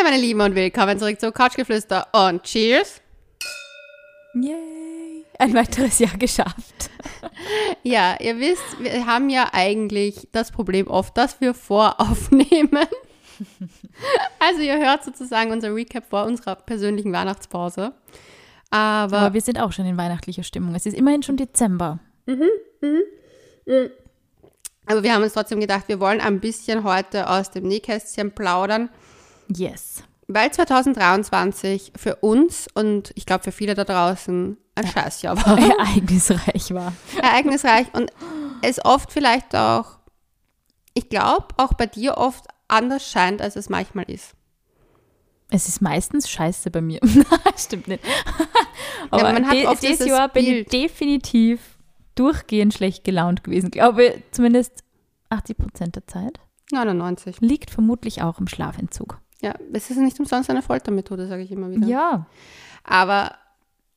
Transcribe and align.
Hallo 0.00 0.12
meine 0.12 0.22
Lieben 0.22 0.40
und 0.40 0.54
willkommen 0.54 0.98
zurück 0.98 1.20
zu 1.20 1.30
Couchgeflüster 1.30 2.06
und 2.12 2.42
Cheers. 2.44 3.02
Yay! 4.32 5.26
Ein 5.38 5.52
weiteres 5.52 5.98
Jahr 5.98 6.16
geschafft. 6.16 6.90
Ja, 7.82 8.16
ihr 8.20 8.38
wisst, 8.38 8.62
wir 8.78 9.06
haben 9.06 9.28
ja 9.30 9.48
eigentlich 9.52 10.28
das 10.32 10.52
Problem 10.52 10.86
oft, 10.86 11.16
dass 11.18 11.40
wir 11.40 11.52
voraufnehmen. 11.54 12.86
Also 14.38 14.60
ihr 14.62 14.78
hört 14.78 15.04
sozusagen 15.04 15.50
unser 15.50 15.74
Recap 15.74 16.08
vor 16.08 16.24
unserer 16.24 16.56
persönlichen 16.56 17.12
Weihnachtspause. 17.12 17.92
Aber, 18.70 19.18
Aber 19.18 19.34
wir 19.34 19.40
sind 19.40 19.58
auch 19.60 19.72
schon 19.72 19.86
in 19.86 19.96
weihnachtlicher 19.96 20.44
Stimmung. 20.44 20.74
Es 20.74 20.86
ist 20.86 20.94
immerhin 20.96 21.22
schon 21.22 21.36
Dezember. 21.36 21.98
aber 24.86 25.02
wir 25.02 25.14
haben 25.14 25.22
uns 25.22 25.34
trotzdem 25.34 25.60
gedacht, 25.60 25.88
wir 25.88 26.00
wollen 26.00 26.20
ein 26.20 26.40
bisschen 26.40 26.84
heute 26.84 27.28
aus 27.28 27.50
dem 27.50 27.64
Nähkästchen 27.64 28.32
plaudern, 28.32 28.90
Yes. 29.54 30.02
weil 30.28 30.52
2023 30.52 31.92
für 31.96 32.16
uns 32.16 32.68
und 32.72 33.10
ich 33.16 33.26
glaube 33.26 33.44
für 33.44 33.52
viele 33.52 33.74
da 33.74 33.84
draußen 33.84 34.56
ein 34.76 34.86
Scheißjahr 34.86 35.36
war. 35.44 35.58
Ereignisreich 35.78 36.72
war. 36.72 36.92
ereignisreich 37.20 37.86
und 37.94 38.12
es 38.62 38.84
oft 38.84 39.12
vielleicht 39.12 39.54
auch, 39.56 39.98
ich 40.94 41.08
glaube, 41.08 41.48
auch 41.56 41.74
bei 41.74 41.86
dir 41.86 42.16
oft 42.16 42.46
anders 42.68 43.08
scheint, 43.08 43.42
als 43.42 43.56
es 43.56 43.68
manchmal 43.68 44.08
ist. 44.08 44.34
Es 45.50 45.66
ist 45.66 45.82
meistens 45.82 46.30
scheiße 46.30 46.70
bei 46.70 46.80
mir. 46.80 47.00
Stimmt 47.56 47.88
nicht. 47.88 48.04
Aber 49.10 49.32
man 49.32 49.48
hat 49.48 49.64
oft 49.66 49.82
dieses 49.82 50.06
Jahr 50.06 50.28
bin 50.28 50.46
ich 50.46 50.66
definitiv 50.68 51.78
durchgehend 52.14 52.72
schlecht 52.74 53.02
gelaunt 53.02 53.42
gewesen. 53.42 53.70
Glaube 53.70 54.22
zumindest 54.30 54.84
80 55.30 55.58
Prozent 55.58 55.96
der 55.96 56.06
Zeit. 56.06 56.38
99. 56.70 57.40
Liegt 57.40 57.70
vermutlich 57.70 58.22
auch 58.22 58.38
im 58.38 58.46
Schlafentzug. 58.46 59.20
Ja, 59.40 59.54
es 59.72 59.90
ist 59.90 59.98
nicht 59.98 60.18
umsonst 60.18 60.50
eine 60.50 60.62
Foltermethode, 60.62 61.26
sage 61.26 61.42
ich 61.42 61.50
immer 61.50 61.70
wieder. 61.70 61.86
Ja. 61.86 62.26
Aber 62.84 63.34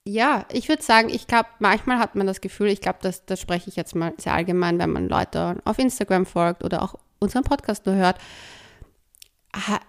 ja, 0.05 0.45
ich 0.51 0.69
würde 0.69 0.83
sagen, 0.83 1.09
ich 1.09 1.27
glaube, 1.27 1.49
manchmal 1.59 1.99
hat 1.99 2.15
man 2.15 2.27
das 2.27 2.41
Gefühl, 2.41 2.67
ich 2.67 2.81
glaube, 2.81 2.99
das, 3.01 3.25
das 3.25 3.39
spreche 3.39 3.69
ich 3.69 3.75
jetzt 3.75 3.95
mal 3.95 4.13
sehr 4.17 4.33
allgemein, 4.33 4.79
wenn 4.79 4.91
man 4.91 5.07
Leute 5.07 5.57
auf 5.63 5.79
Instagram 5.79 6.25
folgt 6.25 6.63
oder 6.63 6.81
auch 6.81 6.95
unseren 7.19 7.43
Podcast 7.43 7.85
nur 7.85 7.95
hört. 7.95 8.17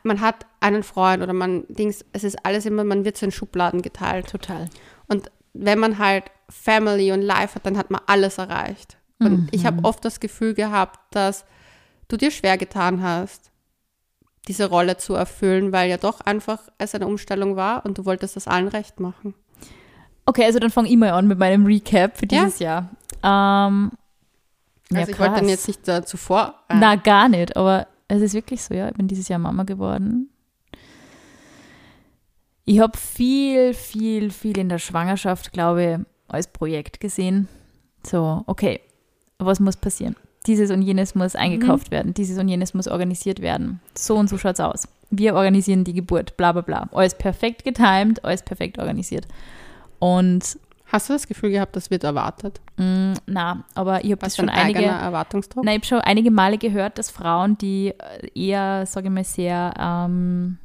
Man 0.03 0.21
hat 0.21 0.47
einen 0.61 0.83
Freund 0.83 1.23
oder 1.23 1.33
man 1.33 1.65
Dings, 1.69 2.05
es 2.13 2.23
ist 2.23 2.45
alles 2.45 2.67
immer, 2.67 2.85
man 2.85 3.05
wird 3.05 3.17
so 3.17 3.27
in 3.27 3.33
Schubladen 3.33 3.83
geteilt. 3.83 4.29
Total. 4.29 4.69
Und 5.09 5.31
wenn 5.53 5.79
man 5.79 5.99
halt 5.99 6.25
Family 6.49 7.13
und 7.13 7.23
Life 7.23 7.55
hat, 7.55 7.67
dann 7.67 7.79
hat 7.79 7.91
man 7.91 8.03
alles 8.07 8.39
erreicht. 8.39 8.99
Und 9.21 9.49
ich 9.53 9.65
habe 9.65 9.83
oft 9.85 10.05
das 10.05 10.21
Gefühl 10.21 10.53
gehabt, 10.53 10.99
dass 11.15 11.47
du 12.09 12.19
dir 12.19 12.31
schwer 12.31 12.59
getan 12.59 13.03
hast, 13.03 13.51
diese 14.49 14.67
Rolle 14.69 14.97
zu 14.99 15.15
erfüllen, 15.15 15.73
weil 15.73 15.89
ja 15.89 15.97
doch 15.97 16.21
einfach 16.21 16.61
es 16.79 16.95
eine 16.95 17.07
Umstellung 17.07 17.57
war 17.57 17.85
und 17.85 17.99
du 17.99 18.05
wolltest 18.05 18.37
das 18.37 18.47
allen 18.49 18.69
recht 18.69 19.01
machen. 19.01 19.35
Okay, 20.27 20.45
also 20.45 20.59
dann 20.59 20.71
fange 20.71 20.89
ich 20.89 20.97
mal 20.97 21.11
an 21.11 21.27
mit 21.29 21.39
meinem 21.39 21.67
Recap 21.67 22.17
für 22.17 22.27
Ja. 22.31 22.45
dieses 22.45 22.59
Jahr. 22.59 22.91
Ähm, 23.23 23.91
ja, 24.91 25.01
Also 25.01 25.13
ich 25.13 25.19
wollte 25.19 25.35
dann 25.35 25.41
krass. 25.41 25.51
jetzt 25.51 25.69
nicht 25.69 25.89
äh, 25.89 26.05
zuvor. 26.05 26.55
Äh, 26.69 26.77
Na, 26.79 26.95
gar 26.97 27.29
nicht, 27.29 27.57
aber 27.57 27.87
es 28.09 28.21
ist 28.23 28.35
wirklich 28.35 28.63
so, 28.63 28.75
ja. 28.75 28.89
Ich 28.89 28.95
bin 28.95 29.09
dieses 29.09 29.29
Jahr 29.29 29.39
Mama 29.39 29.65
geworden. 29.65 30.31
Ich 32.67 32.81
habe 32.81 32.97
viel, 32.97 33.75
viel, 33.75 34.31
viel 34.31 34.57
in 34.59 34.69
der 34.71 34.79
Schwangerschaft, 34.79 35.53
glaube 35.53 35.85
ich, 35.85 36.33
als 36.33 36.47
Projekt 36.49 37.01
gesehen. 37.01 37.49
So, 38.07 38.43
okay, 38.47 38.81
was 39.39 39.61
muss 39.61 39.77
passieren? 39.77 40.17
Dieses 40.47 40.71
und 40.71 40.83
jenes 40.83 41.15
muss 41.15 41.37
eingekauft 41.37 41.91
werden, 41.91 42.13
dieses 42.15 42.39
und 42.39 42.49
jenes 42.49 42.75
muss 42.75 42.87
organisiert 42.89 43.41
werden. 43.41 43.81
So 43.97 44.17
und 44.17 44.29
so 44.29 44.37
schaut's 44.39 44.61
aus. 44.61 44.89
Wir 45.11 45.35
organisieren 45.35 45.85
die 45.85 45.95
Geburt, 45.95 46.37
bla 46.37 46.53
bla 46.53 46.61
bla. 46.61 46.89
Alles 46.93 47.17
perfekt 47.17 47.65
getimed, 47.65 48.25
alles 48.25 48.43
perfekt 48.43 48.79
organisiert. 48.79 49.27
Und 49.99 50.59
Hast 50.87 51.09
du 51.09 51.13
das 51.15 51.27
Gefühl 51.27 51.51
gehabt, 51.51 51.75
das 51.75 51.91
wird 51.91 52.05
erwartet? 52.05 52.61
mh, 52.77 53.15
na, 53.27 53.65
aber 53.75 54.05
ich 54.05 54.13
habe 54.13 54.21
das 54.21 54.37
schon 54.37 54.49
einige. 54.49 54.85
Erwartungsdruck? 54.85 55.65
Nein, 55.65 55.75
ich 55.75 55.79
habe 55.79 55.87
schon 55.87 56.01
einige 56.09 56.31
Male 56.31 56.57
gehört, 56.57 56.99
dass 56.99 57.11
Frauen, 57.11 57.59
die 57.59 57.89
äh, 57.89 58.29
eher, 58.35 58.87
sage 58.87 59.09
ich 59.09 59.13
mal, 59.13 59.25
sehr 59.25 59.75
ähm, 59.77 60.59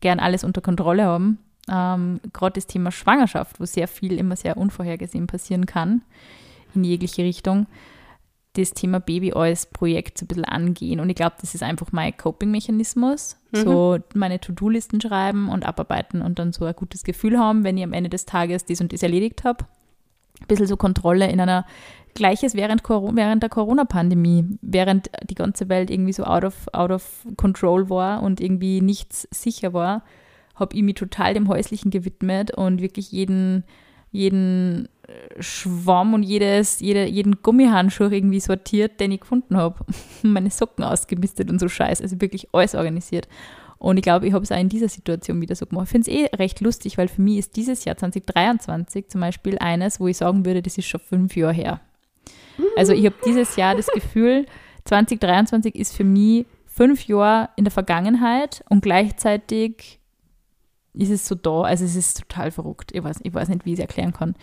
gern 0.00 0.18
alles 0.18 0.44
unter 0.44 0.60
Kontrolle 0.60 1.04
haben, 1.04 1.38
ähm, 1.70 2.20
gerade 2.32 2.54
das 2.54 2.66
Thema 2.66 2.90
Schwangerschaft, 2.90 3.60
wo 3.60 3.64
sehr 3.64 3.86
viel 3.86 4.18
immer 4.18 4.34
sehr 4.34 4.56
unvorhergesehen 4.56 5.26
passieren 5.26 5.66
kann, 5.66 6.02
in 6.74 6.84
jegliche 6.84 7.22
Richtung, 7.22 7.66
das 8.60 8.72
Thema 8.72 9.00
Baby 9.00 9.32
als 9.32 9.66
Projekt 9.66 10.18
so 10.18 10.24
ein 10.24 10.28
bisschen 10.28 10.44
angehen. 10.44 11.00
Und 11.00 11.08
ich 11.08 11.16
glaube, 11.16 11.36
das 11.40 11.54
ist 11.54 11.62
einfach 11.62 11.92
mein 11.92 12.16
Coping-Mechanismus. 12.16 13.36
So 13.64 13.98
meine 14.14 14.40
To-Do-Listen 14.40 15.00
schreiben 15.00 15.48
und 15.48 15.64
abarbeiten 15.64 16.22
und 16.22 16.38
dann 16.38 16.52
so 16.52 16.64
ein 16.64 16.74
gutes 16.74 17.02
Gefühl 17.04 17.38
haben, 17.38 17.64
wenn 17.64 17.78
ich 17.78 17.84
am 17.84 17.92
Ende 17.92 18.10
des 18.10 18.26
Tages 18.26 18.64
dies 18.64 18.80
und 18.80 18.92
das 18.92 19.02
erledigt 19.02 19.44
habe. 19.44 19.64
Ein 20.40 20.46
bisschen 20.46 20.66
so 20.66 20.76
Kontrolle 20.76 21.30
in 21.30 21.40
einer 21.40 21.64
Gleiches 22.14 22.54
während, 22.54 22.82
Coro- 22.82 23.14
während 23.14 23.42
der 23.42 23.50
Corona-Pandemie, 23.50 24.58
während 24.60 25.10
die 25.28 25.34
ganze 25.34 25.68
Welt 25.68 25.90
irgendwie 25.90 26.12
so 26.12 26.24
out 26.24 26.44
of, 26.44 26.66
out 26.72 26.90
of 26.90 27.26
control 27.36 27.90
war 27.90 28.22
und 28.22 28.40
irgendwie 28.40 28.80
nichts 28.80 29.26
sicher 29.30 29.72
war, 29.72 30.04
habe 30.54 30.76
ich 30.76 30.82
mich 30.82 30.94
total 30.94 31.34
dem 31.34 31.48
Häuslichen 31.48 31.90
gewidmet 31.90 32.50
und 32.50 32.80
wirklich 32.80 33.12
jeden, 33.12 33.64
jeden 34.10 34.88
Schwamm 35.40 36.14
und 36.14 36.22
jedes, 36.22 36.80
jede, 36.80 37.06
jeden 37.06 37.42
Gummihandschuh 37.42 38.10
irgendwie 38.10 38.40
sortiert, 38.40 39.00
den 39.00 39.12
ich 39.12 39.20
gefunden 39.20 39.56
habe. 39.56 39.84
Meine 40.22 40.50
Socken 40.50 40.84
ausgemistet 40.84 41.50
und 41.50 41.58
so 41.58 41.68
Scheiß. 41.68 42.02
Also 42.02 42.20
wirklich 42.20 42.48
alles 42.52 42.74
organisiert. 42.74 43.28
Und 43.78 43.96
ich 43.96 44.02
glaube, 44.02 44.26
ich 44.26 44.32
habe 44.32 44.42
es 44.42 44.50
auch 44.50 44.58
in 44.58 44.68
dieser 44.68 44.88
Situation 44.88 45.40
wieder 45.40 45.54
so 45.54 45.64
gemacht. 45.64 45.84
Ich 45.84 45.90
finde 45.90 46.10
es 46.10 46.16
eh 46.16 46.36
recht 46.36 46.60
lustig, 46.60 46.98
weil 46.98 47.08
für 47.08 47.22
mich 47.22 47.38
ist 47.38 47.56
dieses 47.56 47.84
Jahr 47.84 47.96
2023 47.96 49.08
zum 49.08 49.20
Beispiel 49.20 49.56
eines, 49.58 50.00
wo 50.00 50.08
ich 50.08 50.16
sagen 50.16 50.44
würde, 50.44 50.62
das 50.62 50.76
ist 50.78 50.88
schon 50.88 51.00
fünf 51.00 51.36
Jahre 51.36 51.52
her. 51.52 51.80
Also 52.76 52.92
ich 52.92 53.06
habe 53.06 53.14
dieses 53.24 53.54
Jahr 53.54 53.76
das 53.76 53.86
Gefühl, 53.86 54.46
2023 54.84 55.76
ist 55.76 55.96
für 55.96 56.04
mich 56.04 56.46
fünf 56.66 57.06
Jahre 57.06 57.50
in 57.56 57.64
der 57.64 57.70
Vergangenheit 57.70 58.64
und 58.68 58.82
gleichzeitig 58.82 60.00
ist 60.94 61.10
es 61.10 61.26
so 61.26 61.36
da. 61.36 61.62
Also 61.62 61.84
es 61.84 61.94
ist 61.94 62.18
total 62.18 62.50
verrückt. 62.50 62.90
Ich 62.92 63.02
weiß, 63.02 63.20
ich 63.22 63.32
weiß 63.32 63.48
nicht, 63.48 63.64
wie 63.64 63.72
ich 63.72 63.78
es 63.78 63.82
erklären 63.82 64.12
kann, 64.12 64.34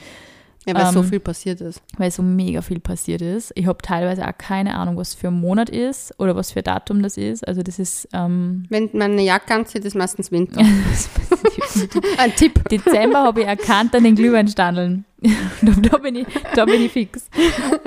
Ja, 0.66 0.74
weil 0.74 0.92
so 0.92 1.02
ähm, 1.02 1.06
viel 1.06 1.20
passiert 1.20 1.62
ist. 1.62 1.82
weil 1.98 2.10
so 2.10 2.24
mega 2.24 2.62
viel 2.62 2.80
passiert 2.80 3.22
ist. 3.22 3.52
Ich 3.56 3.68
habe 3.68 3.78
teilweise 3.84 4.28
auch 4.28 4.38
keine 4.38 4.76
Ahnung, 4.76 4.98
was 4.98 5.14
für 5.14 5.28
ein 5.28 5.40
Monat 5.40 5.70
ist 5.70 6.20
oder 6.20 6.36
was 6.36 6.52
für 6.52 6.60
ein 6.60 6.64
Datum 6.64 7.04
das 7.04 7.18
ist. 7.18 7.48
Also 7.48 7.62
das 7.62 7.78
ist 7.78 8.08
ähm, 8.14 8.66
Wenn 8.70 8.90
man 8.94 9.12
eine 9.12 9.24
Jacke 9.24 9.54
anzieht, 9.54 9.86
ist 9.86 9.96
meistens 9.96 10.32
Winter. 10.32 10.62
Ein 12.18 12.36
Tipp. 12.36 12.68
Dezember 12.70 13.24
habe 13.24 13.42
ich 13.42 13.48
erkannt 13.48 13.94
an 13.96 14.04
den 14.04 14.16
Glühweinstandeln. 14.16 15.06
da, 15.62 15.72
da, 15.72 15.98
bin 15.98 16.16
ich, 16.16 16.28
da 16.56 16.66
bin 16.66 16.82
ich 16.82 16.92
fix. 16.92 17.30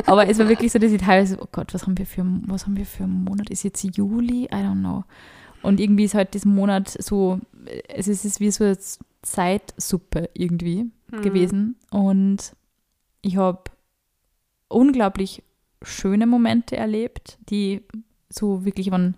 Aber 0.07 0.29
es 0.29 0.39
war 0.39 0.49
wirklich 0.49 0.73
so, 0.73 0.79
dass 0.79 0.93
ich 0.93 1.01
teilweise, 1.01 1.39
oh 1.41 1.49
Gott, 1.51 1.73
was 1.75 1.83
haben 1.83 1.97
wir 1.97 2.07
für, 2.07 2.25
was 2.47 2.67
haben 2.67 2.77
wir 2.77 2.87
für 2.87 3.05
einen 3.05 3.25
Monat? 3.25 3.51
Ist 3.51 3.65
jetzt 3.65 3.83
Juli? 3.97 4.45
I 4.45 4.49
don't 4.49 4.81
know. 4.81 5.05
Und 5.63 5.81
irgendwie 5.81 6.05
ist 6.05 6.15
halt 6.15 6.35
dieser 6.35 6.49
Monat 6.49 6.89
so, 7.01 7.41
es 7.89 8.09
ist, 8.09 8.25
es 8.25 8.33
ist 8.33 8.41
wie 8.41 8.51
so 8.51 8.65
eine 8.65 8.79
Zeitsuppe 9.23 10.31
irgendwie 10.35 10.87
gewesen. 11.11 11.77
Und 11.91 12.53
ich 13.23 13.37
habe 13.37 13.65
unglaublich 14.69 15.43
schöne 15.83 16.27
Momente 16.27 16.77
erlebt, 16.77 17.39
die 17.49 17.83
so 18.29 18.65
wirklich 18.65 18.91
waren, 18.91 19.17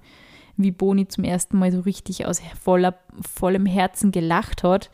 wie 0.57 0.71
Boni 0.71 1.09
zum 1.09 1.25
ersten 1.25 1.59
Mal 1.59 1.73
so 1.73 1.81
richtig 1.81 2.27
aus 2.27 2.41
voller, 2.61 2.99
vollem 3.21 3.67
Herzen 3.67 4.13
gelacht 4.13 4.63
hat 4.63 4.91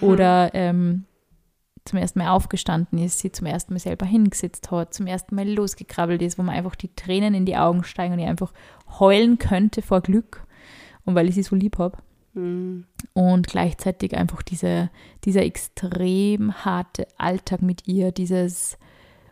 oder 0.00 0.50
ähm, 0.54 1.04
zum 1.84 1.98
ersten 1.98 2.18
Mal 2.18 2.30
aufgestanden 2.30 2.98
ist, 2.98 3.18
sie 3.18 3.30
zum 3.30 3.46
ersten 3.46 3.74
Mal 3.74 3.78
selber 3.78 4.06
hingesetzt 4.06 4.70
hat, 4.70 4.94
zum 4.94 5.06
ersten 5.06 5.34
Mal 5.34 5.48
losgekrabbelt 5.48 6.22
ist, 6.22 6.38
wo 6.38 6.42
man 6.42 6.54
einfach 6.54 6.74
die 6.74 6.94
Tränen 6.94 7.34
in 7.34 7.44
die 7.44 7.56
Augen 7.56 7.84
steigen 7.84 8.14
und 8.14 8.20
ich 8.20 8.26
einfach 8.26 8.52
heulen 8.98 9.38
könnte 9.38 9.82
vor 9.82 10.00
Glück 10.00 10.46
und 11.04 11.14
weil 11.14 11.28
ich 11.28 11.34
sie 11.34 11.42
so 11.42 11.54
lieb 11.54 11.78
habe. 11.78 11.98
Mhm. 12.34 12.84
Und 13.12 13.46
gleichzeitig 13.46 14.16
einfach 14.16 14.42
diese, 14.42 14.90
dieser 15.24 15.42
extrem 15.42 16.64
harte 16.64 17.06
Alltag 17.16 17.62
mit 17.62 17.86
ihr, 17.86 18.12
dieses, 18.12 18.76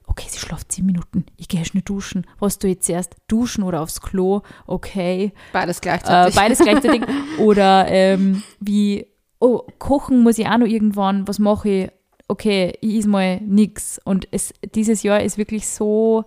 okay, 0.07 0.27
sie 0.29 0.39
schläft 0.39 0.73
zehn 0.73 0.87
Minuten, 0.87 1.27
ich 1.37 1.49
gehe 1.49 1.65
schnell 1.65 1.83
duschen. 1.83 2.27
Was 2.39 2.59
du 2.59 2.69
jetzt 2.69 2.89
erst? 2.89 3.17
Duschen 3.29 3.65
oder 3.65 3.81
aufs 3.81 4.01
Klo? 4.01 4.43
Okay. 4.67 5.33
Beides 5.53 5.79
Äh, 5.79 5.83
gleichzeitig. 5.83 6.35
beides 6.35 6.59
gleichzeitig. 6.59 7.03
Oder 7.39 7.89
ähm, 7.89 8.43
wie, 8.61 9.07
oh, 9.41 9.63
kochen 9.79 10.23
muss 10.23 10.39
ich 10.39 10.47
auch 10.47 10.59
noch 10.59 10.67
irgendwann, 10.67 11.27
was 11.27 11.39
mache 11.39 11.69
ich? 11.69 11.91
Okay, 12.29 12.79
ich 12.81 12.97
is 12.97 13.07
mal 13.07 13.41
nix. 13.41 14.01
Und 14.05 14.29
es, 14.31 14.55
dieses 14.75 15.03
Jahr 15.03 15.23
ist 15.23 15.37
wirklich 15.39 15.69
so, 15.69 16.25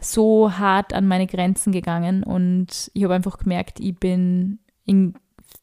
so 0.00 0.52
hart 0.52 0.92
an 0.92 1.06
meine 1.06 1.26
Grenzen 1.26 1.72
gegangen 1.72 2.24
und 2.24 2.90
ich 2.92 3.04
habe 3.04 3.14
einfach 3.14 3.38
gemerkt, 3.38 3.80
ich 3.80 3.94
bin 3.94 4.58
in, 4.84 5.14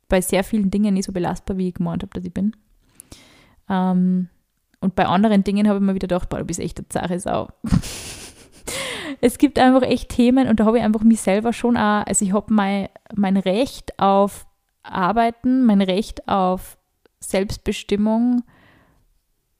bei 0.09 0.21
sehr 0.21 0.44
vielen 0.44 0.71
Dingen 0.71 0.94
nicht 0.94 1.06
so 1.06 1.13
belastbar, 1.13 1.57
wie 1.57 1.69
ich 1.69 1.75
gemeint 1.75 2.03
habe, 2.03 2.13
dass 2.13 2.25
ich 2.25 2.33
bin. 2.33 2.56
Ähm, 3.69 4.27
und 4.81 4.95
bei 4.95 5.06
anderen 5.06 5.44
Dingen 5.44 5.67
habe 5.67 5.79
ich 5.79 5.85
mir 5.85 5.94
wieder 5.94 6.07
gedacht, 6.07 6.29
boah, 6.29 6.39
du 6.39 6.45
bist 6.45 6.59
echt 6.59 6.79
eine 6.79 6.89
zahre 6.89 7.19
Sau. 7.19 7.50
es 9.21 9.38
gibt 9.38 9.59
einfach 9.59 9.83
echt 9.83 10.09
Themen 10.09 10.47
und 10.47 10.59
da 10.59 10.65
habe 10.65 10.77
ich 10.77 10.83
einfach 10.83 11.03
mich 11.03 11.21
selber 11.21 11.53
schon 11.53 11.77
auch, 11.77 12.06
also 12.06 12.25
ich 12.25 12.33
habe 12.33 12.53
mein, 12.53 12.89
mein 13.15 13.38
Recht 13.38 14.00
auf 14.00 14.47
Arbeiten, 14.83 15.65
mein 15.65 15.81
Recht 15.81 16.27
auf 16.27 16.77
Selbstbestimmung 17.19 18.44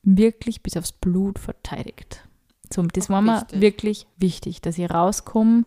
wirklich 0.04 0.64
bis 0.64 0.78
aufs 0.78 0.94
Blut 0.94 1.40
verteidigt. 1.40 2.28
So, 2.74 2.84
das 2.84 3.10
war 3.10 3.22
mir 3.22 3.42
Wichtig. 3.42 3.62
wirklich 3.62 4.08
wichtig, 4.18 4.62
dass 4.62 4.78
ich 4.78 4.90
rauskomme. 4.90 5.66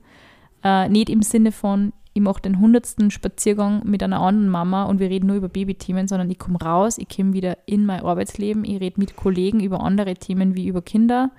Äh, 0.64 0.88
nicht 0.88 1.11
im 1.11 1.23
Sinne 1.23 1.52
von, 1.52 1.93
ich 2.14 2.20
mache 2.20 2.43
den 2.43 2.61
hundertsten 2.61 3.11
Spaziergang 3.11 3.82
mit 3.85 4.03
einer 4.03 4.20
anderen 4.20 4.49
Mama 4.49 4.85
und 4.85 4.99
wir 4.99 5.09
reden 5.09 5.29
nur 5.29 5.37
über 5.37 5.49
Babythemen, 5.49 6.09
sondern 6.09 6.31
ich 6.31 6.38
komme 6.38 6.61
raus, 6.61 6.99
ich 6.99 7.09
komme 7.09 7.32
wieder 7.32 7.56
in 7.64 7.87
mein 7.87 8.03
Arbeitsleben, 8.03 8.64
ich 8.64 8.81
rede 8.81 9.00
mit 9.00 9.17
Kollegen 9.17 9.61
über 9.61 9.81
andere 9.81 10.14
Themen 10.14 10.55
wie 10.55 10.69
über 10.69 10.82
Kinder. 10.82 11.31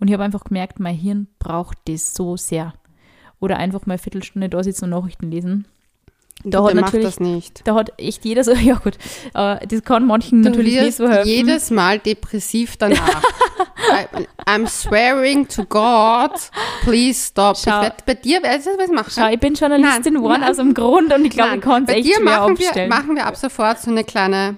Und 0.00 0.08
ich 0.08 0.14
habe 0.14 0.24
einfach 0.24 0.44
gemerkt, 0.44 0.80
mein 0.80 0.96
Hirn 0.96 1.28
braucht 1.38 1.78
das 1.86 2.14
so 2.14 2.36
sehr. 2.36 2.74
Oder 3.38 3.58
einfach 3.58 3.86
mal 3.86 3.94
eine 3.94 3.98
Viertelstunde 3.98 4.48
da 4.48 4.64
sitzen 4.64 4.84
und 4.84 4.90
Nachrichten 4.90 5.30
lesen. 5.30 5.66
Da 6.42 6.60
hat 6.60 6.68
Bitte 6.68 6.80
mach 6.80 6.86
natürlich, 6.86 7.06
das 7.06 7.20
nicht. 7.20 7.60
da 7.66 7.74
hat 7.74 7.92
echt 7.98 8.24
jeder 8.24 8.44
so, 8.44 8.52
ja 8.54 8.74
gut, 8.76 8.96
äh, 9.34 9.66
das 9.66 9.82
kann 9.84 10.06
manchen 10.06 10.42
Du 10.42 10.48
natürlich 10.50 10.80
nicht 10.80 10.96
so 10.96 11.08
helfen. 11.08 11.28
jedes 11.28 11.70
Mal 11.70 11.98
depressiv 11.98 12.76
danach. 12.76 13.22
I, 13.92 14.26
I'm 14.48 14.66
swearing 14.66 15.46
to 15.48 15.64
God, 15.64 16.30
please 16.82 17.26
stop. 17.26 17.56
Schau. 17.56 17.82
Ich 17.82 18.04
bei 18.06 18.14
dir, 18.14 18.42
weißt 18.42 18.66
du, 18.66 18.70
was 18.78 18.88
ich 18.88 18.94
mache? 18.94 19.10
Schau, 19.10 19.28
ich 19.28 19.40
bin 19.40 19.54
Journalistin 19.54 20.14
geworden 20.14 20.44
aus 20.44 20.56
dem 20.56 20.74
Grund 20.74 21.12
und 21.12 21.24
ich 21.24 21.30
glaube, 21.30 21.56
ich 21.56 21.60
kann 21.60 21.82
es 21.82 21.88
bei 21.88 21.94
echt 21.98 22.06
dir 22.06 22.16
schwer 22.16 22.24
machen 22.24 22.58
wir, 22.58 22.88
machen 22.88 23.16
wir 23.16 23.26
ab 23.26 23.36
sofort 23.36 23.80
so 23.80 23.90
eine 23.90 24.04
kleine. 24.04 24.56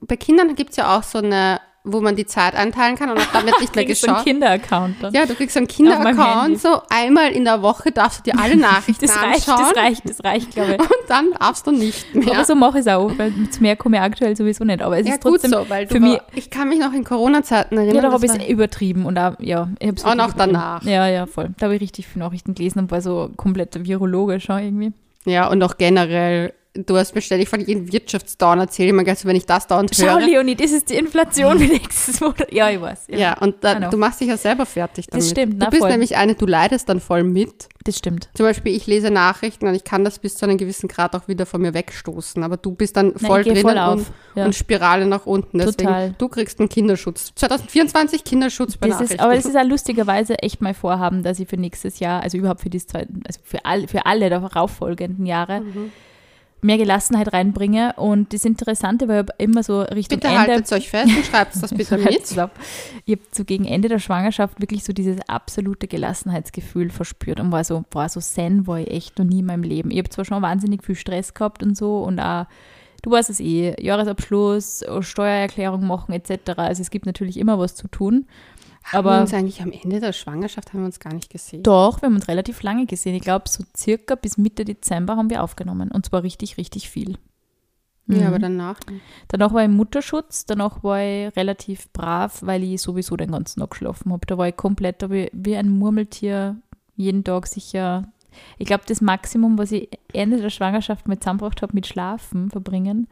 Bei 0.00 0.16
Kindern 0.16 0.54
gibt 0.54 0.70
es 0.70 0.76
ja 0.76 0.96
auch 0.98 1.02
so 1.02 1.18
eine, 1.18 1.60
wo 1.84 2.00
man 2.00 2.14
die 2.14 2.26
Zeit 2.26 2.54
einteilen 2.54 2.96
kann 2.96 3.10
und 3.10 3.18
dann 3.32 3.46
wird 3.46 3.60
nicht 3.60 3.74
mehr 3.74 3.84
Kriegst 3.86 4.02
du 4.02 4.08
einen 4.08 4.16
geschaut. 4.16 4.26
Kinderaccount 4.26 4.96
dann. 5.02 5.14
Ja, 5.14 5.24
du 5.24 5.34
kriegst 5.34 5.54
so 5.54 5.58
einen. 5.58 5.66
Kinderaccount, 5.68 6.60
so 6.60 6.82
einmal 6.90 7.32
in 7.32 7.44
der 7.44 7.62
Woche 7.62 7.90
darfst 7.90 8.18
du 8.26 8.30
dir 8.30 8.38
alle 8.38 8.56
Nachrichten 8.58 9.06
das 9.06 9.16
reicht, 9.16 9.48
anschauen 9.48 9.66
das 9.74 9.82
reicht, 9.82 10.10
das 10.10 10.24
reicht, 10.24 10.50
glaube 10.52 10.72
ich. 10.74 10.80
und 10.80 10.90
dann 11.08 11.32
darfst 11.38 11.66
du 11.66 11.72
nicht 11.72 12.14
mehr. 12.14 12.34
Aber 12.34 12.44
so 12.44 12.54
mache 12.54 12.78
ich 12.78 12.86
es 12.86 12.92
auch, 12.92 13.10
weil 13.16 13.32
zu 13.50 13.62
mehr 13.62 13.76
komme 13.76 13.96
ich 13.96 14.02
aktuell 14.02 14.36
sowieso 14.36 14.64
nicht. 14.64 14.82
Aber 14.82 14.98
es 14.98 15.06
ja, 15.06 15.14
ist 15.14 15.22
trotzdem 15.22 15.52
so, 15.52 15.64
weil 15.68 15.86
für 15.86 16.00
mich, 16.00 16.12
war, 16.12 16.22
ich 16.34 16.50
kann 16.50 16.68
mich 16.68 16.78
noch 16.78 16.92
in 16.92 17.04
Corona-Zeiten 17.04 17.76
erinnern. 17.76 17.96
ja, 17.96 18.02
da 18.02 18.12
habe 18.12 18.26
ich 18.26 18.32
es 18.32 18.48
übertrieben 18.48 19.06
und 19.06 19.18
auch, 19.18 19.34
ja, 19.38 19.68
ich 19.78 19.88
habe 19.88 19.96
es 19.96 20.04
Und 20.04 20.20
auch 20.20 20.32
danach. 20.32 20.82
Ja, 20.82 21.08
ja, 21.08 21.26
voll. 21.26 21.50
Da 21.58 21.66
habe 21.66 21.76
ich 21.76 21.80
richtig 21.80 22.08
viele 22.08 22.24
Nachrichten 22.24 22.54
gelesen 22.54 22.80
und 22.80 22.90
war 22.90 23.00
so 23.00 23.30
komplett 23.36 23.84
virologisch 23.84 24.44
schon 24.44 24.58
irgendwie. 24.58 24.92
Ja, 25.24 25.48
und 25.48 25.62
auch 25.62 25.76
generell, 25.76 26.52
du 26.74 26.96
hast 26.96 27.14
mir 27.14 27.20
ständig 27.20 27.48
von 27.48 27.60
jedem 27.60 27.92
Wirtschaftsdown 27.92 28.60
erzählt, 28.60 28.90
immer 28.90 29.02
ganz, 29.04 29.24
wenn 29.24 29.34
ich 29.36 29.44
das 29.46 29.66
dauernd 29.66 29.90
Schau, 29.94 30.04
höre. 30.06 30.20
Leonie, 30.20 30.54
das 30.54 30.70
ist 30.70 30.88
die 30.90 30.94
Inflation 30.94 31.58
für 31.58 31.64
nächstes 31.72 32.20
Monat. 32.20 32.52
Ja, 32.52 32.70
ich 32.70 32.80
weiß. 32.80 33.06
Ja, 33.08 33.36
und 33.38 33.56
I 33.56 33.58
da, 33.60 33.74
know. 33.76 33.90
du 33.90 33.96
machst 33.96 34.20
dich 34.20 34.28
ja 34.28 34.36
selber 34.36 34.66
fertig 34.66 35.06
damit. 35.08 35.22
Das 35.24 35.30
stimmt, 35.30 35.54
Du 35.54 35.58
na, 35.58 35.70
bist 35.70 35.80
voll. 35.82 35.90
nämlich 35.90 36.16
eine, 36.16 36.34
du 36.36 36.46
leidest 36.46 36.88
dann 36.88 37.00
voll 37.00 37.24
mit. 37.24 37.68
Das 37.84 37.96
stimmt. 37.98 38.28
Zum 38.34 38.44
Beispiel, 38.46 38.76
ich 38.76 38.86
lese 38.86 39.10
Nachrichten 39.10 39.66
und 39.66 39.74
ich 39.74 39.84
kann 39.84 40.04
das 40.04 40.18
bis 40.18 40.36
zu 40.36 40.44
einem 40.44 40.58
gewissen 40.58 40.86
Grad 40.88 41.16
auch 41.16 41.26
wieder 41.28 41.46
von 41.46 41.60
mir 41.62 41.72
wegstoßen. 41.74 42.42
Aber 42.44 42.56
du 42.58 42.72
bist 42.72 42.96
dann 42.96 43.08
Nein, 43.08 43.18
voll 43.18 43.42
geh 43.42 43.50
drinnen 43.50 43.62
voll 43.62 43.78
auf. 43.78 43.94
und, 43.94 44.06
Ja. 44.36 44.44
und 44.44 44.54
Spirale 44.54 45.06
nach 45.06 45.26
unten. 45.26 45.58
Deswegen, 45.58 45.78
Total. 45.88 46.14
du 46.18 46.28
kriegst 46.28 46.60
einen 46.60 46.68
Kinderschutz. 46.68 47.32
2024 47.34 48.22
Kinderschutz 48.22 48.76
bei 48.76 48.86
Das 48.88 48.96
Nachrichten. 48.96 49.14
ist, 49.14 49.20
aber 49.20 49.34
es 49.34 49.44
ist 49.46 49.56
auch 49.56 49.64
lustigerweise 49.64 50.38
echt 50.40 50.60
mein 50.60 50.74
Vorhaben, 50.74 51.22
dass 51.22 51.40
ich 51.40 51.48
für 51.48 51.56
nächstes 51.56 51.98
Jahr, 52.00 52.22
also 52.22 52.36
überhaupt 52.38 52.60
für, 52.60 52.70
das 52.70 52.86
zweite, 52.86 53.08
also 53.26 53.40
für, 53.42 53.64
all, 53.64 53.88
für 53.88 54.06
alle 54.06 54.30
darauffolgenden 54.30 55.26
Jahre, 55.26 55.60
Mhm. 55.60 55.90
Mehr 56.62 56.78
Gelassenheit 56.78 57.32
reinbringe. 57.32 57.94
Und 57.96 58.32
das 58.32 58.44
Interessante 58.44 59.08
war 59.08 59.24
immer 59.38 59.62
so 59.62 59.80
Richtung 59.82 60.20
bitte 60.20 60.28
Ende. 60.28 60.52
haltet 60.52 60.72
euch 60.72 60.90
fest 60.90 61.08
und 61.16 61.24
schreibt 61.26 61.62
das 61.62 61.72
bitte 61.72 61.98
mit. 61.98 62.30
Ich 62.30 62.38
habe 62.38 62.52
so 63.32 63.44
gegen 63.44 63.64
Ende 63.64 63.88
der 63.88 63.98
Schwangerschaft 63.98 64.60
wirklich 64.60 64.84
so 64.84 64.92
dieses 64.92 65.18
absolute 65.28 65.88
Gelassenheitsgefühl 65.88 66.90
verspürt 66.90 67.40
und 67.40 67.52
war 67.52 67.64
so, 67.64 67.84
boah, 67.90 68.08
so 68.08 68.20
zen 68.20 68.66
war 68.66 68.78
ich 68.78 68.90
echt 68.90 69.18
noch 69.18 69.26
nie 69.26 69.40
in 69.40 69.46
meinem 69.46 69.62
Leben. 69.62 69.90
Ich 69.90 69.98
habe 69.98 70.08
zwar 70.08 70.24
schon 70.24 70.42
wahnsinnig 70.42 70.84
viel 70.84 70.96
Stress 70.96 71.34
gehabt 71.34 71.62
und 71.62 71.76
so 71.76 72.02
und 72.02 72.20
auch, 72.20 72.46
du 73.02 73.10
weißt 73.10 73.30
es 73.30 73.40
eh, 73.40 73.74
Jahresabschluss, 73.80 74.84
Steuererklärung 75.00 75.86
machen 75.86 76.12
etc. 76.12 76.52
Also 76.56 76.82
es 76.82 76.90
gibt 76.90 77.06
natürlich 77.06 77.38
immer 77.38 77.58
was 77.58 77.74
zu 77.74 77.88
tun. 77.88 78.26
Haben 78.92 79.04
wir 79.04 79.10
Aber 79.12 79.20
uns 79.22 79.34
eigentlich 79.34 79.62
am 79.62 79.72
Ende 79.72 80.00
der 80.00 80.12
Schwangerschaft 80.12 80.72
haben 80.72 80.80
wir 80.80 80.86
uns 80.86 81.00
gar 81.00 81.12
nicht 81.14 81.30
gesehen. 81.30 81.62
doch, 81.62 82.00
wir 82.02 82.06
haben 82.06 82.14
uns 82.16 82.28
relativ 82.28 82.62
lange 82.62 82.86
gesehen. 82.86 83.14
Ich 83.14 83.22
glaube, 83.22 83.48
so 83.48 83.64
circa 83.76 84.14
bis 84.14 84.38
Mitte 84.38 84.64
Dezember 84.64 85.16
haben 85.16 85.30
wir 85.30 85.42
aufgenommen 85.42 85.90
und 85.90 86.06
zwar 86.06 86.22
richtig, 86.22 86.56
richtig 86.56 86.90
viel. 86.90 87.16
Ja, 88.06 88.16
Mhm. 88.22 88.26
aber 88.26 88.38
danach. 88.40 88.80
Danach 89.28 89.52
war 89.54 89.60
ich 89.62 89.66
im 89.68 89.76
Mutterschutz, 89.76 90.44
danach 90.46 90.82
war 90.82 91.00
ich 91.00 91.36
relativ 91.36 91.92
brav, 91.92 92.40
weil 92.42 92.62
ich 92.64 92.82
sowieso 92.82 93.16
den 93.16 93.30
ganzen 93.30 93.60
Tag 93.60 93.70
geschlafen 93.70 94.12
habe. 94.12 94.26
Da 94.26 94.36
war 94.36 94.48
ich 94.48 94.56
komplett, 94.56 95.02
ich 95.04 95.30
wie 95.32 95.56
ein 95.56 95.70
Murmeltier 95.70 96.56
jeden 96.96 97.22
Tag 97.22 97.46
sicher. 97.46 98.08
Ich 98.58 98.66
glaube, 98.66 98.84
das 98.86 99.00
Maximum, 99.00 99.58
was 99.58 99.70
ich 99.72 99.88
Ende 100.12 100.40
der 100.40 100.50
Schwangerschaft 100.50 101.06
mit 101.08 101.22
zusammengebracht 101.22 101.62
habe, 101.62 101.74
mit 101.74 101.86
Schlafen 101.86 102.50
verbringen, 102.50 103.06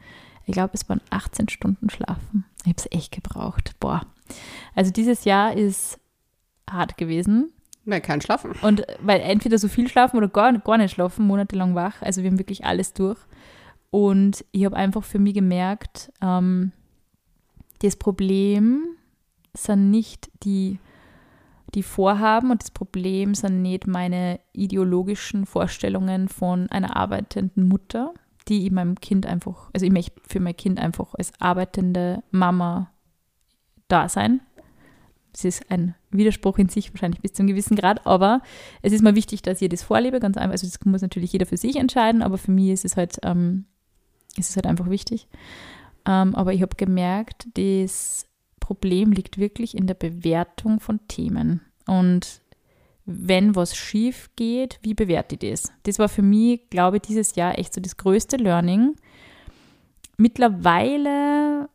ich 0.45 0.53
glaube, 0.53 0.71
es 0.73 0.87
waren 0.89 1.01
18 1.11 1.47
Stunden 1.49 1.89
Schlafen. 1.89 2.43
Ich 2.63 2.67
habe 2.69 2.77
es 2.77 2.87
echt 2.91 3.11
gebraucht. 3.11 3.75
Boah. 3.79 4.01
Also 4.75 4.91
dieses 4.91 5.25
Jahr 5.25 5.53
ist 5.53 5.99
hart 6.69 6.97
gewesen. 6.97 7.51
Weil 7.85 8.01
kein 8.01 8.21
Schlafen. 8.21 8.51
Und 8.61 8.85
weil 9.01 9.21
entweder 9.21 9.57
so 9.57 9.67
viel 9.67 9.87
schlafen 9.87 10.17
oder 10.17 10.27
gar, 10.27 10.57
gar 10.59 10.77
nicht 10.77 10.93
schlafen, 10.93 11.25
monatelang 11.25 11.75
wach. 11.75 12.01
Also 12.01 12.21
wir 12.21 12.29
haben 12.29 12.39
wirklich 12.39 12.65
alles 12.65 12.93
durch. 12.93 13.17
Und 13.91 14.45
ich 14.51 14.65
habe 14.65 14.75
einfach 14.75 15.03
für 15.03 15.19
mich 15.19 15.33
gemerkt, 15.33 16.11
ähm, 16.21 16.71
das 17.81 17.95
Problem 17.95 18.83
sind 19.53 19.89
nicht 19.89 20.29
die, 20.43 20.79
die 21.73 21.83
Vorhaben 21.83 22.51
und 22.51 22.61
das 22.61 22.71
Problem 22.71 23.33
sind 23.33 23.61
nicht 23.61 23.87
meine 23.87 24.39
ideologischen 24.53 25.45
Vorstellungen 25.45 26.27
von 26.27 26.69
einer 26.69 26.95
arbeitenden 26.95 27.67
Mutter, 27.67 28.13
die 28.47 28.65
ich 28.65 28.71
meinem 28.71 28.99
Kind 28.99 29.25
einfach, 29.25 29.69
also 29.73 29.85
ich 29.85 29.91
möchte 29.91 30.21
für 30.27 30.39
mein 30.39 30.57
Kind 30.57 30.79
einfach 30.79 31.15
als 31.15 31.31
arbeitende 31.39 32.23
Mama 32.31 32.91
da 33.89 34.09
sein. 34.09 34.41
Es 35.33 35.45
ist 35.45 35.69
ein 35.69 35.95
Widerspruch 36.11 36.57
in 36.57 36.69
sich 36.69 36.91
wahrscheinlich 36.93 37.21
bis 37.21 37.33
zu 37.33 37.41
einem 37.41 37.49
gewissen 37.49 37.75
Grad, 37.75 38.05
aber 38.07 38.41
es 38.81 38.93
ist 38.93 39.03
mir 39.03 39.15
wichtig, 39.15 39.41
dass 39.41 39.61
ich 39.61 39.69
das 39.69 39.83
vorlebe, 39.83 40.19
ganz 40.19 40.37
einfach. 40.37 40.53
Also 40.53 40.67
das 40.67 40.83
muss 40.85 41.01
natürlich 41.01 41.33
jeder 41.33 41.45
für 41.45 41.57
sich 41.57 41.75
entscheiden, 41.75 42.23
aber 42.23 42.37
für 42.37 42.51
mich 42.51 42.69
ist 42.69 42.85
es 42.85 42.97
halt, 42.97 43.19
ähm, 43.23 43.65
ist 44.37 44.49
es 44.49 44.55
halt 44.55 44.65
einfach 44.65 44.89
wichtig. 44.89 45.27
Ähm, 46.05 46.33
aber 46.33 46.53
ich 46.53 46.61
habe 46.61 46.75
gemerkt, 46.75 47.47
das 47.53 48.25
Problem 48.59 49.11
liegt 49.11 49.37
wirklich 49.37 49.77
in 49.77 49.87
der 49.87 49.93
Bewertung 49.93 50.79
von 50.79 50.99
Themen. 51.07 51.61
Und 51.85 52.41
wenn 53.05 53.55
was 53.55 53.75
schief 53.75 54.29
geht, 54.35 54.79
wie 54.83 54.93
bewerte 54.93 55.35
ich 55.35 55.51
das? 55.51 55.71
Das 55.83 55.99
war 55.99 56.09
für 56.09 56.21
mich, 56.21 56.69
glaube 56.69 56.97
ich, 56.97 57.01
dieses 57.03 57.35
Jahr 57.35 57.57
echt 57.57 57.73
so 57.73 57.81
das 57.81 57.97
größte 57.97 58.37
Learning. 58.37 58.95
Mittlerweile 60.17 61.69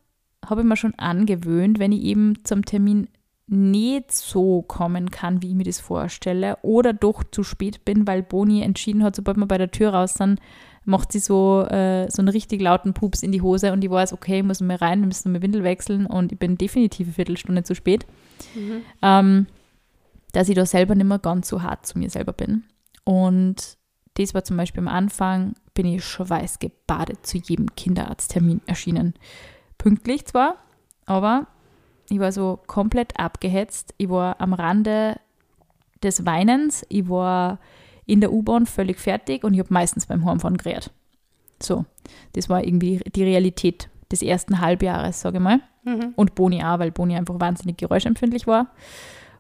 habe 0.48 0.62
ich 0.62 0.66
mir 0.66 0.76
schon 0.76 0.94
angewöhnt, 0.96 1.78
wenn 1.78 1.92
ich 1.92 2.02
eben 2.02 2.44
zum 2.44 2.64
Termin 2.64 3.08
nicht 3.46 4.12
so 4.12 4.62
kommen 4.62 5.10
kann, 5.10 5.42
wie 5.42 5.50
ich 5.50 5.54
mir 5.54 5.64
das 5.64 5.80
vorstelle, 5.80 6.56
oder 6.62 6.92
doch 6.92 7.22
zu 7.30 7.42
spät 7.42 7.84
bin, 7.84 8.06
weil 8.06 8.22
Boni 8.22 8.62
entschieden 8.62 9.02
hat, 9.02 9.16
sobald 9.16 9.36
wir 9.36 9.46
bei 9.46 9.58
der 9.58 9.70
Tür 9.70 9.90
raus 9.90 10.14
sind, 10.14 10.40
macht 10.84 11.12
sie 11.12 11.18
so, 11.18 11.62
äh, 11.62 12.10
so 12.10 12.20
einen 12.20 12.28
richtig 12.28 12.60
lauten 12.60 12.94
Pups 12.94 13.22
in 13.22 13.32
die 13.32 13.42
Hose 13.42 13.72
und 13.72 13.84
ich 13.84 13.90
weiß, 13.90 14.12
okay, 14.12 14.38
ich 14.38 14.44
muss 14.44 14.60
mal 14.60 14.76
rein, 14.76 15.00
wir 15.00 15.06
müssen 15.06 15.32
mal 15.32 15.42
Windel 15.42 15.64
wechseln 15.64 16.06
und 16.06 16.32
ich 16.32 16.38
bin 16.38 16.56
definitiv 16.56 17.06
eine 17.06 17.14
Viertelstunde 17.14 17.62
zu 17.62 17.74
spät. 17.74 18.06
Ähm, 19.02 19.46
dass 20.32 20.48
ich 20.48 20.54
da 20.54 20.66
selber 20.66 20.94
nicht 20.94 21.06
mehr 21.06 21.18
ganz 21.18 21.48
so 21.48 21.62
hart 21.62 21.86
zu 21.86 21.98
mir 21.98 22.10
selber 22.10 22.32
bin. 22.32 22.64
Und 23.04 23.78
das 24.14 24.34
war 24.34 24.44
zum 24.44 24.56
Beispiel 24.56 24.80
am 24.80 24.88
Anfang, 24.88 25.54
bin 25.74 25.86
ich 25.86 26.04
schweißgebadet 26.04 27.26
zu 27.26 27.38
jedem 27.38 27.74
Kinderarzttermin 27.74 28.60
erschienen. 28.66 29.14
Pünktlich 29.84 30.24
zwar, 30.24 30.56
aber 31.04 31.46
ich 32.08 32.18
war 32.18 32.32
so 32.32 32.58
komplett 32.66 33.20
abgehetzt. 33.20 33.92
Ich 33.98 34.08
war 34.08 34.40
am 34.40 34.54
Rande 34.54 35.20
des 36.02 36.24
Weinens. 36.24 36.86
Ich 36.88 37.06
war 37.10 37.58
in 38.06 38.22
der 38.22 38.32
U-Bahn 38.32 38.64
völlig 38.64 38.98
fertig 38.98 39.44
und 39.44 39.52
ich 39.52 39.60
habe 39.60 39.74
meistens 39.74 40.06
beim 40.06 40.24
Heimfahren 40.24 40.56
geredet. 40.56 40.90
So, 41.62 41.84
das 42.32 42.48
war 42.48 42.64
irgendwie 42.64 43.00
die 43.14 43.24
Realität 43.24 43.90
des 44.10 44.22
ersten 44.22 44.62
Halbjahres, 44.62 45.20
sage 45.20 45.36
ich 45.36 45.42
mal. 45.42 45.60
Und 46.16 46.34
Boni 46.34 46.64
auch, 46.64 46.78
weil 46.78 46.90
Boni 46.90 47.14
einfach 47.14 47.38
wahnsinnig 47.38 47.76
geräuschempfindlich 47.76 48.46
war. 48.46 48.68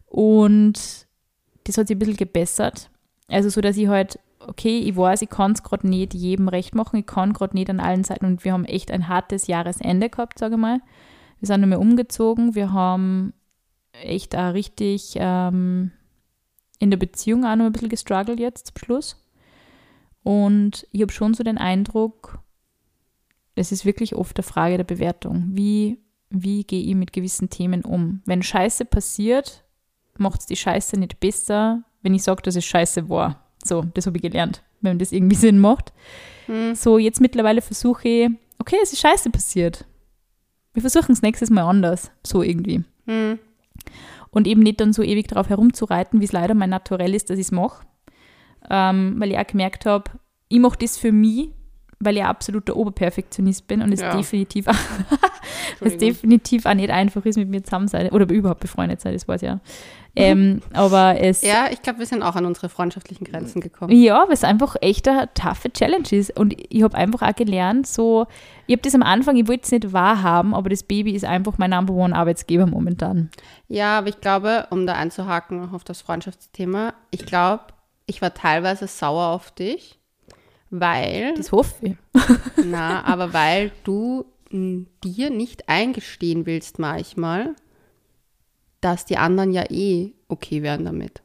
Und 0.08 1.06
das 1.64 1.78
hat 1.78 1.88
sich 1.88 1.96
ein 1.96 2.00
bisschen 2.00 2.18
gebessert. 2.18 2.90
Also 3.28 3.48
so, 3.48 3.62
dass 3.62 3.78
ich 3.78 3.88
halt, 3.88 4.18
okay, 4.48 4.78
ich 4.78 4.96
weiß, 4.96 5.22
ich 5.22 5.30
kann 5.30 5.52
es 5.52 5.62
gerade 5.62 5.88
nicht 5.88 6.14
jedem 6.14 6.48
recht 6.48 6.74
machen, 6.74 6.98
ich 6.98 7.06
kann 7.06 7.32
gerade 7.32 7.56
nicht 7.56 7.70
an 7.70 7.80
allen 7.80 8.04
Seiten 8.04 8.26
und 8.26 8.44
wir 8.44 8.52
haben 8.52 8.64
echt 8.64 8.90
ein 8.90 9.08
hartes 9.08 9.46
Jahresende 9.46 10.10
gehabt, 10.10 10.38
sage 10.38 10.54
ich 10.54 10.60
mal. 10.60 10.80
Wir 11.40 11.46
sind 11.46 11.60
nochmal 11.60 11.78
umgezogen, 11.78 12.54
wir 12.54 12.72
haben 12.72 13.32
echt 13.92 14.36
auch 14.36 14.54
richtig 14.54 15.14
ähm, 15.16 15.92
in 16.78 16.90
der 16.90 16.98
Beziehung 16.98 17.44
auch 17.44 17.56
noch 17.56 17.66
ein 17.66 17.72
bisschen 17.72 17.88
gestruggelt 17.88 18.40
jetzt 18.40 18.68
zum 18.68 18.78
Schluss. 18.78 19.24
Und 20.22 20.86
ich 20.90 21.02
habe 21.02 21.12
schon 21.12 21.34
so 21.34 21.42
den 21.42 21.58
Eindruck, 21.58 22.38
es 23.54 23.72
ist 23.72 23.84
wirklich 23.84 24.14
oft 24.14 24.36
eine 24.36 24.42
Frage 24.42 24.78
der 24.78 24.84
Bewertung. 24.84 25.50
Wie, 25.50 25.98
wie 26.30 26.64
gehe 26.64 26.82
ich 26.82 26.94
mit 26.94 27.12
gewissen 27.12 27.50
Themen 27.50 27.84
um? 27.84 28.22
Wenn 28.24 28.42
Scheiße 28.42 28.84
passiert, 28.84 29.64
macht 30.16 30.40
es 30.40 30.46
die 30.46 30.56
Scheiße 30.56 30.98
nicht 30.98 31.20
besser, 31.20 31.84
wenn 32.02 32.14
ich 32.14 32.22
sage, 32.22 32.42
dass 32.42 32.56
es 32.56 32.64
Scheiße 32.64 33.08
war. 33.08 33.43
So, 33.64 33.84
das 33.94 34.06
habe 34.06 34.18
ich 34.18 34.22
gelernt. 34.22 34.62
wenn 34.80 34.98
das 34.98 35.12
irgendwie 35.12 35.36
Sinn 35.44 35.58
macht. 35.58 35.92
So, 36.74 36.98
jetzt 36.98 37.22
mittlerweile 37.22 37.62
versuche 37.62 38.06
ich, 38.06 38.30
okay, 38.58 38.76
es 38.82 38.92
ist 38.92 39.00
scheiße 39.00 39.30
passiert. 39.30 39.86
Wir 40.74 40.82
versuchen 40.82 41.12
es 41.12 41.22
nächstes 41.22 41.48
Mal 41.48 41.62
anders. 41.62 42.10
So 42.22 42.42
irgendwie. 42.42 42.84
Hm. 43.06 43.38
Und 44.30 44.46
eben 44.46 44.60
nicht 44.60 44.80
dann 44.80 44.92
so 44.92 45.02
ewig 45.02 45.28
darauf 45.28 45.48
herumzureiten, 45.48 46.20
wie 46.20 46.24
es 46.24 46.32
leider 46.32 46.54
mein 46.54 46.70
Naturell 46.70 47.14
ist, 47.14 47.30
dass 47.30 47.38
ich 47.38 47.46
es 47.46 47.52
mache. 47.52 47.86
Ähm, 48.68 49.14
weil 49.18 49.30
ich 49.30 49.38
auch 49.38 49.46
gemerkt 49.46 49.86
habe, 49.86 50.10
ich 50.48 50.58
mache 50.58 50.78
das 50.78 50.98
für 50.98 51.12
mich, 51.12 51.50
weil 52.00 52.16
ich 52.16 52.24
absoluter 52.24 52.76
Oberperfektionist 52.76 53.66
bin 53.66 53.82
und 53.82 53.92
es 53.92 54.00
Ja. 54.00 54.16
definitiv, 54.16 54.66
es 54.68 54.76
Entschuldigung. 55.80 55.98
definitiv 56.00 56.66
auch 56.66 56.74
nicht 56.74 56.90
einfach 56.90 57.24
ist, 57.24 57.36
mit 57.36 57.48
mir 57.48 57.62
zusammen 57.62 57.88
sein 57.88 58.08
oder 58.10 58.28
überhaupt 58.32 58.60
befreundet 58.60 59.00
sein, 59.00 59.12
das 59.12 59.26
weiß 59.28 59.42
ich 59.42 59.48
ja. 59.48 59.60
Ähm, 60.16 60.60
aber 60.72 61.20
es, 61.20 61.42
Ja, 61.42 61.66
ich 61.72 61.82
glaube, 61.82 61.98
wir 61.98 62.06
sind 62.06 62.22
auch 62.22 62.36
an 62.36 62.46
unsere 62.46 62.68
freundschaftlichen 62.68 63.24
Grenzen 63.24 63.60
gekommen. 63.60 63.92
ja, 64.00 64.22
weil 64.26 64.32
es 64.34 64.44
einfach 64.44 64.76
echt 64.80 65.08
eine 65.08 65.28
taffe 65.34 65.72
Challenge 65.72 66.06
ist. 66.12 66.38
Und 66.38 66.54
ich 66.72 66.84
habe 66.84 66.96
einfach 66.96 67.22
auch 67.28 67.34
gelernt, 67.34 67.88
so, 67.88 68.26
ich 68.68 68.74
habe 68.74 68.82
das 68.82 68.94
am 68.94 69.02
Anfang, 69.02 69.36
ich 69.36 69.48
wollte 69.48 69.64
es 69.64 69.72
nicht 69.72 69.92
wahrhaben, 69.92 70.54
aber 70.54 70.70
das 70.70 70.84
Baby 70.84 71.12
ist 71.16 71.24
einfach 71.24 71.58
mein 71.58 71.70
Number 71.70 71.94
One 71.94 72.14
Arbeitsgeber 72.14 72.66
momentan. 72.66 73.28
Ja, 73.66 73.98
aber 73.98 74.06
ich 74.08 74.20
glaube, 74.20 74.68
um 74.70 74.86
da 74.86 74.92
einzuhaken 74.94 75.70
auf 75.74 75.82
das 75.82 76.00
Freundschaftsthema, 76.02 76.94
ich 77.10 77.26
glaube, 77.26 77.64
ich 78.06 78.22
war 78.22 78.32
teilweise 78.34 78.86
sauer 78.86 79.28
auf 79.30 79.50
dich, 79.50 79.98
weil, 80.70 81.34
Das 81.34 81.52
hoffe 81.52 81.86
ich. 81.86 81.96
na, 82.64 83.04
aber 83.04 83.32
weil 83.32 83.72
du 83.84 84.24
m, 84.50 84.86
dir 85.02 85.30
nicht 85.30 85.68
eingestehen 85.68 86.46
willst 86.46 86.78
manchmal, 86.78 87.54
dass 88.80 89.04
die 89.06 89.16
anderen 89.16 89.52
ja 89.52 89.64
eh 89.70 90.12
okay 90.28 90.62
wären 90.62 90.84
damit. 90.84 91.22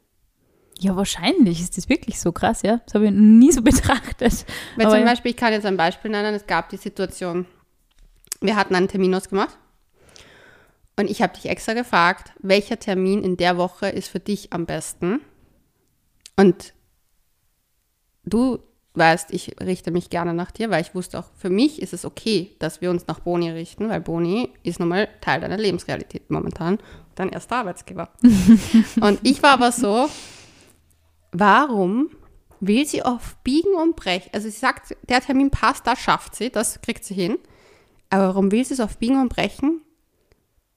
Ja, 0.78 0.96
wahrscheinlich 0.96 1.60
ist 1.60 1.76
das 1.76 1.90
wirklich 1.90 2.18
so 2.18 2.32
krass, 2.32 2.62
ja. 2.62 2.80
Das 2.86 2.94
habe 2.94 3.06
ich 3.06 3.10
nie 3.12 3.52
so 3.52 3.60
betrachtet. 3.62 4.46
Weil 4.76 4.86
Aber 4.86 4.96
zum. 4.96 5.04
Beispiel, 5.04 5.32
ich 5.32 5.36
kann 5.36 5.52
jetzt 5.52 5.66
ein 5.66 5.76
Beispiel 5.76 6.10
nennen, 6.10 6.34
es 6.34 6.46
gab 6.46 6.70
die 6.70 6.78
Situation, 6.78 7.46
wir 8.40 8.56
hatten 8.56 8.74
einen 8.74 8.88
Termin 8.88 9.14
ausgemacht 9.14 9.58
und 10.96 11.10
ich 11.10 11.20
habe 11.20 11.34
dich 11.34 11.46
extra 11.46 11.74
gefragt, 11.74 12.32
welcher 12.38 12.78
Termin 12.78 13.22
in 13.22 13.36
der 13.36 13.58
Woche 13.58 13.88
ist 13.88 14.08
für 14.08 14.20
dich 14.20 14.52
am 14.54 14.64
besten? 14.64 15.20
Und 16.36 16.72
du 18.24 18.58
weißt, 19.00 19.32
ich 19.32 19.56
richte 19.60 19.90
mich 19.90 20.10
gerne 20.10 20.32
nach 20.34 20.52
dir, 20.52 20.70
weil 20.70 20.82
ich 20.82 20.94
wusste 20.94 21.18
auch, 21.18 21.24
für 21.36 21.50
mich 21.50 21.82
ist 21.82 21.92
es 21.92 22.04
okay, 22.04 22.54
dass 22.60 22.80
wir 22.80 22.90
uns 22.90 23.06
nach 23.08 23.18
Boni 23.18 23.50
richten, 23.50 23.88
weil 23.88 24.00
Boni 24.00 24.50
ist 24.62 24.78
nun 24.78 24.90
mal 24.90 25.08
Teil 25.20 25.40
deiner 25.40 25.56
Lebensrealität 25.56 26.30
momentan, 26.30 26.78
dein 27.16 27.30
erster 27.30 27.56
Arbeitsgeber. 27.56 28.10
und 29.00 29.18
ich 29.24 29.42
war 29.42 29.54
aber 29.54 29.72
so, 29.72 30.08
warum 31.32 32.10
will 32.60 32.86
sie 32.86 33.02
auf 33.02 33.36
Biegen 33.42 33.74
und 33.74 33.96
Brechen, 33.96 34.30
also 34.32 34.48
sie 34.48 34.56
sagt, 34.56 34.94
der 35.08 35.20
Termin 35.20 35.50
passt, 35.50 35.86
das 35.86 35.98
schafft 35.98 36.36
sie, 36.36 36.50
das 36.50 36.80
kriegt 36.82 37.04
sie 37.04 37.14
hin, 37.14 37.38
aber 38.10 38.28
warum 38.28 38.52
will 38.52 38.64
sie 38.64 38.74
es 38.74 38.80
auf 38.80 38.98
Biegen 38.98 39.20
und 39.20 39.30
Brechen 39.30 39.80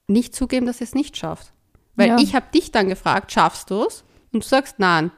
nicht 0.06 0.34
zugeben, 0.34 0.66
dass 0.66 0.78
sie 0.78 0.84
es 0.84 0.94
nicht 0.94 1.16
schafft? 1.16 1.52
Weil 1.96 2.08
Ja. 2.08 2.18
ich 2.18 2.34
habe 2.34 2.46
dich 2.52 2.72
dann 2.72 2.88
gefragt, 2.88 3.32
schaffst 3.32 3.70
du 3.70 3.84
es? 3.84 4.02
Und 4.32 4.42
du 4.44 4.48
sagst 4.48 4.78
nein. 4.78 5.12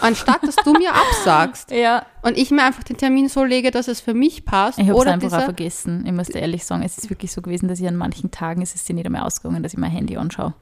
Anstatt, 0.00 0.42
dass 0.42 0.56
du 0.56 0.72
mir 0.72 0.94
absagst 0.94 1.70
Ja. 1.70 2.06
und 2.22 2.38
ich 2.38 2.50
mir 2.50 2.64
einfach 2.64 2.84
den 2.84 2.96
Termin 2.96 3.28
so 3.28 3.44
lege, 3.44 3.70
dass 3.70 3.86
es 3.88 4.00
für 4.00 4.14
mich 4.14 4.44
passt. 4.44 4.78
Ich 4.78 4.88
habe 4.88 4.98
es 4.98 5.06
einfach 5.06 5.32
auch 5.38 5.44
vergessen. 5.44 6.04
Ich 6.06 6.12
muss 6.12 6.28
dir 6.28 6.40
ehrlich 6.40 6.64
sagen, 6.64 6.82
es 6.82 6.96
ist 6.96 7.10
wirklich 7.10 7.32
so 7.32 7.42
gewesen, 7.42 7.68
dass 7.68 7.78
ich 7.78 7.86
an 7.86 7.96
manchen 7.96 8.30
Tagen, 8.30 8.62
es 8.62 8.74
ist 8.74 8.86
sie 8.86 8.94
nicht 8.94 9.04
einmal 9.06 9.22
ausgegangen, 9.22 9.62
dass 9.62 9.72
ich 9.74 9.78
mein 9.78 9.90
Handy 9.90 10.16
anschaue. 10.16 10.54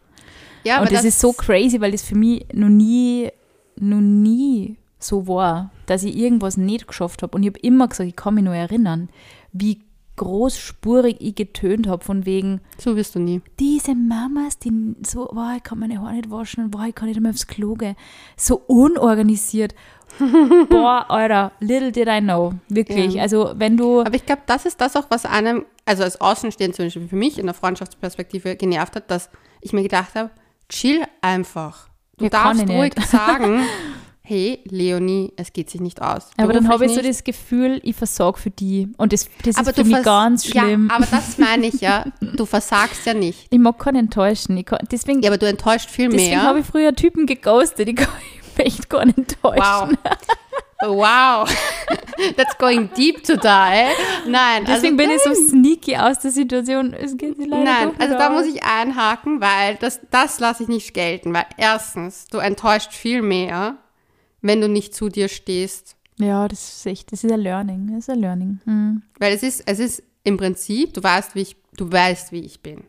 ja, 0.65 0.81
und 0.81 0.91
das, 0.91 1.05
ist 1.05 1.21
so 1.21 1.33
crazy, 1.33 1.81
weil 1.81 1.93
das 1.93 2.03
für 2.03 2.17
mich 2.17 2.47
noch 2.53 2.69
nie, 2.69 3.31
noch 3.77 4.01
nie 4.01 4.77
so 4.99 5.29
war, 5.29 5.71
dass 5.87 6.03
ich 6.03 6.17
irgendwas 6.17 6.57
nicht 6.57 6.89
geschafft 6.89 7.23
habe. 7.23 7.37
Und 7.37 7.45
ich 7.45 7.51
habe 7.51 7.61
immer 7.61 7.87
gesagt, 7.87 8.09
ich 8.09 8.17
kann 8.17 8.35
mich 8.35 8.45
nur 8.45 8.55
erinnern, 8.55 9.09
wie 9.53 9.81
großspurig 10.17 11.17
ich 11.21 11.35
getönt 11.35 11.87
habe, 11.87 12.05
von 12.05 12.27
wegen, 12.27 12.61
So 12.79 12.97
wirst 12.97 13.15
du 13.15 13.19
nie. 13.19 13.41
diese 13.61 13.95
Mamas, 13.95 14.59
die 14.59 14.73
so, 15.07 15.27
boah, 15.33 15.55
ich 15.57 15.63
kann 15.63 15.79
meine 15.79 16.01
Haare 16.01 16.15
nicht 16.15 16.31
waschen, 16.31 16.71
boah, 16.71 16.85
ich 16.87 16.95
kann 16.95 17.09
nicht 17.09 17.17
einmal 17.17 17.33
aufs 17.33 17.47
Klo 17.47 17.75
gehen, 17.75 17.97
so 18.37 18.57
unorganisiert. 18.67 19.75
boah, 20.71 21.05
Alter, 21.11 21.53
little 21.61 21.93
did 21.93 22.09
I 22.09 22.21
know. 22.21 22.55
Wirklich. 22.69 23.15
Ja. 23.15 23.23
Also, 23.23 23.53
wenn 23.57 23.77
du. 23.77 24.01
Aber 24.01 24.15
ich 24.15 24.25
glaube, 24.25 24.43
das 24.47 24.65
ist 24.65 24.81
das 24.81 24.97
auch, 24.97 25.07
was 25.11 25.27
einem, 25.27 25.67
also 25.85 26.05
als 26.05 26.21
Außenstehend 26.21 26.75
zum 26.75 26.87
Beispiel 26.87 27.09
für 27.09 27.17
mich 27.17 27.39
in 27.39 27.47
der 27.47 27.55
Freundschaftsperspektive 27.55 28.57
genervt 28.57 28.97
hat, 28.97 29.11
dass 29.11 29.29
ich 29.61 29.73
mir 29.73 29.83
gedacht 29.83 30.15
habe, 30.15 30.31
chill 30.69 31.03
einfach. 31.21 31.89
Du 32.19 32.29
kann 32.31 32.57
darfst 32.57 32.69
ruhig 32.71 32.95
nicht. 32.97 33.09
sagen, 33.09 33.61
hey, 34.29 34.59
Leonie, 34.65 35.33
es 35.37 35.53
geht 35.53 35.71
sich 35.71 35.81
nicht 35.81 36.03
aus. 36.03 36.31
aber 36.37 36.53
dann 36.53 36.69
habe 36.69 36.85
ich 36.85 36.91
so 36.91 36.97
nicht. 36.97 37.09
das 37.09 37.23
Gefühl, 37.23 37.81
ich 37.85 37.95
versage 37.95 38.39
für 38.39 38.51
die. 38.51 38.89
Und 38.97 39.13
das, 39.13 39.29
das 39.45 39.57
aber 39.57 39.71
ist 39.71 39.77
für 39.77 39.85
mich 39.85 40.03
ganz 40.03 40.47
schlimm. 40.47 40.89
Ja, 40.89 40.97
aber 40.97 41.07
das 41.07 41.39
meine 41.39 41.67
ich 41.67 41.81
ja. 41.81 42.05
Du 42.21 42.45
versagst 42.45 43.07
ja 43.07 43.15
nicht. 43.15 43.47
ich 43.49 43.59
mag 43.59 43.79
keinen 43.79 44.07
enttäuschen. 44.07 44.57
Ich 44.57 44.67
kann, 44.67 44.81
deswegen 44.91 45.23
Ja, 45.23 45.31
aber 45.31 45.39
du 45.39 45.47
enttäuscht 45.47 45.91
viel 45.91 46.09
deswegen 46.09 46.31
mehr. 46.31 46.43
habe 46.43 46.59
ich 46.61 46.67
früher 46.67 46.93
Typen 46.95 47.27
geghostet. 47.27 47.89
Ich 47.89 47.97
kann 47.97 48.09
mich 48.57 48.67
echt 48.67 48.91
gar 48.91 49.05
nicht 49.05 49.17
enttäuschen. 49.19 49.63
Wow. 49.63 49.97
Wow. 50.85 51.49
That's 52.37 52.59
going 52.59 52.91
deep 52.97 53.25
today. 53.25 53.93
Nein, 54.27 54.65
Deswegen 54.67 54.99
also, 55.01 55.09
bin 55.09 55.11
ich 55.11 55.23
so 55.23 55.35
sneaky 55.51 55.97
aus 55.97 56.19
der 56.19 56.31
Situation. 56.31 56.93
Es 56.93 57.17
geht 57.17 57.39
leider 57.39 57.65
Nein, 57.65 57.91
also 57.99 58.15
nicht 58.15 58.21
da 58.21 58.31
muss 58.31 58.47
ich 58.47 58.63
einhaken, 58.65 59.41
weil 59.41 59.77
das, 59.77 60.01
das 60.11 60.39
lasse 60.41 60.65
ich 60.65 60.69
nicht 60.69 60.93
gelten. 60.95 61.33
Weil 61.33 61.47
erstens, 61.57 62.27
du 62.27 62.39
enttäuscht 62.39 62.93
viel 62.93 63.23
mehr, 63.23 63.77
wenn 64.41 64.61
du 64.61 64.69
nicht 64.69 64.95
zu 64.95 65.09
dir 65.09 65.29
stehst. 65.29 65.97
Ja, 66.19 66.49
das 66.49 66.79
ist 66.79 66.87
echt, 66.87 67.13
das 67.13 67.25
ist 67.25 67.33
ein 67.33 67.41
Learning. 67.41 67.89
Das 67.89 67.99
ist 68.05 68.11
ein 68.11 68.21
Learning. 68.21 68.61
Mhm. 68.65 69.03
Weil 69.19 69.35
es 69.35 69.43
ist, 69.43 69.63
es 69.67 69.79
ist 69.79 70.03
im 70.25 70.37
Prinzip, 70.37 70.95
du 70.95 71.03
weißt, 71.03 71.35
wie 71.35 71.43
ich, 71.43 71.57
du 71.77 71.91
weißt, 71.91 72.33
wie 72.33 72.41
ich 72.41 72.61
bin. 72.63 72.85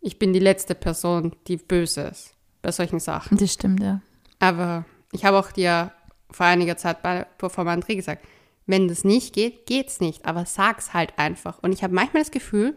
Ich 0.00 0.18
bin 0.18 0.32
die 0.32 0.40
letzte 0.40 0.74
Person, 0.74 1.34
die 1.46 1.56
böse 1.56 2.02
ist 2.02 2.34
bei 2.60 2.72
solchen 2.72 3.00
Sachen. 3.00 3.38
Das 3.38 3.52
stimmt, 3.52 3.80
ja. 3.80 4.00
Aber 4.38 4.84
ich 5.12 5.24
habe 5.24 5.38
auch 5.38 5.52
dir 5.52 5.92
vor 6.30 6.46
einiger 6.46 6.76
Zeit 6.76 7.02
bei, 7.02 7.26
vor 7.38 7.64
meinem 7.64 7.82
Dreh 7.82 7.94
gesagt, 7.94 8.24
wenn 8.66 8.88
das 8.88 9.04
nicht 9.04 9.34
geht, 9.34 9.66
geht's 9.66 10.00
nicht. 10.00 10.24
Aber 10.24 10.46
sag's 10.46 10.94
halt 10.94 11.18
einfach. 11.18 11.58
Und 11.62 11.72
ich 11.72 11.82
habe 11.82 11.94
manchmal 11.94 12.22
das 12.22 12.30
Gefühl, 12.30 12.76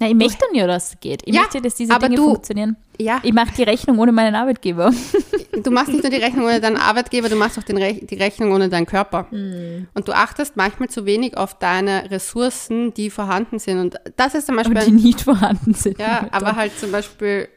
Na, 0.00 0.08
ich 0.08 0.14
möchte 0.14 0.44
ja, 0.52 0.66
dass 0.66 0.92
es 0.94 1.00
geht. 1.00 1.22
Ich 1.24 1.34
Ja, 1.34 1.42
möchte, 1.42 1.60
dass 1.62 1.76
diese 1.76 1.96
Dinge 1.98 2.16
du- 2.16 2.30
funktionieren. 2.30 2.76
ja, 2.98 3.20
Ich 3.22 3.32
mache 3.32 3.54
die 3.56 3.62
Rechnung 3.62 3.98
ohne 4.00 4.10
meinen 4.12 4.34
Arbeitgeber. 4.34 4.90
du 5.62 5.70
machst 5.70 5.88
nicht 5.92 6.02
nur 6.02 6.10
die 6.10 6.16
Rechnung 6.18 6.46
ohne 6.46 6.60
deinen 6.60 6.76
Arbeitgeber, 6.78 7.28
du 7.28 7.36
machst 7.36 7.58
auch 7.58 7.62
den 7.62 7.76
Re 7.78 7.94
die 7.94 8.16
Rechnung 8.16 8.50
ohne 8.52 8.68
deinen 8.68 8.86
Körper. 8.86 9.26
Hm. 9.30 9.86
Und 9.94 10.08
du 10.08 10.12
achtest 10.12 10.56
manchmal 10.56 10.88
zu 10.88 11.06
wenig 11.06 11.36
auf 11.36 11.58
deine 11.58 12.10
Ressourcen, 12.10 12.92
die 12.94 13.08
vorhanden 13.08 13.58
sind. 13.60 13.78
Und 13.78 14.00
das 14.16 14.34
ist 14.34 14.46
zum 14.46 14.56
Beispiel, 14.56 14.76
Und 14.76 14.86
die 14.86 14.90
nicht 14.92 15.20
vorhanden 15.20 15.74
sind. 15.74 15.98
ja, 16.00 16.26
aber 16.32 16.56
halt 16.56 16.76
zum 16.78 16.90
Beispiel, 16.90 17.48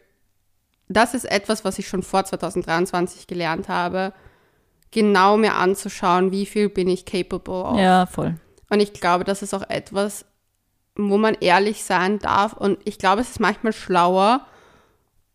das 0.90 1.16
ist 1.16 1.26
etwas, 1.26 1.66
was 1.66 1.80
ich 1.80 1.88
schon 1.88 2.04
vor 2.04 2.24
2023 2.24 3.26
gelernt 3.28 3.68
habe, 3.68 4.14
genau 4.92 5.38
mir 5.38 5.56
anzuschauen, 5.56 6.32
wie 6.32 6.46
viel 6.46 6.70
bin 6.70 6.88
ich 6.88 7.06
capable 7.06 7.64
of. 7.64 7.80
Ja, 7.80 8.06
voll. 8.06 8.36
Und 8.70 8.80
ich 8.80 8.94
glaube, 8.94 9.24
das 9.24 9.42
ist 9.42 9.54
auch 9.54 9.68
etwas, 9.70 10.26
wo 10.98 11.18
man 11.18 11.36
ehrlich 11.40 11.84
sein 11.84 12.20
darf. 12.20 12.54
Und 12.54 12.80
ich 12.84 12.98
glaube, 12.98 13.22
es 13.22 13.32
ist 13.32 13.40
manchmal 13.40 13.74
schlauer, 13.74 14.46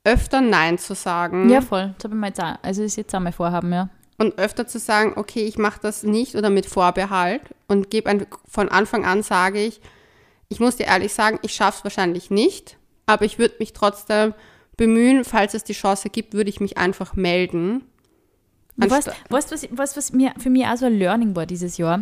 öfter 0.05 0.41
Nein 0.41 0.79
zu 0.79 0.95
sagen. 0.95 1.49
Ja, 1.49 1.61
voll. 1.61 1.95
Das 1.97 2.05
habe 2.05 2.15
ich 2.15 2.21
mal 2.21 2.27
jetzt 2.29 2.43
auch, 2.43 2.55
also 2.63 2.83
ist 2.83 2.97
jetzt 2.97 3.15
auch 3.15 3.21
mein 3.21 3.33
Vorhaben, 3.33 3.73
ja. 3.73 3.89
und 4.19 4.39
öfter 4.39 4.67
zu 4.67 4.79
sagen, 4.79 5.15
okay, 5.17 5.45
ich 5.45 5.59
mache 5.59 5.81
das 5.81 6.03
nicht 6.03 6.35
oder 6.35 6.51
mit 6.51 6.67
Vorbehalt 6.67 7.43
und 7.69 7.91
gebe 7.91 8.11
ein, 8.11 8.27
von 8.49 8.69
Anfang 8.69 9.05
an 9.05 9.23
sage 9.23 9.63
ich, 9.63 9.81
ich 10.49 10.61
muss 10.61 10.77
dir 10.77 10.87
ehrlich 10.87 11.15
sagen, 11.15 11.39
ich 11.43 11.55
schaffe 11.55 11.79
es 11.79 11.85
wahrscheinlich 11.85 12.31
nicht, 12.31 12.77
aber 13.07 13.25
ich 13.25 13.39
würde 13.39 13.55
mich 13.59 13.73
trotzdem 13.73 14.35
bemühen, 14.77 15.25
falls 15.25 15.55
es 15.55 15.65
die 15.65 15.73
Chance 15.73 16.11
gibt, 16.11 16.35
würde 16.35 16.51
ich 16.51 16.61
mich 16.61 16.79
einfach 16.79 17.15
melden. 17.15 17.85
Weißt 18.77 19.07
du, 19.07 19.13
was, 19.29 19.69
was, 19.71 19.97
was 19.97 20.13
mir, 20.13 20.33
für 20.39 20.49
mich 20.49 20.67
auch 20.67 20.77
so 20.77 20.87
ein 20.87 20.99
Learning 20.99 21.37
war 21.37 21.45
dieses 21.45 21.77
Jahr? 21.77 21.99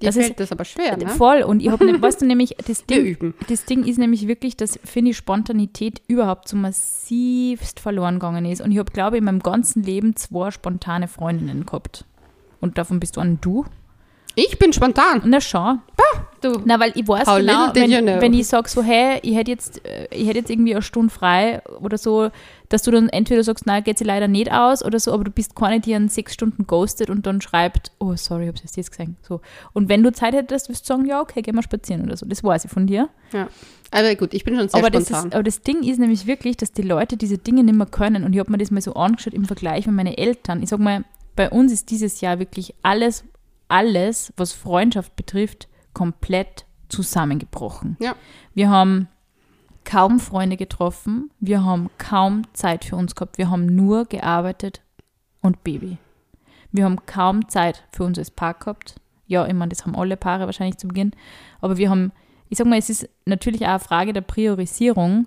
Dir 0.00 0.06
Das 0.06 0.16
ist 0.16 0.26
fällt 0.26 0.40
das 0.40 0.52
aber 0.52 0.64
schwer, 0.64 0.96
ne? 0.96 1.08
voll. 1.08 1.42
Und 1.42 1.60
ich 1.60 1.70
habe, 1.70 1.84
ne, 1.84 2.00
weißt 2.02 2.20
du, 2.20 2.26
nämlich, 2.26 2.56
das 2.66 2.84
Ding, 2.84 3.34
das 3.48 3.64
Ding 3.64 3.84
ist 3.84 3.98
nämlich 3.98 4.28
wirklich, 4.28 4.56
dass, 4.56 4.78
finde 4.84 5.12
ich, 5.12 5.16
Spontanität 5.16 6.02
überhaupt 6.08 6.48
so 6.48 6.56
massivst 6.56 7.80
verloren 7.80 8.14
gegangen 8.16 8.44
ist. 8.44 8.60
Und 8.60 8.70
ich 8.70 8.78
habe, 8.78 8.92
glaube 8.92 9.16
ich, 9.16 9.20
in 9.20 9.24
meinem 9.24 9.40
ganzen 9.40 9.82
Leben 9.82 10.14
zwei 10.14 10.50
spontane 10.50 11.08
Freundinnen 11.08 11.64
gehabt. 11.64 12.04
Und 12.60 12.76
davon 12.76 13.00
bist 13.00 13.16
du 13.16 13.20
ein 13.20 13.40
Du. 13.40 13.64
Ich 14.42 14.58
bin 14.58 14.72
spontan. 14.72 15.20
Na 15.26 15.40
schon. 15.40 15.80
Du. 16.40 16.62
Na, 16.64 16.80
weil 16.80 16.92
ich 16.94 17.06
weiß 17.06 17.26
How 17.26 17.38
genau, 17.38 17.68
wenn, 17.74 17.90
know. 17.90 18.20
wenn 18.22 18.32
ich 18.32 18.46
sage 18.46 18.66
so, 18.68 18.82
hey, 18.82 19.18
ich 19.22 19.36
hätte 19.36 19.50
jetzt, 19.50 19.84
äh, 19.84 20.08
ich 20.10 20.26
hätte 20.26 20.38
jetzt 20.38 20.50
irgendwie 20.50 20.72
eine 20.72 20.80
Stunde 20.80 21.12
frei 21.12 21.62
oder 21.80 21.98
so, 21.98 22.30
dass 22.70 22.82
du 22.82 22.90
dann 22.90 23.10
entweder 23.10 23.44
sagst, 23.44 23.66
nein, 23.66 23.84
geht 23.84 23.98
sie 23.98 24.04
leider 24.04 24.26
nicht 24.26 24.50
aus 24.50 24.82
oder 24.82 24.98
so, 24.98 25.12
aber 25.12 25.24
du 25.24 25.30
bist 25.30 25.54
keine, 25.54 25.80
die 25.80 25.94
an 25.94 26.08
sechs 26.08 26.32
Stunden 26.32 26.66
ghostet 26.66 27.10
und 27.10 27.26
dann 27.26 27.42
schreibt, 27.42 27.92
oh, 27.98 28.14
sorry, 28.16 28.44
ich 28.44 28.48
habe 28.48 28.58
es 28.64 28.74
jetzt 28.76 28.90
gesehen. 28.90 29.16
So. 29.20 29.42
Und 29.74 29.90
wenn 29.90 30.02
du 30.02 30.12
Zeit 30.12 30.32
hättest, 30.32 30.70
wirst 30.70 30.88
du 30.88 30.94
sagen, 30.94 31.04
ja, 31.04 31.20
okay, 31.20 31.42
gehen 31.42 31.56
wir 31.56 31.62
spazieren 31.62 32.04
oder 32.04 32.16
so. 32.16 32.24
Das 32.24 32.42
weiß 32.42 32.64
ich 32.64 32.70
von 32.70 32.86
dir. 32.86 33.10
Ja. 33.34 33.48
Aber 33.90 34.14
gut, 34.14 34.32
ich 34.32 34.44
bin 34.44 34.56
schon 34.56 34.70
sehr 34.70 34.80
Aber 34.80 34.88
das, 34.88 35.08
spontan. 35.08 35.28
ist, 35.28 35.34
aber 35.34 35.42
das 35.42 35.60
Ding 35.60 35.82
ist 35.82 35.98
nämlich 35.98 36.26
wirklich, 36.26 36.56
dass 36.56 36.72
die 36.72 36.82
Leute 36.82 37.18
diese 37.18 37.36
Dinge 37.36 37.64
nicht 37.64 37.76
mehr 37.76 37.86
können. 37.86 38.24
Und 38.24 38.32
ich 38.32 38.38
habe 38.38 38.50
mir 38.50 38.58
das 38.58 38.70
mal 38.70 38.80
so 38.80 38.94
angeschaut 38.94 39.34
im 39.34 39.44
Vergleich 39.44 39.86
mit 39.86 39.94
meinen 39.94 40.14
Eltern. 40.14 40.62
Ich 40.62 40.70
sag 40.70 40.78
mal, 40.78 41.04
bei 41.36 41.50
uns 41.50 41.70
ist 41.70 41.90
dieses 41.90 42.22
Jahr 42.22 42.38
wirklich 42.38 42.74
alles 42.82 43.24
alles, 43.70 44.32
was 44.36 44.52
Freundschaft 44.52 45.16
betrifft, 45.16 45.68
komplett 45.94 46.66
zusammengebrochen. 46.88 47.96
Ja. 48.00 48.14
Wir 48.54 48.70
haben 48.70 49.08
kaum 49.84 50.20
Freunde 50.20 50.56
getroffen, 50.56 51.30
wir 51.40 51.64
haben 51.64 51.88
kaum 51.98 52.42
Zeit 52.52 52.84
für 52.84 52.96
uns 52.96 53.14
gehabt, 53.14 53.38
wir 53.38 53.50
haben 53.50 53.66
nur 53.66 54.04
gearbeitet 54.04 54.82
und 55.40 55.64
Baby. 55.64 55.98
Wir 56.70 56.84
haben 56.84 57.04
kaum 57.06 57.48
Zeit 57.48 57.84
für 57.92 58.04
uns 58.04 58.18
als 58.18 58.30
Paar 58.30 58.54
gehabt. 58.54 58.96
Ja, 59.26 59.46
ich 59.46 59.54
meine, 59.54 59.70
das 59.70 59.84
haben 59.84 59.96
alle 59.96 60.16
Paare 60.16 60.46
wahrscheinlich 60.46 60.78
zu 60.78 60.88
Beginn, 60.88 61.12
aber 61.60 61.76
wir 61.76 61.90
haben, 61.90 62.12
ich 62.48 62.58
sag 62.58 62.66
mal, 62.66 62.78
es 62.78 62.90
ist 62.90 63.08
natürlich 63.24 63.62
auch 63.62 63.70
eine 63.70 63.80
Frage 63.80 64.12
der 64.12 64.20
Priorisierung, 64.20 65.26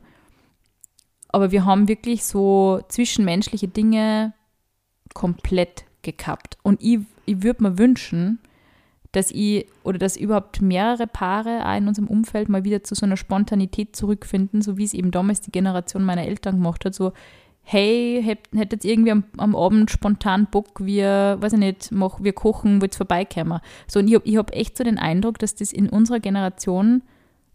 aber 1.29 1.51
wir 1.51 1.65
haben 1.65 1.87
wirklich 1.87 2.25
so 2.25 2.81
zwischenmenschliche 2.89 3.67
Dinge 3.67 4.33
komplett 5.13 5.85
gekappt. 6.03 6.57
Und 6.63 6.81
ich, 6.81 6.99
ich 7.25 7.43
würde 7.43 7.63
mir 7.63 7.77
wünschen, 7.77 8.39
dass 9.13 9.31
ich 9.31 9.67
oder 9.83 9.99
dass 9.99 10.17
überhaupt 10.17 10.61
mehrere 10.61 11.07
Paare 11.07 11.65
auch 11.65 11.77
in 11.77 11.87
unserem 11.87 12.07
Umfeld 12.07 12.49
mal 12.49 12.63
wieder 12.63 12.83
zu 12.83 12.95
so 12.95 13.05
einer 13.05 13.17
Spontanität 13.17 13.95
zurückfinden, 13.95 14.61
so 14.61 14.77
wie 14.77 14.83
es 14.83 14.93
eben 14.93 15.11
damals 15.11 15.41
die 15.41 15.51
Generation 15.51 16.03
meiner 16.03 16.25
Eltern 16.25 16.55
gemacht 16.55 16.83
hat. 16.83 16.95
So, 16.95 17.13
hey, 17.61 18.21
hättet 18.53 18.83
ihr 18.83 18.91
irgendwie 18.91 19.11
am, 19.11 19.23
am, 19.37 19.55
Abend 19.55 19.91
spontan 19.91 20.47
Bock, 20.49 20.83
wir, 20.85 21.37
weiß 21.39 21.53
ich 21.53 21.59
nicht, 21.59 21.91
mach, 21.91 22.21
wir 22.21 22.33
kochen, 22.33 22.81
wollt 22.81 22.95
vorbeikommen. 22.95 23.59
So, 23.87 23.99
und 23.99 24.07
ich 24.07 24.15
habe 24.15 24.27
ich 24.27 24.37
hab 24.37 24.51
echt 24.51 24.77
so 24.77 24.83
den 24.83 24.97
Eindruck, 24.97 25.37
dass 25.37 25.55
das 25.55 25.71
in 25.71 25.89
unserer 25.89 26.19
Generation 26.19 27.03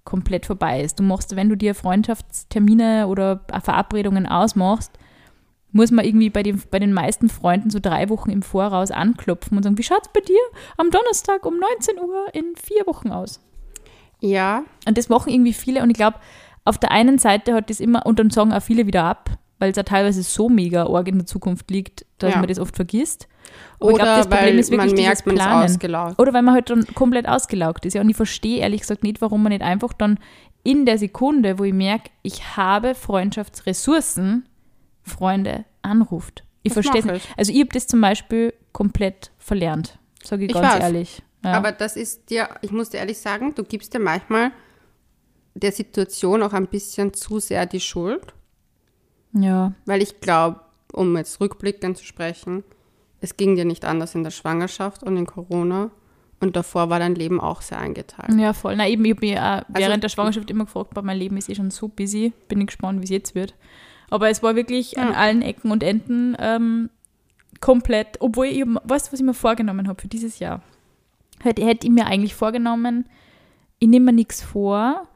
komplett 0.04 0.46
vorbei 0.46 0.80
ist. 0.80 0.98
Du 0.98 1.02
machst, 1.02 1.36
wenn 1.36 1.48
du 1.48 1.56
dir 1.56 1.74
Freundschaftstermine 1.74 3.08
oder 3.08 3.40
Verabredungen 3.62 4.26
ausmachst, 4.26 4.92
muss 5.72 5.90
man 5.90 6.04
irgendwie 6.04 6.30
bei 6.30 6.42
den, 6.42 6.62
bei 6.70 6.78
den 6.78 6.92
meisten 6.92 7.28
Freunden 7.28 7.70
so 7.70 7.78
drei 7.78 8.08
Wochen 8.08 8.30
im 8.30 8.42
Voraus 8.42 8.90
anklopfen 8.90 9.56
und 9.56 9.62
sagen, 9.62 9.78
wie 9.78 9.82
schaut 9.82 10.02
es 10.02 10.12
bei 10.12 10.20
dir 10.20 10.40
am 10.76 10.90
Donnerstag 10.90 11.44
um 11.44 11.58
19 11.58 11.98
Uhr 11.98 12.26
in 12.32 12.54
vier 12.56 12.86
Wochen 12.86 13.10
aus? 13.10 13.40
Ja. 14.20 14.64
Und 14.86 14.98
das 14.98 15.08
machen 15.08 15.32
irgendwie 15.32 15.52
viele 15.52 15.82
und 15.82 15.90
ich 15.90 15.96
glaube, 15.96 16.18
auf 16.64 16.78
der 16.78 16.90
einen 16.90 17.18
Seite 17.18 17.54
hat 17.54 17.70
das 17.70 17.80
immer, 17.80 18.04
und 18.06 18.18
dann 18.18 18.30
sagen 18.30 18.52
auch 18.52 18.62
viele 18.62 18.86
wieder 18.86 19.04
ab, 19.04 19.30
weil 19.58 19.70
es 19.70 19.76
ja 19.76 19.82
teilweise 19.82 20.22
so 20.22 20.48
mega 20.48 20.86
arg 20.86 21.08
in 21.08 21.18
der 21.18 21.26
Zukunft 21.26 21.70
liegt, 21.70 22.06
dass 22.18 22.32
ja. 22.32 22.38
man 22.38 22.48
das 22.48 22.58
oft 22.58 22.76
vergisst. 22.76 23.28
Aber 23.80 23.92
Oder 23.92 24.22
glaub, 24.22 24.30
weil 24.30 24.54
man 24.54 24.96
merkt, 24.96 25.26
man 25.26 25.36
ist 25.36 25.46
ausgelaugt. 25.46 26.20
Oder 26.20 26.32
weil 26.32 26.42
man 26.42 26.54
halt 26.54 26.70
dann 26.70 26.86
komplett 26.94 27.26
ausgelaugt 27.26 27.86
ist. 27.86 27.94
Ja, 27.94 28.02
und 28.02 28.10
ich 28.10 28.16
verstehe 28.16 28.58
ehrlich 28.58 28.82
gesagt 28.82 29.02
nicht, 29.02 29.20
warum 29.20 29.42
man 29.42 29.50
nicht 29.50 29.62
einfach 29.62 29.92
dann 29.92 30.18
in 30.62 30.84
der 30.84 30.98
Sekunde, 30.98 31.58
wo 31.58 31.64
ich 31.64 31.72
merke, 31.72 32.10
ich 32.22 32.56
habe 32.56 32.94
Freundschaftsressourcen, 32.94 34.47
Freunde 35.08 35.64
anruft. 35.82 36.44
Ich 36.62 36.72
verstehe 36.72 37.04
nicht. 37.04 37.26
Also 37.36 37.52
ich 37.52 37.60
habe 37.60 37.70
das 37.72 37.86
zum 37.86 38.00
Beispiel 38.00 38.52
komplett 38.72 39.30
verlernt, 39.38 39.98
sage 40.22 40.44
ich, 40.44 40.50
ich 40.50 40.54
ganz 40.54 40.74
weiß. 40.74 40.82
ehrlich. 40.82 41.22
Ja. 41.44 41.52
Aber 41.52 41.72
das 41.72 41.96
ist 41.96 42.30
dir, 42.30 42.48
ich 42.62 42.70
muss 42.70 42.90
dir 42.90 42.98
ehrlich 42.98 43.18
sagen, 43.18 43.54
du 43.54 43.64
gibst 43.64 43.94
dir 43.94 44.00
manchmal 44.00 44.52
der 45.54 45.72
Situation 45.72 46.42
auch 46.42 46.52
ein 46.52 46.66
bisschen 46.66 47.14
zu 47.14 47.38
sehr 47.38 47.66
die 47.66 47.80
Schuld. 47.80 48.34
Ja. 49.32 49.72
Weil 49.86 50.02
ich 50.02 50.20
glaube, 50.20 50.60
um 50.92 51.16
jetzt 51.16 51.40
rückblickend 51.40 51.96
zu 51.96 52.04
sprechen, 52.04 52.64
es 53.20 53.36
ging 53.36 53.56
dir 53.56 53.64
nicht 53.64 53.84
anders 53.84 54.14
in 54.14 54.24
der 54.24 54.30
Schwangerschaft 54.30 55.02
und 55.02 55.16
in 55.16 55.26
Corona. 55.26 55.90
Und 56.40 56.54
davor 56.54 56.88
war 56.88 57.00
dein 57.00 57.16
Leben 57.16 57.40
auch 57.40 57.62
sehr 57.62 57.78
eingeteilt. 57.78 58.38
Ja, 58.38 58.52
voll. 58.52 58.76
Na 58.76 58.88
eben, 58.88 59.04
ich 59.04 59.10
habe 59.10 59.26
mich 59.26 59.36
auch 59.36 59.42
also, 59.42 59.64
während 59.70 60.04
der 60.04 60.08
Schwangerschaft 60.08 60.48
immer 60.50 60.66
gefragt, 60.66 60.92
mein 61.02 61.18
Leben 61.18 61.36
ist 61.36 61.48
eh 61.48 61.54
schon 61.56 61.72
so 61.72 61.88
busy. 61.88 62.32
Bin 62.46 62.60
ich 62.60 62.68
gespannt, 62.68 63.00
wie 63.00 63.04
es 63.04 63.10
jetzt 63.10 63.34
wird. 63.34 63.54
Aber 64.10 64.28
es 64.30 64.42
war 64.42 64.56
wirklich 64.56 64.92
ja. 64.92 65.02
an 65.02 65.14
allen 65.14 65.42
Ecken 65.42 65.70
und 65.70 65.82
Enden 65.82 66.36
ähm, 66.38 66.90
komplett, 67.60 68.20
obwohl 68.20 68.46
ich, 68.46 68.64
weißt 68.64 69.08
du, 69.08 69.12
was 69.12 69.20
ich 69.20 69.26
mir 69.26 69.34
vorgenommen 69.34 69.88
habe 69.88 70.00
für 70.00 70.08
dieses 70.08 70.38
Jahr? 70.38 70.62
Hätte, 71.40 71.64
hätte 71.64 71.86
ich 71.86 71.92
mir 71.92 72.06
eigentlich 72.06 72.34
vorgenommen, 72.34 73.08
ich 73.78 73.88
nehme 73.88 74.06
mir 74.06 74.12
nichts 74.12 74.42
vor, 74.42 75.06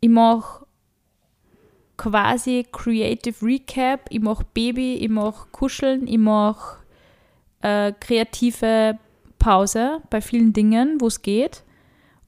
ich 0.00 0.10
mache 0.10 0.66
quasi 1.96 2.66
Creative 2.72 3.34
Recap, 3.44 4.06
ich 4.10 4.20
mache 4.20 4.44
Baby, 4.52 4.96
ich 4.96 5.08
mache 5.08 5.48
Kuscheln, 5.52 6.06
ich 6.06 6.18
mache 6.18 6.78
äh, 7.62 7.92
kreative 7.98 8.98
Pause 9.38 10.02
bei 10.10 10.20
vielen 10.20 10.52
Dingen, 10.52 11.00
wo 11.00 11.06
es 11.06 11.22
geht. 11.22 11.62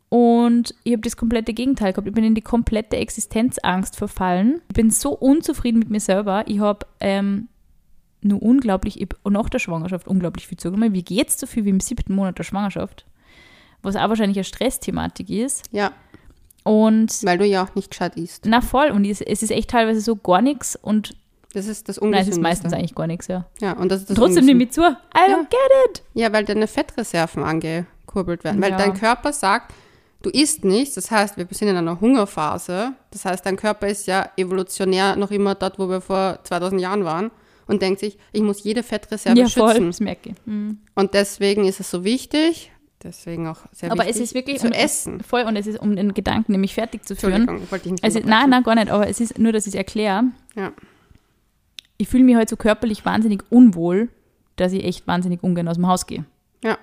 Und 0.08 0.74
ich 0.84 0.92
habe 0.92 1.02
das 1.02 1.16
komplette 1.16 1.52
Gegenteil 1.54 1.92
gehabt. 1.92 2.06
Ich 2.06 2.14
bin 2.14 2.24
in 2.24 2.34
die 2.34 2.40
komplette 2.40 2.96
Existenzangst 2.96 3.96
verfallen. 3.96 4.60
Ich 4.68 4.74
bin 4.74 4.90
so 4.90 5.10
unzufrieden 5.10 5.78
mit 5.78 5.90
mir 5.90 6.00
selber. 6.00 6.44
Ich 6.46 6.60
habe 6.60 6.86
ähm, 7.00 7.48
nur 8.20 8.42
unglaublich, 8.42 9.00
ich, 9.00 9.08
und 9.22 9.32
nach 9.32 9.48
der 9.48 9.58
Schwangerschaft 9.58 10.06
unglaublich 10.06 10.46
viel 10.46 10.58
zugenommen. 10.58 10.92
Wie 10.92 11.02
geht 11.02 11.28
es 11.28 11.38
so 11.38 11.46
viel 11.46 11.64
wie 11.64 11.70
im 11.70 11.80
siebten 11.80 12.14
Monat 12.14 12.38
der 12.38 12.44
Schwangerschaft? 12.44 13.06
Was 13.82 13.96
auch 13.96 14.08
wahrscheinlich 14.08 14.38
eine 14.38 14.44
Stressthematik 14.44 15.28
ist. 15.30 15.64
Ja. 15.72 15.92
Und 16.62 17.22
Weil 17.24 17.38
du 17.38 17.44
ja 17.44 17.64
auch 17.64 17.74
nicht 17.74 17.90
gescheit 17.90 18.16
isst. 18.16 18.46
Na 18.46 18.60
voll. 18.62 18.90
Und 18.90 19.04
es, 19.04 19.20
es 19.20 19.42
ist 19.42 19.50
echt 19.50 19.70
teilweise 19.70 20.00
so 20.00 20.16
gar 20.16 20.40
nichts. 20.40 20.76
Und 20.76 21.16
das 21.52 21.66
ist 21.66 21.88
das 21.88 22.00
Nein, 22.00 22.14
es 22.14 22.28
ist 22.28 22.40
meistens 22.40 22.72
eigentlich 22.72 22.94
gar 22.94 23.06
nichts, 23.06 23.28
ja. 23.28 23.46
Ja, 23.60 23.74
und 23.74 23.90
das 23.90 24.00
ist 24.00 24.10
das 24.10 24.16
Trotzdem 24.16 24.44
nehme 24.44 24.64
ich 24.64 24.72
zu. 24.72 24.80
I 24.80 24.84
don't 24.84 25.28
ja. 25.28 25.36
get 25.42 25.70
it. 25.90 26.02
Ja, 26.14 26.32
weil 26.32 26.44
deine 26.44 26.66
Fettreserven 26.66 27.44
angekurbelt 27.44 28.42
werden. 28.42 28.60
Weil 28.62 28.72
ja. 28.72 28.78
dein 28.78 28.94
Körper 28.94 29.32
sagt, 29.32 29.72
du 30.24 30.30
isst 30.30 30.64
nichts, 30.64 30.94
das 30.94 31.10
heißt, 31.10 31.36
wir 31.36 31.46
sind 31.50 31.68
in 31.68 31.76
einer 31.76 32.00
Hungerphase. 32.00 32.94
Das 33.10 33.24
heißt, 33.24 33.44
dein 33.44 33.56
Körper 33.56 33.86
ist 33.88 34.06
ja 34.06 34.30
evolutionär 34.36 35.16
noch 35.16 35.30
immer 35.30 35.54
dort, 35.54 35.78
wo 35.78 35.88
wir 35.88 36.00
vor 36.00 36.38
2000 36.42 36.80
Jahren 36.80 37.04
waren 37.04 37.30
und 37.66 37.82
denkt 37.82 38.00
sich, 38.00 38.18
ich 38.32 38.42
muss 38.42 38.64
jede 38.64 38.82
Fettreserve 38.82 39.38
ja, 39.38 39.48
voll, 39.48 39.72
schützen. 39.72 39.86
Das 39.86 40.00
merke 40.00 40.30
ich. 40.30 40.36
Mhm. 40.46 40.78
Und 40.94 41.14
deswegen 41.14 41.64
ist 41.66 41.80
es 41.80 41.90
so 41.90 42.04
wichtig, 42.04 42.72
deswegen 43.02 43.46
auch 43.46 43.58
sehr 43.72 43.92
aber 43.92 44.04
wichtig, 44.04 44.16
es 44.16 44.22
ist 44.22 44.34
wirklich 44.34 44.60
zu 44.60 44.68
um, 44.68 44.72
essen. 44.72 45.20
Voll, 45.20 45.42
und 45.42 45.56
es 45.56 45.66
ist, 45.66 45.78
um 45.78 45.94
den 45.94 46.14
Gedanken 46.14 46.52
nämlich 46.52 46.74
fertig 46.74 47.04
zu 47.04 47.14
führen. 47.14 47.46
Wollte 47.70 47.86
ich 47.86 47.92
nicht 47.92 48.04
also, 48.04 48.20
nein, 48.24 48.50
nein, 48.50 48.62
gar 48.62 48.74
nicht, 48.74 48.90
aber 48.90 49.08
es 49.08 49.20
ist 49.20 49.38
nur, 49.38 49.52
dass 49.52 49.66
ich 49.66 49.74
es 49.74 49.78
erkläre. 49.78 50.24
Ja. 50.56 50.72
Ich 51.98 52.08
fühle 52.08 52.24
mich 52.24 52.34
halt 52.34 52.48
so 52.48 52.56
körperlich 52.56 53.04
wahnsinnig 53.04 53.42
unwohl, 53.50 54.08
dass 54.56 54.72
ich 54.72 54.84
echt 54.84 55.06
wahnsinnig 55.06 55.42
ungern 55.42 55.68
aus 55.68 55.76
dem 55.76 55.86
Haus 55.86 56.06
gehe. 56.06 56.24
Ja. 56.62 56.78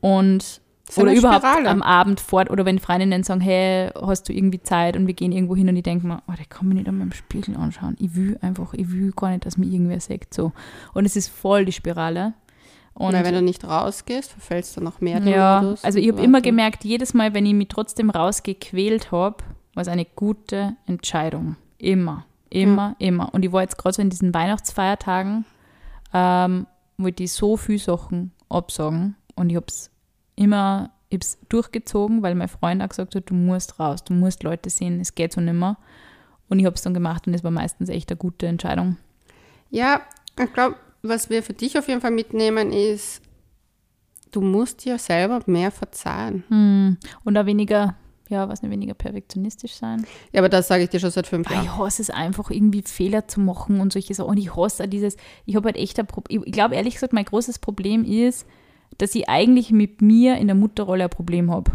Und 0.00 0.60
oder 0.96 1.12
überhaupt 1.12 1.44
Spirale. 1.44 1.68
am 1.68 1.82
Abend 1.82 2.20
fort 2.20 2.50
oder 2.50 2.64
wenn 2.64 2.78
Freundinnen 2.78 3.24
sagen, 3.24 3.40
hey, 3.40 3.90
hast 4.00 4.28
du 4.28 4.32
irgendwie 4.32 4.62
Zeit 4.62 4.96
und 4.96 5.06
wir 5.06 5.14
gehen 5.14 5.32
irgendwo 5.32 5.56
hin 5.56 5.68
und 5.68 5.76
ich 5.76 5.82
denke 5.82 6.06
mir, 6.06 6.22
oh, 6.28 6.32
der 6.36 6.46
kann 6.46 6.68
mich 6.68 6.78
nicht 6.78 6.88
an 6.88 6.98
meinem 6.98 7.12
Spiegel 7.12 7.56
anschauen. 7.56 7.96
Ich 7.98 8.14
will 8.14 8.38
einfach, 8.40 8.72
ich 8.74 8.90
will 8.90 9.12
gar 9.12 9.30
nicht, 9.30 9.44
dass 9.46 9.58
mir 9.58 9.66
irgendwer 9.66 9.98
sagt. 9.98 10.32
So. 10.32 10.52
Und 10.94 11.04
es 11.04 11.16
ist 11.16 11.28
voll 11.28 11.64
die 11.64 11.72
Spirale. 11.72 12.34
Und 12.94 13.12
Weil 13.12 13.24
wenn 13.24 13.34
du 13.34 13.42
nicht 13.42 13.64
rausgehst, 13.64 14.30
verfällst 14.30 14.76
du 14.76 14.80
noch 14.80 15.00
mehr. 15.00 15.20
Ja, 15.22 15.60
Modus 15.60 15.84
also 15.84 15.98
ich 15.98 16.08
habe 16.08 16.22
immer 16.22 16.40
gemerkt, 16.40 16.84
jedes 16.84 17.12
Mal, 17.12 17.34
wenn 17.34 17.44
ich 17.44 17.52
mich 17.52 17.68
trotzdem 17.68 18.08
rausgequält 18.08 19.10
habe, 19.12 19.44
war 19.74 19.82
es 19.82 19.88
eine 19.88 20.06
gute 20.06 20.76
Entscheidung. 20.86 21.56
Immer, 21.76 22.24
immer, 22.48 22.96
ja. 22.98 23.08
immer. 23.08 23.34
Und 23.34 23.44
ich 23.44 23.52
war 23.52 23.60
jetzt 23.60 23.76
gerade 23.76 23.96
so 23.96 24.02
in 24.02 24.08
diesen 24.08 24.32
Weihnachtsfeiertagen, 24.32 25.44
ähm, 26.14 26.66
wollte 26.96 27.24
ich 27.24 27.32
so 27.32 27.58
viele 27.58 27.78
Sachen 27.78 28.32
absagen 28.48 29.16
und 29.34 29.50
ich 29.50 29.56
habe 29.56 29.66
es 29.68 29.90
immer 30.36 30.90
ich 31.08 31.16
hab's 31.16 31.38
durchgezogen, 31.48 32.22
weil 32.22 32.34
mein 32.34 32.48
Freund 32.48 32.82
auch 32.82 32.88
gesagt 32.88 33.14
hat, 33.14 33.30
du 33.30 33.34
musst 33.34 33.78
raus, 33.78 34.04
du 34.04 34.12
musst 34.12 34.42
Leute 34.42 34.70
sehen, 34.70 35.00
es 35.00 35.14
geht 35.14 35.32
so 35.32 35.40
nicht 35.40 35.54
mehr. 35.54 35.76
Und 36.48 36.58
ich 36.58 36.66
habe 36.66 36.74
es 36.74 36.82
dann 36.82 36.94
gemacht 36.94 37.26
und 37.26 37.34
es 37.34 37.44
war 37.44 37.50
meistens 37.50 37.88
echt 37.88 38.10
eine 38.10 38.16
gute 38.16 38.46
Entscheidung. 38.46 38.96
Ja, 39.70 40.00
ich 40.38 40.52
glaube, 40.52 40.76
was 41.02 41.30
wir 41.30 41.42
für 41.42 41.54
dich 41.54 41.78
auf 41.78 41.88
jeden 41.88 42.00
Fall 42.00 42.10
mitnehmen, 42.10 42.72
ist, 42.72 43.20
du 44.30 44.40
musst 44.40 44.84
dir 44.84 44.98
selber 44.98 45.40
mehr 45.46 45.70
verzeihen. 45.70 46.44
Hm. 46.48 46.96
Und 47.24 47.38
auch 47.38 47.46
weniger, 47.46 47.96
ja, 48.28 48.48
was 48.48 48.62
nicht, 48.62 48.70
weniger 48.70 48.94
perfektionistisch 48.94 49.74
sein. 49.74 50.06
Ja, 50.32 50.40
aber 50.40 50.48
das 50.48 50.68
sage 50.68 50.84
ich 50.84 50.90
dir 50.90 51.00
schon 51.00 51.10
seit 51.10 51.26
fünf 51.26 51.50
Jahren. 51.50 51.64
Ich 51.64 51.76
hasse 51.76 52.02
es 52.02 52.10
einfach, 52.10 52.50
irgendwie 52.50 52.82
Fehler 52.82 53.26
zu 53.28 53.40
machen 53.40 53.80
und 53.80 53.92
solche 53.92 54.14
Sachen. 54.14 54.30
Und 54.30 54.38
ich 54.38 54.54
hasse 54.54 54.84
auch 54.84 54.88
dieses, 54.88 55.16
ich 55.46 55.56
habe 55.56 55.66
halt 55.66 55.76
echt 55.76 55.98
ein 55.98 56.06
Problem. 56.06 56.42
Ich 56.44 56.52
glaube, 56.52 56.74
ehrlich 56.74 56.94
gesagt, 56.94 57.12
mein 57.12 57.24
großes 57.24 57.58
Problem 57.58 58.04
ist, 58.04 58.46
dass 58.98 59.14
ich 59.14 59.28
eigentlich 59.28 59.70
mit 59.70 60.02
mir 60.02 60.36
in 60.36 60.46
der 60.46 60.56
Mutterrolle 60.56 61.04
ein 61.04 61.10
Problem 61.10 61.50
habe. 61.50 61.72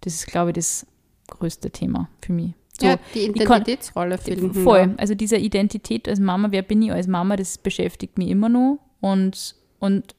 Das 0.00 0.14
ist, 0.14 0.26
glaube 0.26 0.50
ich, 0.50 0.54
das 0.54 0.86
größte 1.28 1.70
Thema 1.70 2.08
für 2.20 2.32
mich. 2.32 2.52
So, 2.78 2.86
ja, 2.86 2.98
die 3.14 3.26
Identitätsrolle 3.26 4.18
finden. 4.18 4.52
Voll. 4.52 4.94
Also 4.98 5.14
diese 5.14 5.36
Identität 5.36 6.08
als 6.08 6.20
Mama, 6.20 6.50
wer 6.50 6.62
bin 6.62 6.82
ich 6.82 6.92
als 6.92 7.06
Mama, 7.06 7.36
das 7.36 7.58
beschäftigt 7.58 8.18
mich 8.18 8.28
immer 8.28 8.48
noch. 8.48 8.78
Und, 9.00 9.54
und 9.78 10.14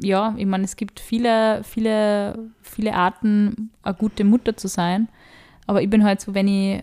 ja, 0.00 0.34
ich 0.36 0.46
meine, 0.46 0.64
es 0.64 0.76
gibt 0.76 1.00
viele, 1.00 1.62
viele, 1.64 2.50
viele 2.62 2.94
Arten, 2.94 3.70
eine 3.82 3.94
gute 3.94 4.24
Mutter 4.24 4.56
zu 4.56 4.68
sein. 4.68 5.08
Aber 5.66 5.82
ich 5.82 5.90
bin 5.90 6.04
halt 6.04 6.20
so, 6.20 6.34
wenn 6.34 6.48
ich 6.48 6.82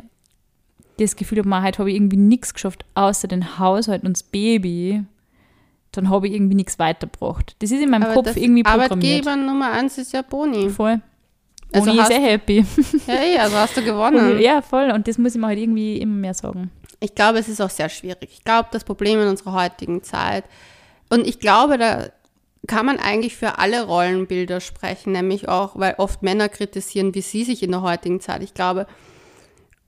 das 0.98 1.16
Gefühl 1.16 1.40
habe, 1.40 1.64
heute 1.64 1.80
habe 1.80 1.90
ich 1.90 1.96
irgendwie 1.96 2.18
nichts 2.18 2.54
geschafft, 2.54 2.86
außer 2.94 3.28
den 3.28 3.58
Haushalt 3.60 4.04
und 4.04 4.14
das 4.14 4.24
Baby, 4.24 5.04
dann 5.98 6.10
habe 6.10 6.28
ich 6.28 6.34
irgendwie 6.34 6.56
nichts 6.56 6.80
weitergebracht. 6.80 7.56
Das 7.60 7.72
ist 7.72 7.82
in 7.82 7.90
meinem 7.90 8.04
Aber 8.04 8.14
Kopf 8.14 8.36
irgendwie 8.36 8.64
programmiert. 8.64 8.92
Arbeitgeber 8.92 9.36
Nummer 9.36 9.72
eins 9.72 9.98
ist 9.98 10.14
ja 10.14 10.22
Boni. 10.22 10.70
Voll. 10.70 11.02
Also 11.74 11.88
Boni 11.88 12.02
ist 12.02 12.08
sehr 12.08 12.22
happy. 12.22 12.66
Ja, 13.08 13.24
ja, 13.24 13.42
also 13.42 13.58
hast 13.58 13.78
du 13.78 13.84
gewonnen. 13.84 14.40
ja, 14.40 14.62
voll. 14.62 14.92
Und 14.92 15.08
das 15.08 15.18
muss 15.18 15.36
ich 15.36 15.42
mir 15.42 15.48
halt 15.48 15.60
irgendwie 15.60 15.98
immer 15.98 16.16
mehr 16.16 16.34
sagen. 16.34 16.72
Ich 17.00 17.14
glaube, 17.14 17.40
es 17.40 17.48
ist 17.48 17.62
auch 17.62 17.70
sehr 17.70 17.90
schwierig. 17.90 18.30
Ich 18.32 18.44
glaube, 18.44 18.70
das 18.72 18.84
Problem 18.84 19.20
in 19.22 19.28
unserer 19.28 19.54
heutigen 19.54 20.04
Zeit, 20.04 20.46
und 21.10 21.28
ich 21.28 21.40
glaube, 21.40 21.78
da, 21.78 22.08
kann 22.68 22.86
man 22.86 23.00
eigentlich 23.00 23.36
für 23.36 23.60
alle 23.60 23.86
Rollenbilder 23.86 24.60
sprechen, 24.60 25.12
nämlich 25.12 25.48
auch, 25.48 25.78
weil 25.78 25.96
oft 25.98 26.24
Männer 26.24 26.50
kritisieren, 26.50 27.14
wie 27.14 27.22
sie 27.22 27.44
sich 27.44 27.64
in 27.64 27.72
der 27.72 27.82
heutigen 27.82 28.20
Zeit. 28.20 28.44
Ich 28.44 28.54
glaube, 28.54 28.88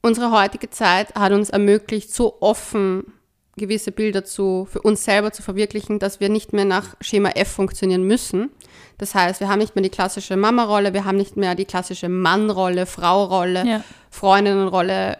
unsere 0.02 0.32
heutige 0.32 0.70
Zeit 0.70 1.16
hat 1.16 1.32
uns 1.32 1.50
ermöglicht, 1.50 2.14
so 2.14 2.38
offen 2.40 3.14
gewisse 3.58 3.92
Bilder 3.92 4.24
zu, 4.24 4.68
für 4.72 4.82
uns 4.82 5.04
selber 5.04 5.32
zu 5.32 5.42
verwirklichen, 5.42 6.00
dass 6.00 6.20
wir 6.20 6.30
nicht 6.30 6.54
mehr 6.54 6.66
nach 6.66 6.96
Schema 7.02 7.30
F 7.32 7.50
funktionieren 7.50 8.04
müssen. 8.04 8.50
Das 8.98 9.14
heißt, 9.16 9.40
wir 9.42 9.50
haben 9.50 9.60
nicht 9.60 9.76
mehr 9.76 9.84
die 9.84 9.90
klassische 9.90 10.38
Mama-Rolle, 10.38 10.94
wir 10.94 11.06
haben 11.06 11.18
nicht 11.18 11.38
mehr 11.38 11.56
die 11.56 11.66
klassische 11.66 12.10
Mann-Rolle, 12.10 12.86
Frau-Rolle, 12.86 13.66
Ja. 13.66 13.84
Freundinnen-Rolle, 14.12 15.18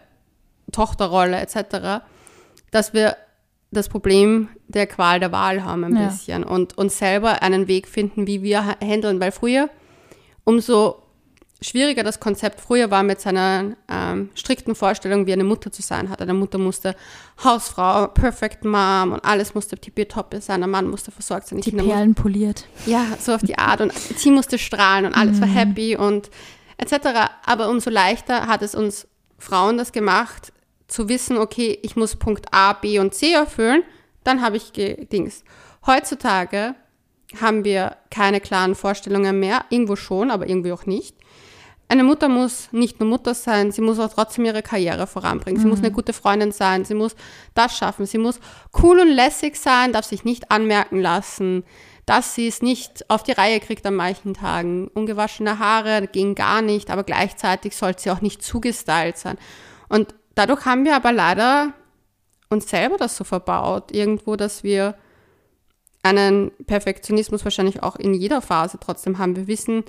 Tochterrolle 0.72 1.40
etc., 1.40 2.04
dass 2.72 2.94
wir 2.94 3.16
das 3.72 3.90
Problem 3.90 4.50
der 4.68 4.88
Qual 4.88 5.20
der 5.20 5.32
Wahl 5.32 5.64
haben 5.64 5.84
ein 5.84 5.96
Ja. 5.96 6.08
bisschen 6.08 6.44
und 6.44 6.78
uns 6.78 6.98
selber 6.98 7.42
einen 7.42 7.68
Weg 7.68 7.88
finden, 7.88 8.28
wie 8.28 8.42
wir 8.44 8.66
ha- 8.66 8.78
handeln, 8.82 9.20
weil 9.20 9.32
früher, 9.32 9.70
umso 10.44 11.04
schwieriger 11.62 12.04
das 12.04 12.20
Konzept 12.20 12.62
früher 12.62 12.92
war 12.92 13.04
mit 13.04 13.20
seiner 13.20 13.76
ähm, 13.90 14.30
strikten 14.36 14.76
Vorstellung, 14.76 15.26
wie 15.26 15.34
eine 15.34 15.44
Mutter 15.44 15.72
zu 15.72 15.82
sein 15.82 16.10
hat. 16.10 16.22
Eine 16.22 16.34
Mutter 16.34 16.58
musste 16.58 16.96
Hausfrau, 17.44 18.08
Perfect 18.08 18.64
Mom 18.64 19.14
und 19.14 19.26
alles 19.26 19.56
musste 19.56 19.78
tippitoppi 19.78 20.40
sein, 20.42 20.62
der 20.62 20.68
Mann 20.68 20.88
musste 20.90 21.12
versorgt 21.12 21.48
sein, 21.48 21.58
die, 21.58 21.64
Die 21.64 21.70
Kinder 21.72 21.84
mussten 21.84 21.98
Perlen 21.98 22.16
poliert. 22.16 22.66
ja, 22.86 23.06
so 23.20 23.34
auf 23.34 23.42
die 23.42 23.58
Art. 23.58 23.82
Und 23.82 23.94
sie 23.94 24.32
musste 24.32 24.60
strahlen 24.60 25.06
und 25.06 25.16
alles 25.16 25.42
war 25.42 25.48
happy 25.48 25.96
und 25.96 26.30
etc. 26.78 27.32
Aber 27.46 27.70
umso 27.70 27.90
leichter 27.90 28.48
hat 28.48 28.62
es 28.62 28.76
uns 28.76 29.08
Frauen 29.40 29.78
das 29.78 29.92
gemacht, 29.92 30.54
zu 30.88 31.10
wissen, 31.10 31.38
okay, 31.38 31.78
ich 31.82 31.96
muss 31.96 32.16
Punkt 32.16 32.46
A, 32.52 32.74
B 32.74 33.00
und 33.00 33.14
C 33.14 33.34
erfüllen, 33.34 33.84
dann 34.24 34.42
habe 34.42 34.58
ich 34.58 34.74
gedings. 34.74 35.44
Heutzutage 35.86 36.76
haben 37.42 37.66
wir 37.66 37.98
keine 38.10 38.40
klaren 38.40 38.76
Vorstellungen 38.76 39.40
mehr, 39.40 39.66
irgendwo 39.70 39.96
schon, 39.96 40.32
aber 40.32 40.48
irgendwie 40.48 40.72
auch 40.72 40.86
nicht. 40.86 41.16
Eine 41.90 42.04
Mutter 42.04 42.28
muss 42.28 42.68
nicht 42.74 43.00
nur 43.00 43.08
Mutter 43.08 43.34
sein, 43.34 43.72
sie 43.72 43.82
muss 43.82 44.00
auch 44.00 44.14
trotzdem 44.14 44.44
ihre 44.44 44.62
Karriere 44.62 45.08
voranbringen. 45.08 45.60
Sie 45.62 45.68
muss 45.68 45.80
eine 45.80 45.92
gute 45.92 46.12
Freundin 46.12 46.52
sein, 46.52 46.84
sie 46.84 46.96
muss 46.96 47.16
das 47.54 47.78
schaffen, 47.78 48.06
sie 48.06 48.18
muss 48.18 48.42
cool 48.82 49.00
und 49.00 49.10
lässig 49.10 49.56
sein, 49.56 49.94
darf 49.94 50.06
sich 50.06 50.26
nicht 50.26 50.52
anmerken 50.52 51.00
lassen, 51.00 51.64
dass 52.06 52.36
sie 52.36 52.48
es 52.48 52.62
nicht 52.62 53.10
auf 53.10 53.24
die 53.24 53.32
Reihe 53.32 53.62
kriegt 53.62 53.86
an 53.86 53.96
manchen 53.96 54.34
Tagen. 54.34 54.90
Ungewaschene 54.90 55.60
Haare 55.60 56.08
gehen 56.08 56.36
gar 56.36 56.62
nicht, 56.62 56.92
aber 56.92 57.04
gleichzeitig 57.04 57.76
sollte 57.76 58.02
sie 58.02 58.12
auch 58.12 58.22
nicht 58.22 58.44
zugestylt 58.44 59.18
sein. 59.18 59.38
Und 59.88 60.14
dadurch 60.36 60.66
haben 60.66 60.84
wir 60.84 60.96
aber 60.96 61.14
leider 61.14 61.74
uns 62.50 62.70
selber 62.70 62.98
das 62.98 63.16
so 63.16 63.24
verbaut, 63.24 63.92
irgendwo, 63.92 64.36
dass 64.36 64.64
wir 64.64 64.96
einen 66.04 66.52
Perfektionismus 66.66 67.44
wahrscheinlich 67.44 67.84
auch 67.84 67.96
in 67.96 68.14
jeder 68.14 68.42
Phase 68.42 68.78
trotzdem 68.80 69.18
haben. 69.18 69.36
Wir 69.36 69.48
wissen 69.48 69.84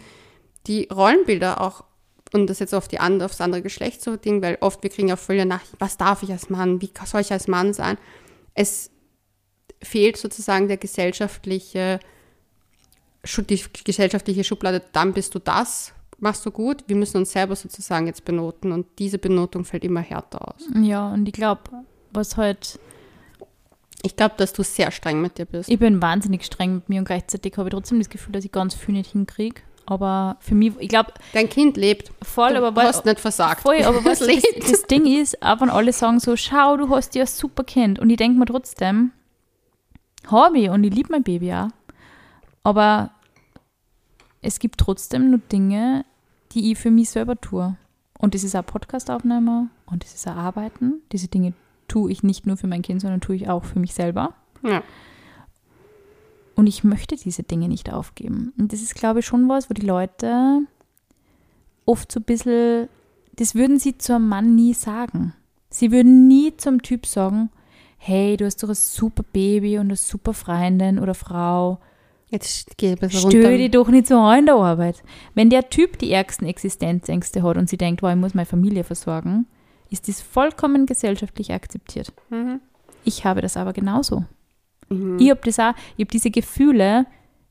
die 0.67 0.89
Rollenbilder 0.93 1.61
auch, 1.61 1.85
und 2.33 2.49
das 2.49 2.59
jetzt 2.59 2.75
auf 2.75 2.89
die 2.89 3.01
andere, 3.01 3.27
aufs 3.27 3.41
andere 3.41 3.63
Geschlecht 3.63 4.03
so 4.03 4.17
Ding, 4.17 4.43
weil 4.43 4.59
oft 4.61 4.83
wir 4.83 4.91
kriegen 4.91 5.09
ja 5.09 5.17
viele 5.17 5.47
Nachrichten, 5.47 5.77
was 5.79 5.97
darf 5.97 6.23
ich 6.23 6.31
als 6.31 6.51
Mann, 6.51 6.81
wie 6.83 6.91
soll 7.05 7.21
ich 7.23 7.33
als 7.33 7.49
Mann 7.49 7.73
sein? 7.73 7.97
Es 8.55 8.91
fehlt 9.83 10.17
sozusagen 10.17 10.69
der 10.69 10.77
gesellschaftliche, 10.77 12.01
die 13.25 13.63
gesellschaftliche 13.85 14.45
Schublade, 14.45 14.83
dann 14.93 15.13
bist 15.13 15.35
du 15.35 15.39
das, 15.39 15.93
machst 16.19 16.45
du 16.45 16.51
gut. 16.51 16.85
Wir 16.87 16.97
müssen 16.97 17.19
uns 17.19 17.33
selber 17.33 17.55
sozusagen 17.57 18.07
jetzt 18.07 18.25
benoten 18.25 18.73
und 18.73 18.87
diese 18.99 19.19
Benotung 19.19 19.65
fällt 19.65 19.85
immer 19.85 20.01
härter 20.01 20.49
aus. 20.49 20.69
Ja, 20.83 21.13
und 21.13 21.27
ich 21.29 21.35
glaube, 21.35 21.63
was 22.13 22.37
halt, 22.37 22.79
Ich 24.03 24.17
glaube, 24.17 24.35
dass 24.37 24.53
du 24.53 24.63
sehr 24.63 24.91
streng 24.91 25.21
mit 25.21 25.39
dir 25.39 25.45
bist. 25.45 25.69
ich 25.69 25.79
bin 25.79 26.01
wahnsinnig 26.03 26.45
streng 26.45 26.77
mit 26.77 26.89
mir 26.89 26.99
und 27.01 27.05
gleichzeitig 27.05 27.57
habe 27.57 27.69
ich 27.69 27.75
trotzdem 27.75 27.99
das 27.99 28.09
Gefühl, 28.09 28.33
dass 28.33 28.45
ich 28.45 28.53
ganz 28.53 28.75
viel 28.75 28.95
nicht 28.95 29.13
hinkriege. 29.13 29.61
Aber 29.91 30.37
für 30.41 30.55
mich, 30.55 30.75
ich 30.81 30.89
glaube, 30.91 31.15
Dein 31.33 31.49
Kind 31.49 31.79
lebt. 31.79 32.13
voll, 32.23 32.51
du 32.51 32.59
aber 32.59 32.77
weil, 32.77 32.89
hast 32.89 33.07
nicht 33.07 33.19
versagt. 33.19 33.63
voll, 33.63 33.83
aber 33.85 34.05
was 34.05 34.19
das, 34.19 34.29
lebt. 34.29 34.71
das 34.71 34.83
Ding 34.83 35.07
ist, 35.07 35.43
auch 35.43 35.63
wenn 35.63 35.71
alle 35.71 35.95
sagen 35.95 36.21
so, 36.21 36.37
schau, 36.37 36.77
du 36.77 36.91
hast 36.95 37.15
ja 37.15 37.23
ein 37.23 37.27
super 37.27 37.65
Kind. 37.65 37.99
Und 37.99 38.11
ich 38.11 38.19
denke 38.19 38.39
mir 38.39 38.45
trotzdem, 38.45 39.13
habe 40.31 40.59
ich 40.59 40.69
und 40.69 40.85
ich 40.85 40.93
liebe 40.93 41.09
mein 41.11 41.23
Baby 41.23 41.55
auch. 41.55 41.69
Aber 42.65 43.13
es 44.43 44.59
gibt 44.59 44.79
trotzdem 44.79 45.31
nur 45.31 45.41
Dinge, 45.51 46.05
die 46.53 46.71
ich 46.71 46.79
für 46.79 46.91
mich 46.91 47.09
selber 47.09 47.41
tue. 47.41 47.75
Und 48.19 48.35
das 48.35 48.45
ist 48.45 48.55
auch 48.55 48.67
Podcast-Aufnahme 48.67 49.69
und 49.87 50.05
das 50.05 50.15
ist 50.15 50.29
auch 50.29 50.37
Arbeiten. 50.37 51.01
Diese 51.13 51.29
Dinge 51.29 51.55
tue 51.87 52.13
ich 52.13 52.23
nicht 52.23 52.47
nur 52.47 52.59
für 52.59 52.67
mein 52.67 52.83
Kind, 52.83 53.01
sondern 53.01 53.23
tue 53.23 53.37
ich 53.37 53.49
auch 53.49 53.65
für 53.65 53.79
mich 53.79 53.95
selber. 53.95 54.35
Ja. 54.63 54.83
Und 56.59 56.67
ich 56.67 56.83
möchte 56.83 57.15
diese 57.15 57.45
Dinge 57.45 57.69
nicht 57.69 57.93
aufgeben. 57.93 58.53
Und 58.59 58.73
das 58.73 58.83
ist, 58.83 58.97
glaube 58.97 59.21
ich, 59.21 59.27
schon 59.27 59.49
was, 59.49 59.71
wo 59.71 59.75
die 59.75 59.87
Leute 59.87 60.63
oft 61.87 62.11
so 62.11 62.19
ein 62.19 62.25
bisschen, 62.25 62.89
das 63.37 63.55
würden 63.55 63.79
sie 63.79 63.97
zu 63.97 64.17
einem 64.17 64.27
Mann 64.27 64.57
nie 64.57 64.75
sagen. 64.75 65.35
Sie 65.71 65.93
würden 65.93 66.27
nie 66.27 66.57
zum 66.57 66.83
Typ 66.83 67.07
sagen, 67.07 67.51
hey, 67.97 68.37
du 68.37 68.45
hast 68.45 68.61
doch 68.61 68.71
ein 68.71 68.75
super 68.75 69.23
Baby 69.33 69.79
und 69.79 69.87
eine 69.87 69.95
super 69.95 70.35
Freundin 70.35 70.99
oder 70.99 71.15
Frau. 71.15 71.79
Jetzt 72.27 72.77
geh 72.77 72.91
ein 72.91 72.97
bisschen 72.97 73.21
runter. 73.21 73.57
dich 73.57 73.71
doch 73.71 73.87
nicht 73.87 74.09
so 74.09 74.19
an 74.19 74.41
in 74.41 74.47
der 74.47 74.57
Arbeit. 74.57 75.05
Wenn 75.37 75.51
der 75.51 75.71
Typ 75.71 75.97
die 76.01 76.11
ärgsten 76.11 76.49
Existenzängste 76.49 77.45
hat 77.45 77.57
und 77.57 77.69
sie 77.69 77.77
denkt, 77.77 78.03
wow, 78.03 78.11
ich 78.11 78.17
muss 78.17 78.35
meine 78.35 78.47
Familie 78.47 78.83
versorgen, 78.83 79.47
ist 79.91 80.09
das 80.09 80.21
vollkommen 80.21 80.87
gesellschaftlich 80.87 81.53
akzeptiert. 81.53 82.13
Mhm. 82.31 82.59
Ich 83.05 83.25
habe 83.25 83.43
das 83.43 83.57
aber 83.57 83.73
genauso. 83.73 84.25
Mhm. 84.89 85.19
Ich 85.21 85.31
habe 85.31 85.41
das 85.45 85.59
auch, 85.59 85.73
ich 85.97 86.05
habe 86.05 86.11
diese 86.13 86.31
Gefühle 86.31 87.07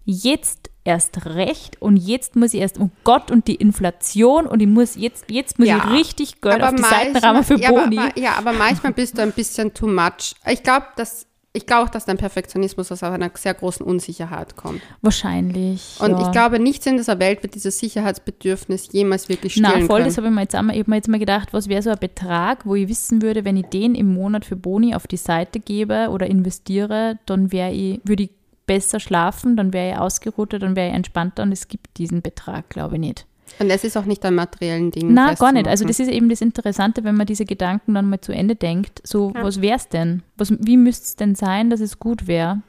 jetzt 0.05 0.69
erst 0.83 1.25
recht 1.25 1.81
und 1.81 1.97
jetzt 1.97 2.35
muss 2.37 2.53
ich 2.53 2.61
erst, 2.61 2.79
oh 2.79 2.89
Gott, 3.03 3.29
und 3.29 3.47
die 3.47 3.55
Inflation 3.55 4.47
und 4.47 4.61
ich 4.61 4.67
muss 4.67 4.95
jetzt, 4.95 5.25
jetzt 5.29 5.59
muss 5.59 5.67
Ja, 5.67 5.77
ich 5.79 5.91
richtig 5.91 6.39
Geld 6.41 6.63
auf 6.63 6.73
die 6.75 6.81
manchmal- 6.81 7.05
Seitenrahmen 7.13 7.43
für 7.43 7.59
ja, 7.59 7.69
aber, 7.69 7.83
Boni. 7.83 7.97
aber- 7.99 8.17
ja, 8.19 8.33
aber 8.37 8.53
manchmal 8.53 8.93
bist 8.93 9.17
du 9.17 9.21
ein 9.21 9.33
bisschen 9.33 9.73
too 9.73 9.87
much. 9.87 10.35
Ich 10.49 10.63
glaube, 10.63 10.85
dass 10.95 11.25
ich 11.53 11.65
glaube 11.65 11.85
auch, 11.85 11.89
dass 11.89 12.05
dein 12.05 12.17
Perfektionismus 12.17 12.91
aus 12.91 13.01
einer 13.01 13.31
sehr 13.33 13.53
großen 13.53 13.85
Unsicherheit 13.85 14.55
kommt. 14.55 14.81
Wahrscheinlich. 15.01 15.97
Und 15.99 16.11
ja. 16.11 16.21
ich 16.21 16.31
glaube, 16.31 16.59
nichts 16.59 16.85
in 16.85 16.97
dieser 16.97 17.17
Welt 17.19 17.41
wird 17.41 17.55
dieses 17.55 17.79
Sicherheitsbedürfnis 17.79 18.89
jemals 18.91 19.27
wirklich 19.27 19.53
stillen 19.53 19.71
Na, 19.71 19.85
voll, 19.85 19.99
können. 19.99 20.05
das 20.05 20.17
habe 20.17 20.27
ich 20.27 20.33
mir 20.33 20.41
jetzt 20.41 20.53
einmal, 20.53 20.75
ich 20.75 20.81
hab 20.81 20.87
mir 20.87 20.97
jetzt 20.97 21.07
mal 21.07 21.19
gedacht, 21.19 21.53
was 21.53 21.67
wäre 21.67 21.81
so 21.81 21.89
ein 21.89 21.99
Betrag, 21.99 22.65
wo 22.65 22.75
ich 22.75 22.87
wissen 22.87 23.21
würde, 23.23 23.43
wenn 23.43 23.57
ich 23.57 23.65
den 23.67 23.95
im 23.95 24.13
Monat 24.13 24.45
für 24.45 24.55
Boni 24.55 24.93
auf 24.93 25.07
die 25.07 25.17
Seite 25.17 25.59
gebe 25.59 26.09
oder 26.11 26.27
investiere, 26.27 27.17
dann 27.25 27.51
wäre 27.51 27.71
ich, 27.71 28.01
würde 28.03 28.23
ich 28.23 28.31
besser 28.67 28.99
schlafen, 28.99 29.55
dann 29.55 29.73
wäre 29.73 29.93
ich 29.93 29.97
ausgeruhter, 29.97 30.59
dann 30.59 30.75
wäre 30.75 30.89
ich 30.89 30.95
entspannter 30.95 31.41
und 31.41 31.51
es 31.51 31.67
gibt 31.67 31.97
diesen 31.97 32.21
Betrag, 32.21 32.69
glaube 32.69 32.95
ich 32.95 33.01
nicht. 33.01 33.25
Und 33.59 33.69
es 33.69 33.83
ist 33.83 33.97
auch 33.97 34.05
nicht 34.05 34.23
an 34.25 34.35
materiellen 34.35 34.91
Dingen. 34.91 35.13
Na, 35.13 35.33
gar 35.33 35.51
nicht. 35.51 35.67
Also 35.67 35.85
das 35.85 35.99
ist 35.99 36.09
eben 36.09 36.29
das 36.29 36.41
Interessante, 36.41 37.03
wenn 37.03 37.15
man 37.15 37.25
diese 37.25 37.45
Gedanken 37.45 37.93
dann 37.95 38.09
mal 38.09 38.21
zu 38.21 38.31
Ende 38.31 38.55
denkt. 38.55 39.01
So, 39.03 39.31
Ja. 39.35 39.43
was 39.43 39.61
wäre 39.61 39.77
es 39.77 39.89
denn? 39.89 40.23
Was, 40.37 40.53
wie 40.59 40.77
müsste 40.77 41.05
es 41.05 41.15
denn 41.15 41.35
sein, 41.35 41.69
dass 41.69 41.79
es 41.79 41.99
gut 41.99 42.27
wäre? 42.27 42.61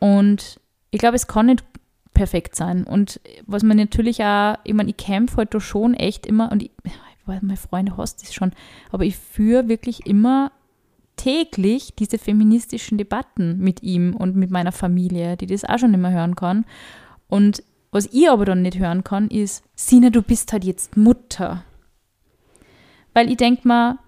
Und 0.00 0.60
ich 0.90 0.98
glaube, 0.98 1.16
es 1.16 1.26
kann 1.26 1.46
nicht 1.46 1.64
perfekt 2.14 2.56
sein. 2.56 2.84
Und 2.84 3.20
was 3.46 3.62
man 3.62 3.76
natürlich 3.76 4.22
auch, 4.22 4.56
ich 4.64 4.74
meine, 4.74 4.90
ich 4.90 4.96
kämpfe 4.96 5.38
halt 5.38 5.54
da 5.54 5.60
schon 5.60 5.94
echt 5.94 6.26
immer, 6.26 6.50
und 6.52 6.62
ich, 6.62 6.70
ich 6.84 6.92
weiß, 7.26 7.42
meine 7.42 7.56
Freunde 7.56 7.96
hasst 7.96 8.22
das 8.22 8.34
schon, 8.34 8.52
aber 8.90 9.04
ich 9.04 9.16
führe 9.16 9.68
wirklich 9.68 10.06
immer 10.06 10.50
täglich 11.16 11.94
diese 11.94 12.18
feministischen 12.18 12.98
Debatten 12.98 13.58
mit 13.58 13.82
ihm 13.82 14.16
und 14.16 14.34
mit 14.34 14.50
meiner 14.50 14.72
Familie, 14.72 15.36
die 15.36 15.46
das 15.46 15.64
auch 15.64 15.78
schon 15.78 15.94
immer 15.94 16.10
hören 16.10 16.34
kann. 16.36 16.64
Und 17.28 17.62
was 17.92 18.06
ich 18.06 18.28
aber 18.28 18.46
dann 18.46 18.62
nicht 18.62 18.78
hören 18.78 19.04
kann, 19.04 19.28
ist, 19.28 19.62
Sina, 19.74 20.10
du 20.10 20.22
bist 20.22 20.52
halt 20.52 20.64
jetzt 20.64 20.96
Mutter. 20.96 21.62
Weil 23.12 23.30
ich 23.30 23.36
denke 23.36 23.68
mir, 23.68 23.98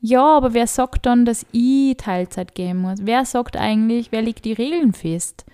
ja, 0.00 0.36
aber 0.36 0.52
wer 0.52 0.66
sagt 0.66 1.06
dann, 1.06 1.24
dass 1.24 1.46
ich 1.52 1.96
Teilzeit 1.96 2.54
gehen 2.54 2.78
muss? 2.78 2.98
Wer 3.02 3.24
sagt 3.24 3.56
eigentlich, 3.56 4.12
wer 4.12 4.22
legt 4.22 4.44
die 4.44 4.52
Regeln 4.52 4.92
fest? 4.92 5.46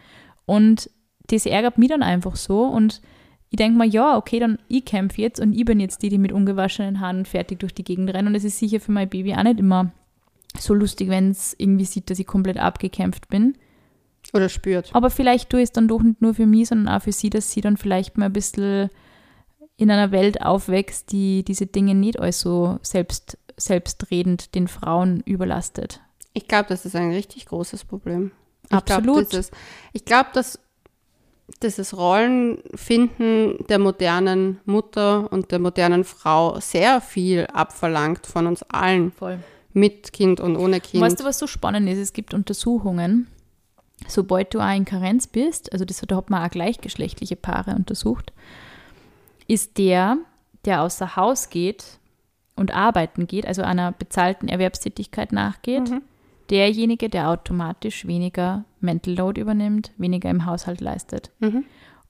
Und 0.46 0.90
das 1.28 1.46
ärgert 1.46 1.78
mich 1.78 1.88
dann 1.90 2.02
einfach 2.02 2.36
so. 2.36 2.64
Und 2.64 3.00
ich 3.50 3.56
denke 3.56 3.78
mir, 3.78 3.86
ja, 3.86 4.16
okay, 4.16 4.38
dann 4.38 4.58
ich 4.68 4.84
kämpfe 4.84 5.20
jetzt 5.20 5.40
und 5.40 5.52
ich 5.52 5.64
bin 5.64 5.80
jetzt 5.80 6.02
die, 6.02 6.08
die 6.08 6.18
mit 6.18 6.32
ungewaschenen 6.32 7.00
Haaren 7.00 7.24
fertig 7.24 7.60
durch 7.60 7.74
die 7.74 7.84
Gegend 7.84 8.12
rennen. 8.12 8.28
Und 8.28 8.34
es 8.34 8.44
ist 8.44 8.58
sicher 8.58 8.80
für 8.80 8.92
mein 8.92 9.08
Baby 9.08 9.34
auch 9.34 9.42
nicht 9.42 9.60
immer 9.60 9.92
so 10.58 10.74
lustig, 10.74 11.08
wenn 11.08 11.30
es 11.30 11.54
irgendwie 11.58 11.84
sieht, 11.84 12.10
dass 12.10 12.18
ich 12.18 12.26
komplett 12.26 12.58
abgekämpft 12.58 13.28
bin. 13.28 13.56
Oder 14.34 14.48
spürt. 14.48 14.90
Aber 14.92 15.10
vielleicht 15.10 15.50
tue 15.50 15.60
ich 15.60 15.64
es 15.64 15.72
dann 15.72 15.88
doch 15.88 16.02
nicht 16.02 16.20
nur 16.20 16.34
für 16.34 16.46
mich, 16.46 16.68
sondern 16.68 16.94
auch 16.94 17.02
für 17.02 17.12
sie, 17.12 17.30
dass 17.30 17.52
sie 17.52 17.60
dann 17.60 17.76
vielleicht 17.76 18.18
mal 18.18 18.26
ein 18.26 18.32
bisschen 18.32 18.90
in 19.76 19.90
einer 19.90 20.12
Welt 20.12 20.42
aufwächst, 20.42 21.12
die 21.12 21.44
diese 21.44 21.66
Dinge 21.66 21.94
nicht 21.94 22.18
als 22.18 22.40
so 22.40 22.78
selbst, 22.82 23.38
selbstredend 23.56 24.54
den 24.54 24.68
Frauen 24.68 25.20
überlastet. 25.24 26.00
Ich 26.32 26.48
glaube, 26.48 26.68
das 26.68 26.84
ist 26.84 26.96
ein 26.96 27.12
richtig 27.12 27.46
großes 27.46 27.84
Problem. 27.84 28.32
Ich 28.66 28.72
Absolut. 28.72 29.04
Glaub, 29.04 29.30
dieses, 29.30 29.50
ich 29.92 30.04
glaube, 30.04 30.30
dass 30.34 30.58
dieses 31.62 31.96
Rollenfinden 31.96 33.64
der 33.68 33.78
modernen 33.78 34.60
Mutter 34.64 35.30
und 35.32 35.52
der 35.52 35.58
modernen 35.58 36.04
Frau 36.04 36.58
sehr 36.60 37.00
viel 37.00 37.46
abverlangt 37.52 38.26
von 38.26 38.46
uns 38.46 38.62
allen, 38.64 39.12
Voll. 39.12 39.38
mit 39.72 40.12
Kind 40.12 40.40
und 40.40 40.56
ohne 40.56 40.80
Kind. 40.80 41.02
Weißt 41.02 41.20
du, 41.20 41.24
was 41.24 41.38
so 41.38 41.46
spannend 41.46 41.88
ist? 41.88 41.98
Es 41.98 42.12
gibt 42.12 42.34
Untersuchungen, 42.34 43.28
sobald 44.06 44.54
du 44.54 44.60
auch 44.60 44.74
in 44.74 44.84
Karenz 44.84 45.26
bist, 45.26 45.72
also 45.72 45.84
das, 45.84 46.00
da 46.00 46.16
hat 46.16 46.30
man 46.30 46.44
auch 46.44 46.50
gleichgeschlechtliche 46.50 47.36
Paare 47.36 47.74
untersucht, 47.74 48.32
ist 49.46 49.78
der, 49.78 50.18
der 50.64 50.82
außer 50.82 51.16
Haus 51.16 51.50
geht 51.50 51.98
und 52.56 52.74
arbeiten 52.74 53.26
geht, 53.26 53.46
also 53.46 53.62
einer 53.62 53.92
bezahlten 53.92 54.48
Erwerbstätigkeit 54.48 55.32
nachgeht, 55.32 55.90
Mhm. 55.90 56.02
derjenige, 56.50 57.08
der 57.08 57.30
automatisch 57.30 58.06
weniger 58.06 58.64
Mental 58.80 59.14
Load 59.14 59.40
übernimmt, 59.40 59.92
weniger 59.96 60.30
im 60.30 60.46
Haushalt 60.46 60.80
leistet. 60.80 61.30
Mhm. 61.40 61.64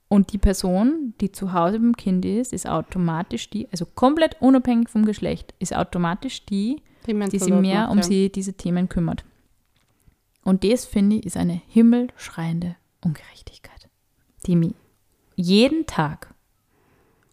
Und 0.07 0.33
die 0.33 0.37
Person, 0.37 1.13
die 1.19 1.31
zu 1.31 1.51
Hause 1.53 1.79
beim 1.79 1.95
Kind 1.97 2.25
ist, 2.25 2.53
ist 2.53 2.69
automatisch 2.69 3.49
die, 3.49 3.67
also 3.71 3.85
komplett 3.85 4.37
unabhängig 4.39 4.89
vom 4.89 5.03
Geschlecht, 5.03 5.53
ist 5.59 5.75
automatisch 5.75 6.45
die, 6.45 6.81
die 7.07 7.13
Mental 7.13 7.39
sich 7.39 7.53
mehr 7.53 7.89
um 7.89 8.01
sie 8.03 8.31
diese 8.31 8.53
Themen 8.53 8.87
kümmert. 8.87 9.25
Und 10.45 10.63
das, 10.63 10.85
finde 10.85 11.17
ich, 11.17 11.25
ist 11.25 11.35
eine 11.37 11.59
himmelschreiende 11.67 12.75
Ungerechtigkeit, 13.03 13.89
die 14.45 14.55
mich 14.55 14.73
jeden 15.35 15.85
Tag 15.87 16.33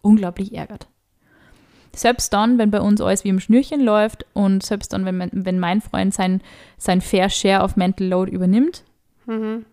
unglaublich 0.01 0.53
ärgert. 0.53 0.87
Selbst 1.95 2.33
dann, 2.33 2.57
wenn 2.57 2.71
bei 2.71 2.81
uns 2.81 2.99
alles 2.99 3.23
wie 3.23 3.29
im 3.29 3.39
Schnürchen 3.39 3.79
läuft 3.79 4.25
und 4.33 4.63
selbst 4.63 4.91
dann, 4.93 5.05
wenn, 5.05 5.15
mein- 5.17 5.29
wenn 5.31 5.59
mein 5.59 5.79
Freund 5.79 6.13
sein, 6.13 6.41
sein 6.77 6.99
Fair 7.01 7.29
Share 7.29 7.63
of 7.63 7.75
Mental 7.77 8.07
Load 8.07 8.31
übernimmt, 8.31 8.83
Mhm. 9.27 9.65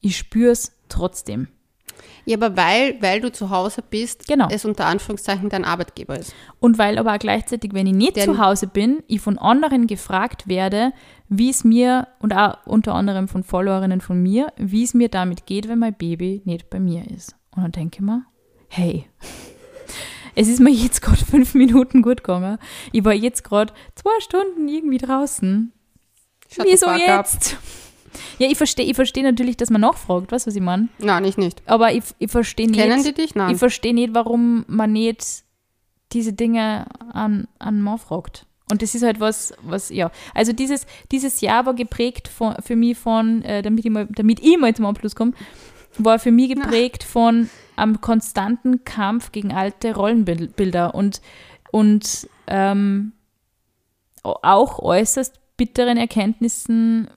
ich 0.00 0.16
spüre 0.16 0.50
es 0.52 0.72
trotzdem. 0.88 1.48
Ja, 2.28 2.36
aber 2.36 2.56
weil, 2.56 3.00
weil 3.00 3.20
du 3.20 3.30
zu 3.30 3.50
Hause 3.50 3.82
bist, 3.88 4.26
Genau. 4.26 4.48
es 4.50 4.64
unter 4.64 4.86
Anführungszeichen 4.86 5.48
dein 5.48 5.64
Arbeitgeber 5.64 6.18
ist. 6.18 6.34
Und 6.58 6.76
weil 6.76 6.98
aber 6.98 7.14
auch 7.14 7.18
gleichzeitig, 7.20 7.72
wenn 7.72 7.86
ich 7.86 7.94
nicht 7.94 8.16
Denn- 8.16 8.24
zu 8.24 8.38
Hause 8.38 8.66
bin, 8.66 9.02
ich 9.06 9.20
von 9.20 9.38
anderen 9.38 9.86
gefragt 9.86 10.48
werde, 10.48 10.92
wie 11.28 11.50
es 11.50 11.62
mir, 11.62 12.08
und 12.18 12.34
auch 12.34 12.58
unter 12.66 12.94
anderem 12.94 13.28
von 13.28 13.44
Followerinnen 13.44 14.00
von 14.00 14.20
mir, 14.20 14.52
wie 14.56 14.82
es 14.82 14.92
mir 14.92 15.08
damit 15.08 15.46
geht, 15.46 15.68
wenn 15.68 15.78
mein 15.78 15.94
Baby 15.94 16.42
nicht 16.44 16.68
bei 16.68 16.80
mir 16.80 17.08
ist. 17.08 17.36
Und 17.54 17.62
dann 17.62 17.72
denke 17.72 17.98
ich 17.98 18.02
mir, 18.02 18.24
hey, 18.68 19.06
es 20.34 20.48
ist 20.48 20.58
mir 20.60 20.70
jetzt 20.72 21.02
gerade 21.02 21.24
fünf 21.24 21.54
Minuten 21.54 22.02
gut 22.02 22.24
gegangen. 22.24 22.58
Ich 22.90 23.04
war 23.04 23.14
jetzt 23.14 23.44
gerade 23.44 23.72
zwei 23.94 24.18
Stunden 24.20 24.66
irgendwie 24.66 24.98
draußen. 24.98 25.72
Shut 26.50 26.66
Wieso 26.66 26.86
fuck 26.88 27.08
up. 27.08 27.28
Ja, 28.38 28.48
ich 28.50 28.56
verstehe 28.56 28.84
ich 28.86 28.94
versteh 28.94 29.22
natürlich, 29.22 29.56
dass 29.56 29.70
man 29.70 29.80
nachfragt, 29.80 30.32
weißt 30.32 30.46
du, 30.46 30.48
was 30.48 30.56
ich 30.56 30.62
meine? 30.62 30.88
Nein, 30.98 31.24
ich 31.24 31.36
nicht. 31.36 31.62
Aber 31.66 31.92
ich, 31.92 32.04
ich 32.18 32.30
verstehe 32.30 32.66
nicht. 32.66 32.80
Kennen 32.80 33.02
die 33.02 33.12
dich? 33.12 33.34
Nein. 33.34 33.52
Ich 33.52 33.58
verstehe 33.58 33.94
nicht, 33.94 34.14
warum 34.14 34.64
man 34.68 34.92
nicht 34.92 35.44
diese 36.12 36.32
Dinge 36.32 36.86
an, 37.12 37.48
an 37.58 37.80
Mann 37.80 37.98
fragt. 37.98 38.46
Und 38.70 38.82
das 38.82 38.94
ist 38.94 39.02
halt 39.02 39.20
was, 39.20 39.54
was, 39.62 39.90
ja. 39.90 40.10
Also 40.34 40.52
dieses, 40.52 40.86
dieses 41.12 41.40
Jahr 41.40 41.66
war 41.66 41.74
geprägt 41.74 42.26
von, 42.28 42.56
für 42.62 42.74
mich 42.74 42.98
von, 42.98 43.42
äh, 43.42 43.62
damit, 43.62 43.84
ich 43.84 43.90
mal, 43.90 44.08
damit 44.10 44.40
ich 44.40 44.58
mal 44.58 44.74
zum 44.74 44.86
Abschluss 44.86 45.14
komme, 45.14 45.32
war 45.98 46.18
für 46.18 46.32
mich 46.32 46.54
geprägt 46.54 47.04
von 47.04 47.48
einem 47.76 48.00
konstanten 48.00 48.84
Kampf 48.84 49.32
gegen 49.32 49.52
alte 49.52 49.94
Rollenbilder 49.94 50.94
und, 50.94 51.20
und 51.70 52.28
ähm, 52.48 53.12
auch 54.22 54.80
äußerst 54.80 55.38
bitteren 55.56 55.96
Erkenntnissen, 55.96 57.08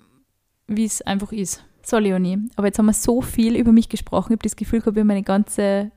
wie 0.69 0.86
es 0.86 1.01
einfach 1.01 1.32
ist. 1.32 1.63
So, 1.84 1.97
Leonie, 1.97 2.38
aber 2.55 2.67
jetzt 2.67 2.77
haben 2.77 2.86
wir 2.86 2.93
so 2.93 3.21
viel 3.21 3.55
über 3.55 3.71
mich 3.71 3.89
gesprochen. 3.89 4.34
Ich 4.34 4.38
habe 4.38 4.43
das 4.43 4.55
Gefühl 4.55 4.82
wir 4.86 5.01
haben 5.01 5.10
eine 5.10 5.23
ganze 5.23 5.91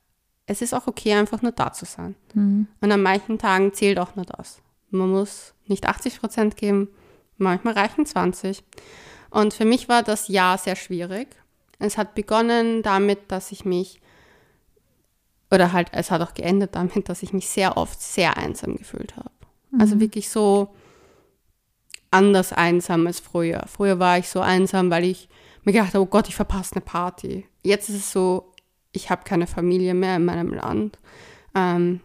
es 0.47 0.63
ist 0.63 0.75
auch 0.75 0.87
okay, 0.87 1.15
einfach 1.15 1.43
nur 1.43 1.53
da 1.53 1.73
zu 1.73 1.85
sein. 1.85 2.15
Mhm. 2.35 2.67
Und 2.81 2.93
an 2.93 3.03
manchen 3.03 3.39
Tagen 3.39 3.73
zählt 3.73 3.99
auch 3.99 4.15
nur 4.15 4.25
das. 4.25 4.61
Man 4.91 5.11
muss 5.11 5.55
nicht 5.67 5.87
80 5.87 6.21
Prozent 6.21 6.57
geben, 6.57 6.89
manchmal 7.39 7.75
reichen 7.75 8.07
20. 8.07 8.63
Und 9.31 9.55
für 9.55 9.65
mich 9.65 9.89
war 9.89 10.03
das 10.03 10.29
Jahr 10.29 10.59
sehr 10.59 10.77
schwierig. 10.77 11.29
Es 11.79 11.99
hat 11.99 12.15
begonnen 12.15 12.83
damit, 12.83 13.33
dass 13.33 13.53
ich 13.53 13.65
mich, 13.65 14.01
oder 15.51 15.73
halt, 15.73 15.89
es 15.93 16.11
hat 16.11 16.21
auch 16.21 16.35
geendet 16.35 16.75
damit, 16.75 17.09
dass 17.09 17.23
ich 17.23 17.33
mich 17.33 17.49
sehr 17.49 17.77
oft 17.77 18.01
sehr 18.01 18.37
einsam 18.37 18.77
gefühlt 18.77 19.17
habe. 19.17 19.31
Also 19.77 19.99
wirklich 19.99 20.31
so 20.31 20.73
anders 22.13 22.53
einsam 22.53 23.09
als 23.09 23.19
früher. 23.19 23.65
Früher 23.67 23.99
war 23.99 24.19
ich 24.19 24.29
so 24.29 24.41
einsam, 24.41 24.89
weil 24.91 25.05
ich 25.05 25.29
mir 25.65 25.73
gedacht 25.73 25.95
habe, 25.95 26.05
oh 26.05 26.07
Gott, 26.07 26.29
ich 26.29 26.37
verpasse 26.37 26.77
eine 26.77 26.85
Party. 26.85 27.49
Jetzt 27.63 27.89
ist 27.89 27.97
es 27.97 28.13
so, 28.13 28.53
ich 28.95 29.11
habe 29.11 29.25
keine 29.25 29.47
Familie 29.47 29.95
mehr 29.95 30.17
in 30.17 30.25
meinem 30.25 30.53
Land. 30.55 30.99
Ähm, 31.55 32.01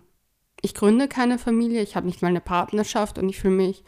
ich 0.62 0.74
gründe 0.74 1.08
keine 1.08 1.40
Familie, 1.40 1.82
ich 1.82 1.96
habe 1.96 2.08
nicht 2.08 2.22
mal 2.22 2.28
eine 2.28 2.42
Partnerschaft 2.42 3.18
und 3.18 3.30
ich 3.30 3.40
fühle 3.40 3.56
mich, 3.56 3.84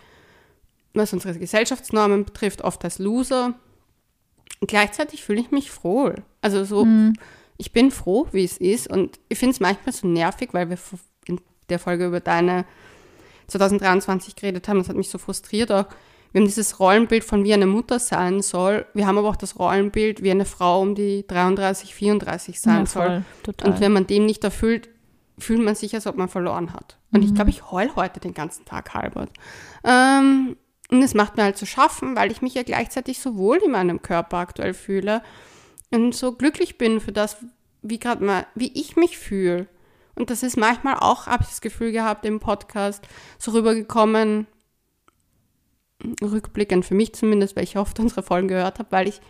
was 0.94 1.12
unsere 1.12 1.38
Gesellschaftsnormen 1.38 2.26
betrifft, 2.26 2.62
oft 2.62 2.84
als 2.86 3.00
Loser. 3.00 3.54
Und 4.60 4.70
gleichzeitig 4.70 5.24
fühle 5.24 5.42
ich 5.42 5.52
mich 5.52 5.72
froh. 5.72 6.14
Also 6.42 6.64
so, 6.64 6.86
ich 7.58 7.72
bin 7.74 7.92
froh, 7.92 8.28
wie 8.32 8.44
es 8.44 8.58
ist 8.58 8.88
und 8.88 9.20
ich 9.28 9.40
finde 9.40 9.54
es 9.54 9.60
manchmal 9.60 9.94
so 9.94 10.08
nervig, 10.08 10.54
weil 10.54 10.70
wir 10.70 10.78
in 11.26 11.42
der 11.70 11.80
Folge 11.80 12.06
über 12.06 12.20
deine 12.20 12.66
2023 13.48 14.36
geredet 14.36 14.68
haben, 14.68 14.78
das 14.78 14.90
hat 14.90 14.96
mich 14.96 15.10
so 15.10 15.18
frustriert 15.18 15.72
auch. 15.72 15.86
Wir 16.32 16.40
haben 16.42 16.48
dieses 16.48 16.80
Rollenbild 16.80 17.24
von 17.24 17.44
wie 17.44 17.54
eine 17.54 17.66
Mutter 17.68 18.00
sein 18.00 18.42
soll. 18.42 18.86
Wir 18.94 19.06
haben 19.08 19.18
aber 19.18 19.30
auch 19.30 19.36
das 19.36 19.60
Rollenbild, 19.60 20.24
wie 20.24 20.32
eine 20.32 20.46
Frau 20.46 20.82
um 20.82 20.96
die 20.96 21.26
33, 21.28 21.94
34 21.94 22.60
sein 22.62 22.80
Ja, 22.80 22.86
soll. 22.86 23.06
voll. 23.06 23.24
Total. 23.44 23.70
Und 23.72 23.80
wenn 23.82 23.92
man 23.92 24.08
dem 24.08 24.26
nicht 24.26 24.44
erfüllt, 24.44 24.90
fühlt 25.38 25.62
man 25.62 25.76
sich, 25.76 25.94
als 25.96 26.08
ob 26.08 26.16
man 26.18 26.30
verloren 26.30 26.74
hat. 26.74 26.98
Und 27.12 27.24
ich 27.24 27.34
glaube, 27.34 27.50
ich 27.50 27.70
heul 27.72 27.90
heute 27.96 28.20
den 28.20 28.34
ganzen 28.34 28.64
Tag 28.64 28.94
halbert. 28.94 29.30
Ähm, 29.84 30.56
und 30.90 31.02
es 31.04 31.14
macht 31.14 31.36
mir 31.38 31.44
halt 31.44 31.58
zu 31.58 31.66
schaffen, 31.66 32.16
weil 32.16 32.32
ich 32.32 32.42
mich 32.42 32.54
ja 32.54 32.64
gleichzeitig 32.64 33.20
so 33.20 33.36
wohl 33.38 33.58
in 33.58 33.72
meinem 33.72 34.02
Körper 34.02 34.38
aktuell 34.38 34.74
fühle 34.74 35.22
und 35.92 36.14
so 36.16 36.34
glücklich 36.34 36.78
bin 36.78 37.00
für 37.02 37.12
das, 37.12 37.38
wie 37.82 38.00
gerade 38.00 38.24
mal, 38.24 38.46
wie 38.56 38.72
ich 38.80 38.96
mich 38.96 39.18
fühle. 39.18 39.68
Und 40.16 40.22
Und 40.24 40.30
das 40.30 40.44
ist 40.44 40.58
manchmal 40.58 40.96
auch, 41.00 41.26
habe 41.28 41.44
ich 41.44 41.50
das 41.50 41.62
Gefühl 41.62 41.92
gehabt, 41.92 42.26
im 42.26 42.40
Podcast 42.40 43.06
so 43.40 43.52
rübergekommen, 43.52 44.46
rückblickend 46.22 46.86
für 46.86 46.96
mich 46.96 47.14
zumindest, 47.14 47.56
weil 47.56 47.64
ich 47.64 47.78
oft 47.78 48.00
unsere 48.00 48.24
Folgen 48.24 48.48
gehört 48.48 48.80
habe, 48.80 48.92
weil 48.92 49.08
ich 49.08 49.22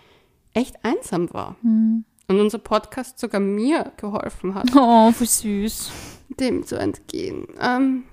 echt 0.53 0.75
einsam 0.83 1.33
war. 1.33 1.55
Mhm. 1.61 2.05
Und 2.27 2.39
unser 2.39 2.59
Podcast 2.59 3.19
sogar 3.19 3.41
mir 3.41 3.91
geholfen 3.97 4.55
hat, 4.55 4.69
Oh, 4.75 5.11
wie 5.19 5.25
süß. 5.25 5.91
dem 6.39 6.65
zu 6.65 6.77
entgehen. 6.77 7.47
Ähm, 7.59 8.03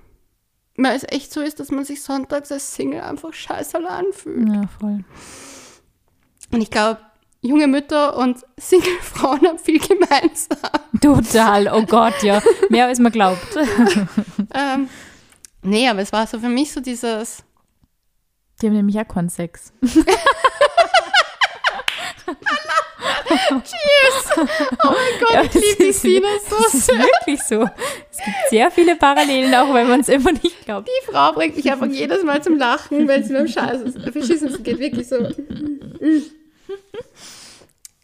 weil 0.77 0.95
es 0.95 1.03
echt 1.03 1.31
so 1.33 1.41
ist, 1.41 1.59
dass 1.59 1.71
man 1.71 1.85
sich 1.85 2.01
sonntags 2.01 2.51
als 2.51 2.73
Single 2.75 3.01
einfach 3.01 3.33
scheiße 3.33 3.77
allein 3.77 4.05
fühlt. 4.11 4.47
Ja, 4.49 4.63
voll. 4.79 5.03
Und 6.51 6.61
ich 6.61 6.71
glaube, 6.71 6.99
junge 7.41 7.67
Mütter 7.67 8.17
und 8.17 8.45
Single-Frauen 8.57 9.41
haben 9.45 9.59
viel 9.59 9.79
gemeinsam. 9.79 10.57
Total, 11.01 11.67
oh 11.73 11.85
Gott, 11.85 12.21
ja. 12.23 12.41
Mehr 12.69 12.87
als 12.87 12.99
man 12.99 13.11
glaubt. 13.11 13.57
ähm, 14.53 14.89
nee, 15.61 15.87
aber 15.87 15.99
es 15.99 16.11
war 16.11 16.27
so 16.27 16.39
für 16.39 16.49
mich 16.49 16.71
so 16.71 16.81
dieses, 16.81 17.43
Die 18.61 18.67
haben 18.67 18.73
nämlich 18.75 18.99
auch 18.99 19.07
keinen 19.07 19.29
Sex. 19.29 19.71
oh 23.51 23.61
mein 24.83 25.19
Gott, 25.19 25.33
Ja, 25.33 25.43
ich 25.43 25.53
liebe 25.53 25.75
die 25.79 25.83
ist- 25.85 26.01
Sina 26.01 26.27
so 26.49 26.55
Das 26.63 26.73
ist 26.73 26.87
wirklich 26.89 27.41
so. 27.43 27.63
Es 28.11 28.17
gibt 28.17 28.37
sehr 28.49 28.71
viele 28.71 28.95
Parallelen, 28.95 29.53
auch 29.55 29.73
wenn 29.73 29.87
man 29.87 30.01
es 30.01 30.09
immer 30.09 30.31
nicht 30.31 30.65
glaubt. 30.65 30.87
Die 30.87 31.11
Frau 31.11 31.31
bringt 31.33 31.55
mich 31.55 31.71
einfach 31.71 31.87
jedes 31.87 32.23
Mal 32.23 32.41
zum 32.43 32.57
Lachen, 32.57 33.07
wenn 33.07 33.23
sie 33.23 33.33
beim 33.33 33.47
Scheiß 33.47 33.81
Verschissen 34.11 34.61
geht, 34.63 34.79
wirklich 34.79 35.07
so. 35.07 35.27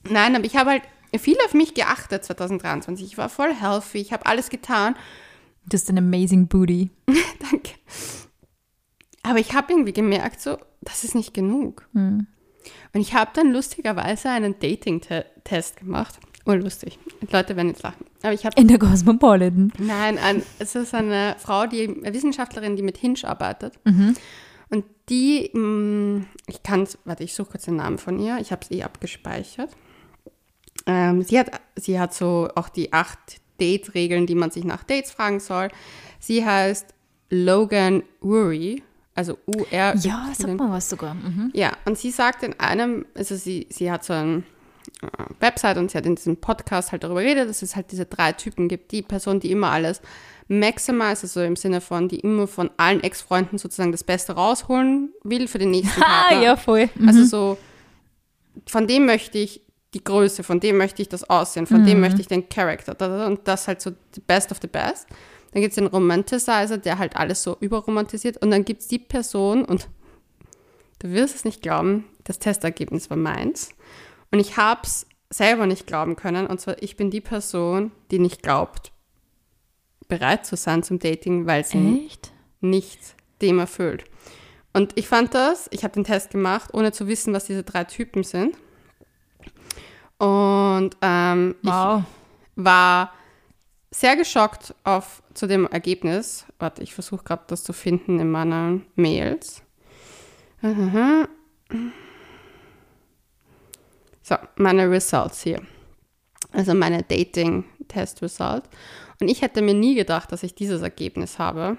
Nein, 0.04 0.36
aber 0.36 0.46
ich 0.46 0.56
habe 0.56 0.72
halt 0.72 0.84
viel 1.20 1.38
auf 1.46 1.54
mich 1.54 1.74
geachtet 1.74 2.24
2023. 2.26 3.06
Ich 3.06 3.18
war 3.18 3.30
voll 3.30 3.54
healthy, 3.54 4.00
ich 4.00 4.14
habe 4.14 4.26
alles 4.26 4.50
getan. 4.50 4.96
Du 5.68 5.76
hast 5.76 5.90
ein 5.90 5.98
amazing 5.98 6.48
booty. 6.48 6.90
Danke. 7.52 7.72
Aber 9.26 9.40
ich 9.40 9.54
habe 9.54 9.74
irgendwie 9.74 9.94
gemerkt, 9.94 10.40
so, 10.40 10.58
das 10.82 11.04
ist 11.04 11.16
nicht 11.16 11.34
genug. 11.34 11.88
Hm. 11.94 12.28
Und 12.94 13.02
ich 13.02 13.14
habe 13.14 13.32
dann 13.34 13.52
lustigerweise 13.52 14.30
einen 14.30 14.60
Dating-Test 14.60 15.78
gemacht. 15.78 16.20
Oh, 16.46 16.54
lustig. 16.54 17.00
Die 17.22 17.32
Leute 17.32 17.56
werden 17.56 17.70
jetzt 17.70 17.82
lachen. 17.82 18.06
Aber 18.22 18.34
ich 18.34 18.46
habe 18.46 18.60
In 18.60 18.68
der 18.68 18.78
Cosmopolitan. 18.78 19.74
Nein, 19.80 20.20
ein, 20.20 20.44
es 20.60 20.76
ist 20.76 20.94
eine 20.94 21.36
Frau, 21.40 21.66
die 21.66 21.88
eine 21.88 22.14
Wissenschaftlerin, 22.14 22.76
die 22.76 22.84
mit 22.84 22.98
Hinge 22.98 23.24
arbeitet. 23.24 23.74
Mhm. 23.84 24.16
Und 24.70 24.86
die, 25.10 25.50
mh, 25.54 26.26
ich 26.48 26.62
kann 26.62 26.84
es, 26.84 27.00
warte, 27.06 27.24
ich 27.24 27.34
suche 27.34 27.52
kurz 27.52 27.66
den 27.66 27.78
Namen 27.78 27.98
von 27.98 28.20
ihr. 28.20 28.38
Ich 28.40 28.52
habe 28.52 28.62
es 28.64 28.70
eh 28.70 28.84
abgespeichert. 28.84 29.72
Ähm, 30.86 31.24
sie, 31.24 31.40
hat, 31.40 31.50
sie 31.76 32.00
hat 32.00 32.14
so 32.14 32.50
auch 32.54 32.70
die 32.70 32.94
acht 32.94 33.42
Date-Regeln, 33.60 34.28
die 34.28 34.36
man 34.36 34.52
sich 34.52 34.66
nach 34.66 34.84
Dates 34.84 35.12
fragen 35.12 35.40
soll. 35.40 35.70
Sie 36.20 36.46
heißt 36.46 36.94
Logan 37.30 38.04
Uri, 38.22 38.84
also 39.16 39.38
U-R. 39.48 39.96
Ja, 39.98 40.32
sag 40.38 40.54
mal 40.56 40.70
was 40.72 40.90
sogar. 40.90 41.14
Mhm. 41.16 41.50
Ja, 41.54 41.72
und 41.86 41.98
sie 41.98 42.12
sagt 42.12 42.44
in 42.44 42.60
einem, 42.60 43.06
also 43.16 43.36
sie, 43.36 43.66
sie 43.70 43.90
hat 43.90 44.04
so 44.04 44.14
eine 44.14 44.44
äh, 45.02 45.08
Website 45.40 45.78
und 45.78 45.90
sie 45.92 45.98
hat 45.98 46.06
in 46.06 46.16
diesem 46.16 46.38
Podcast 46.38 46.92
halt 46.92 47.04
darüber 47.04 47.22
geredet, 47.22 47.50
dass 47.50 47.62
es 47.62 47.76
halt 47.76 47.92
diese 47.92 48.06
drei 48.06 48.34
Typen 48.34 48.68
gibt. 48.68 48.92
Die 48.92 49.02
Person, 49.02 49.40
die 49.40 49.52
immer 49.52 49.72
alles 49.72 50.02
maximize, 50.48 51.24
also 51.24 51.42
im 51.42 51.56
Sinne 51.56 51.82
von, 51.82 52.08
die 52.08 52.20
immer 52.20 52.46
von 52.48 52.70
allen 52.78 53.02
Ex-Freunden 53.02 53.58
sozusagen 53.58 53.92
das 53.92 54.04
Beste 54.04 54.34
rausholen 54.34 55.10
will 55.24 55.48
für 55.48 55.58
den 55.60 55.72
nächsten 55.72 56.02
Ah, 56.04 56.24
Partner. 56.28 56.42
ja, 56.44 56.56
voll. 56.56 56.90
Mhm. 56.96 57.08
Also 57.08 57.24
so, 57.24 57.58
von 58.68 58.86
dem 58.86 59.06
möchte 59.06 59.38
ich 59.38 59.62
die 59.94 60.04
Größe, 60.04 60.44
von 60.44 60.60
dem 60.60 60.76
möchte 60.78 61.02
ich 61.02 61.08
das 61.10 61.30
Aussehen, 61.30 61.68
von 61.68 61.86
dem 61.86 62.02
möchte 62.02 62.20
ich 62.20 62.28
den 62.28 62.50
Charakter. 62.50 63.26
Und 63.28 63.48
das 63.48 63.68
halt 63.70 63.80
so 63.82 63.92
the 64.14 64.20
best 64.28 64.52
of 64.52 64.58
the 64.62 64.68
best. 64.68 65.08
Dann 65.56 65.62
gibt 65.62 65.72
es 65.72 65.76
den 65.76 65.88
Romanticizer, 65.88 66.78
der 66.78 67.00
halt 67.00 67.16
alles 67.16 67.42
so 67.42 67.56
überromantisiert. 67.62 68.36
Und 68.42 68.52
dann 68.52 68.66
gibt 68.66 68.82
es 68.82 68.90
die 68.90 69.00
Person, 69.00 69.64
und 69.64 69.88
du 71.00 71.12
wirst 71.12 71.34
es 71.34 71.46
nicht 71.46 71.62
glauben, 71.62 72.04
das 72.26 72.40
Testergebnis 72.40 73.10
war 73.10 73.16
meins. 73.16 73.70
Und 74.32 74.40
ich 74.42 74.58
habe 74.58 74.82
es 74.84 75.08
selber 75.30 75.66
nicht 75.66 75.88
glauben 75.88 76.18
können. 76.18 76.46
Und 76.46 76.60
zwar, 76.60 76.84
ich 76.84 76.98
bin 76.98 77.10
die 77.10 77.22
Person, 77.22 77.94
die 78.12 78.20
nicht 78.20 78.44
glaubt, 78.44 78.92
bereit 80.10 80.46
zu 80.46 80.58
sein 80.58 80.84
zum 80.84 81.00
Dating, 81.00 81.46
weil 81.46 81.64
sie 81.64 82.10
nicht 82.60 83.16
dem 83.42 83.58
erfüllt. 83.60 84.04
Und 84.74 84.92
ich 84.98 85.08
fand 85.08 85.34
das, 85.34 85.70
ich 85.72 85.86
habe 85.86 85.94
den 85.94 86.04
Test 86.04 86.32
gemacht, 86.32 86.74
ohne 86.74 86.92
zu 86.92 87.08
wissen, 87.08 87.34
was 87.34 87.46
diese 87.46 87.64
drei 87.64 87.86
Typen 87.86 88.26
sind. 88.26 88.58
Und 90.18 90.98
ähm, 91.02 91.56
Wow. 91.62 92.04
ich 92.58 92.66
war 92.66 93.14
sehr 94.00 94.18
geschockt 94.18 94.76
auf, 94.84 95.24
zu 95.34 95.48
dem 95.48 95.66
Ergebnis. 95.68 96.46
Warte, 96.60 96.84
ich 96.84 96.94
versuche 96.94 97.24
gerade 97.24 97.44
das 97.48 97.64
zu 97.64 97.72
finden 97.72 98.20
in 98.20 98.30
meinen 98.30 98.86
Mails. 98.96 99.64
So, 104.22 104.36
meine 104.58 104.90
Results 104.90 105.44
hier. 105.44 105.62
Also 106.52 106.74
meine 106.74 107.04
Dating-Test-Result. 107.04 108.64
Und 109.22 109.30
ich 109.30 109.42
hätte 109.42 109.62
mir 109.62 109.74
nie 109.74 109.96
gedacht, 109.96 110.30
dass 110.32 110.44
ich 110.44 110.56
dieses 110.56 110.82
Ergebnis 110.82 111.40
habe, 111.40 111.78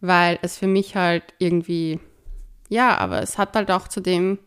weil 0.00 0.38
es 0.42 0.58
für 0.58 0.66
mich 0.66 0.94
halt 0.94 1.24
irgendwie, 1.38 2.00
ja, 2.68 2.98
aber 2.98 3.22
es 3.22 3.38
hat 3.38 3.56
halt 3.56 3.70
auch 3.70 3.88
zu 3.88 4.02
dem 4.02 4.38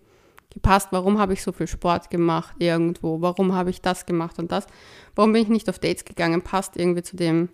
gepasst, 0.52 0.90
warum 0.92 1.20
habe 1.20 1.34
ich 1.34 1.44
so 1.44 1.52
viel 1.52 1.68
Sport 1.68 2.10
gemacht 2.10 2.56
irgendwo, 2.60 3.22
warum 3.22 3.54
habe 3.54 3.70
ich 3.70 3.82
das 3.82 4.06
gemacht 4.06 4.40
und 4.40 4.52
das, 4.52 4.68
warum 5.18 5.34
bin 5.34 5.42
ich 5.42 5.50
nicht 5.50 5.70
auf 5.70 5.80
Dates 5.80 6.06
gegangen, 6.06 6.42
passt 6.42 6.78
irgendwie 6.78 7.04
zu 7.04 7.16
dem 7.18 7.50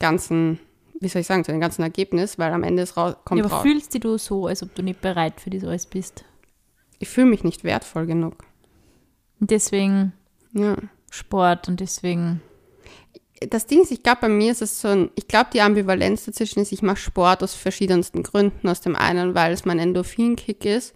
ganzen, 0.00 0.58
wie 1.00 1.08
soll 1.08 1.20
ich 1.20 1.26
sagen, 1.28 1.44
zu 1.44 1.52
dem 1.52 1.60
ganzen 1.60 1.82
Ergebnis, 1.82 2.38
weil 2.38 2.52
am 2.52 2.62
Ende 2.64 2.82
es 2.82 2.96
raus, 2.96 3.14
kommt 3.24 3.38
Ja, 3.38 3.44
aber 3.44 3.54
raus. 3.54 3.62
fühlst 3.62 3.94
dich 3.94 4.00
du 4.00 4.18
so, 4.18 4.46
als 4.46 4.62
ob 4.62 4.74
du 4.74 4.82
nicht 4.82 5.00
bereit 5.00 5.40
für 5.40 5.50
das 5.50 5.64
alles 5.64 5.86
bist? 5.86 6.24
Ich 6.98 7.08
fühle 7.08 7.26
mich 7.28 7.44
nicht 7.44 7.62
wertvoll 7.64 8.06
genug. 8.06 8.44
Und 9.40 9.50
deswegen 9.50 10.12
Ja. 10.52 10.76
Sport 11.10 11.68
und 11.68 11.80
deswegen. 11.80 12.42
das 13.50 13.66
Ding 13.66 13.82
ist, 13.82 13.92
ich 13.92 14.02
glaube, 14.02 14.22
bei 14.22 14.28
mir 14.28 14.50
ist 14.50 14.62
es 14.62 14.80
so 14.80 14.88
ein, 14.88 15.10
ich 15.14 15.28
glaube, 15.28 15.50
die 15.52 15.60
Ambivalenz 15.60 16.24
dazwischen 16.24 16.60
ist, 16.60 16.72
ich 16.72 16.82
mache 16.82 16.96
Sport 16.96 17.42
aus 17.44 17.54
verschiedensten 17.54 18.22
Gründen. 18.24 18.68
Aus 18.68 18.80
dem 18.80 18.96
einen, 18.96 19.34
weil 19.34 19.52
es 19.52 19.64
mein 19.64 19.78
Endorphin-Kick 19.78 20.64
ist, 20.64 20.94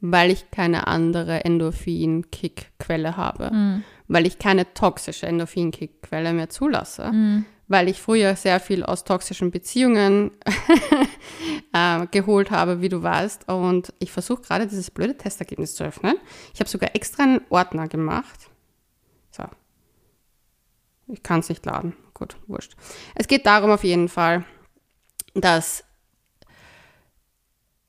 weil 0.00 0.30
ich 0.30 0.50
keine 0.52 0.86
andere 0.86 1.44
Endorphin-Kick-Quelle 1.44 3.16
habe, 3.16 3.82
weil 4.12 4.26
ich 4.26 4.38
keine 4.38 4.74
toxische 4.74 5.26
Endorphin-Kick-Quelle 5.26 6.34
mehr 6.34 6.50
zulasse, 6.50 7.10
weil 7.68 7.88
ich 7.88 8.02
früher 8.02 8.36
sehr 8.36 8.60
viel 8.60 8.84
aus 8.84 9.04
toxischen 9.04 9.50
Beziehungen 9.50 10.32
äh, 11.72 12.06
geholt 12.10 12.50
habe, 12.50 12.82
wie 12.82 12.90
du 12.90 13.02
weißt. 13.02 13.48
Und 13.48 13.94
ich 14.00 14.12
versuche 14.12 14.42
gerade 14.42 14.66
dieses 14.66 14.90
blöde 14.90 15.16
Testergebnis 15.16 15.74
zu 15.74 15.84
öffnen. 15.84 16.16
Ich 16.52 16.60
habe 16.60 16.68
sogar 16.68 16.94
extra 16.94 17.22
einen 17.22 17.40
Ordner 17.48 17.88
gemacht. 17.88 18.50
So, 19.30 19.44
ich 21.06 21.22
kann 21.22 21.40
es 21.40 21.48
nicht 21.48 21.64
laden. 21.64 21.94
Gut, 22.12 22.36
wurscht. 22.46 22.76
Es 23.14 23.26
geht 23.28 23.46
darum 23.46 23.70
auf 23.70 23.82
jeden 23.82 24.10
Fall, 24.10 24.44
dass 25.34 25.84